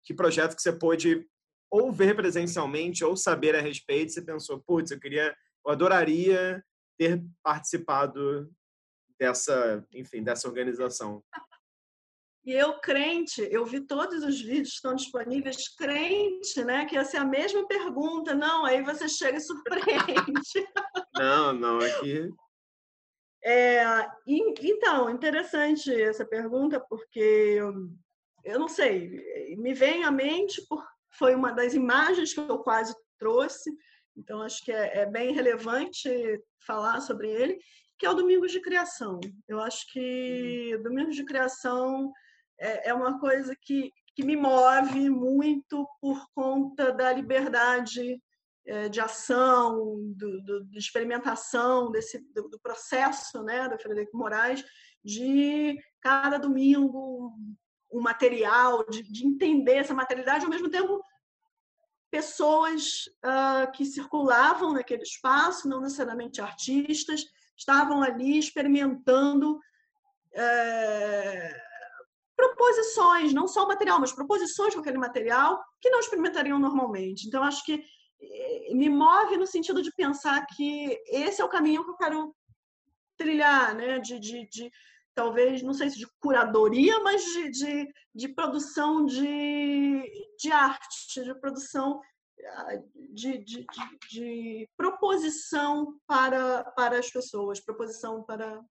[0.06, 1.28] que projeto que você pôde
[1.70, 5.36] ou ver presencialmente ou saber a respeito, você pensou, putz, eu queria,
[5.66, 6.64] eu adoraria
[6.98, 8.50] ter participado
[9.20, 11.22] dessa, enfim, dessa organização.
[12.46, 16.86] E eu crente, eu vi todos os vídeos que estão disponíveis, crente, né?
[16.86, 18.34] Que essa é a mesma pergunta.
[18.34, 20.70] Não, aí você chega e surpreende.
[21.18, 22.32] Não, não, aqui.
[23.46, 23.84] É,
[24.26, 27.58] então, interessante essa pergunta, porque
[28.44, 30.86] eu, não sei, me vem à mente, por,
[31.18, 33.70] foi uma das imagens que eu quase trouxe,
[34.16, 36.10] então acho que é, é bem relevante
[36.66, 37.60] falar sobre ele
[38.04, 39.20] que é o Domingos de Criação.
[39.48, 40.84] Eu acho que uhum.
[40.84, 42.12] Domingos de Criação
[42.60, 48.22] é, é uma coisa que, que me move muito por conta da liberdade
[48.90, 54.64] de ação, do, do, de experimentação desse do, do, processo, né, do Frederico Moraes,
[55.04, 57.34] de cada domingo
[57.92, 61.04] um material, de, de entender essa materialidade, ao mesmo tempo
[62.10, 67.26] pessoas uh, que circulavam naquele espaço, não necessariamente artistas,
[67.58, 69.60] estavam ali experimentando
[70.36, 71.62] é,
[72.36, 77.28] proposições, não só o material, mas proposições com aquele material que não experimentariam normalmente.
[77.28, 77.84] Então, acho que eh,
[78.74, 82.36] me move no sentido de pensar que esse é o caminho que eu quero
[83.18, 84.00] trilhar, né?
[84.00, 84.72] de, de, de
[85.14, 90.04] talvez, não sei se de curadoria, mas de, de, de produção de,
[90.40, 92.02] de arte, de produção
[93.14, 93.68] de, de, de,
[94.10, 98.62] de, proposição para, para as pessoas, proposição para,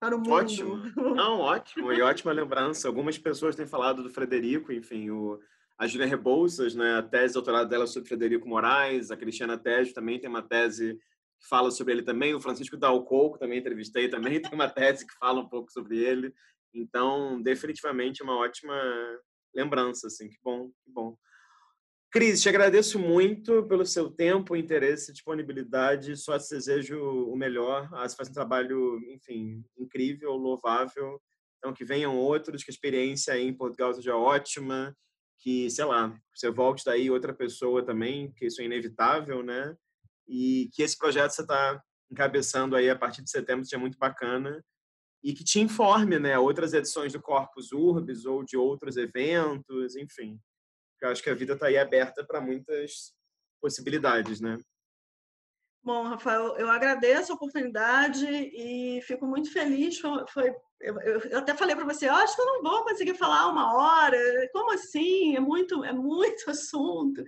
[0.00, 0.32] para o mundo.
[0.32, 0.76] Ótimo.
[1.14, 1.92] Não, ótimo.
[1.92, 2.88] E ótima lembrança.
[2.88, 5.38] Algumas pessoas têm falado do Frederico, enfim, o,
[5.78, 9.92] a Júlia Rebouças, né, a tese de doutorado dela sobre Frederico Moraes, a Cristiana Tese
[9.92, 10.98] também tem uma tese
[11.40, 15.14] que fala sobre ele também, o Francisco Dalcoco também entrevistei, também tem uma tese que
[15.14, 16.32] fala um pouco sobre ele.
[16.72, 18.74] Então, definitivamente uma ótima
[19.54, 21.16] lembrança, assim, que bom, que bom.
[22.10, 26.14] Cris, te agradeço muito pelo seu tempo, interesse, disponibilidade.
[26.16, 27.88] Só te desejo o melhor.
[27.94, 31.20] Ah, você faz um trabalho, enfim, incrível, louvável.
[31.58, 34.94] Então, que venham outros, que a experiência aí em Portugal seja ótima,
[35.42, 39.76] que, sei lá, você volte daí outra pessoa também, que isso é inevitável, né?
[40.28, 44.62] E que esse projeto você está encabeçando aí a partir de setembro seja muito bacana
[45.24, 50.38] e que te informe, né, outras edições do Corpus Urbis ou de outros eventos, enfim
[51.02, 53.12] eu acho que a vida está aí aberta para muitas
[53.60, 54.58] possibilidades, né?
[55.84, 59.98] Bom, Rafael, eu agradeço a oportunidade e fico muito feliz.
[59.98, 63.48] Foi, eu, eu, até falei para você, eu acho que eu não vou conseguir falar
[63.48, 64.18] uma hora.
[64.52, 65.36] Como assim?
[65.36, 67.22] É muito, é muito assunto.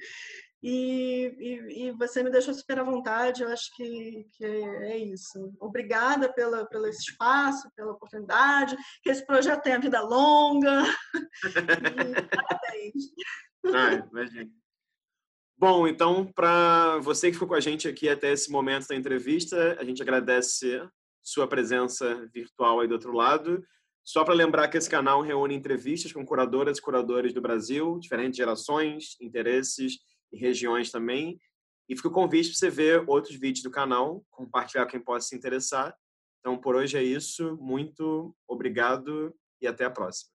[0.62, 3.42] E, e, e, você me deixou super à vontade.
[3.42, 5.52] Eu acho que, que é isso.
[5.60, 8.76] Obrigada pela, pelo espaço, pela oportunidade.
[9.02, 10.84] Que esse projeto tenha vida longa.
[12.34, 13.04] Parabéns.
[13.66, 14.50] Ah, imagina.
[15.56, 19.76] Bom, então, para você que ficou com a gente aqui até esse momento da entrevista,
[19.78, 20.82] a gente agradece
[21.24, 23.64] sua presença virtual aí do outro lado.
[24.04, 28.36] Só para lembrar que esse canal reúne entrevistas com curadoras e curadores do Brasil, diferentes
[28.36, 29.98] gerações, interesses
[30.30, 31.40] em regiões também.
[31.88, 35.28] E fica o convite para você ver outros vídeos do canal, compartilhar com quem possa
[35.28, 35.96] se interessar.
[36.40, 37.56] Então, por hoje é isso.
[37.58, 40.30] Muito obrigado e até a próxima.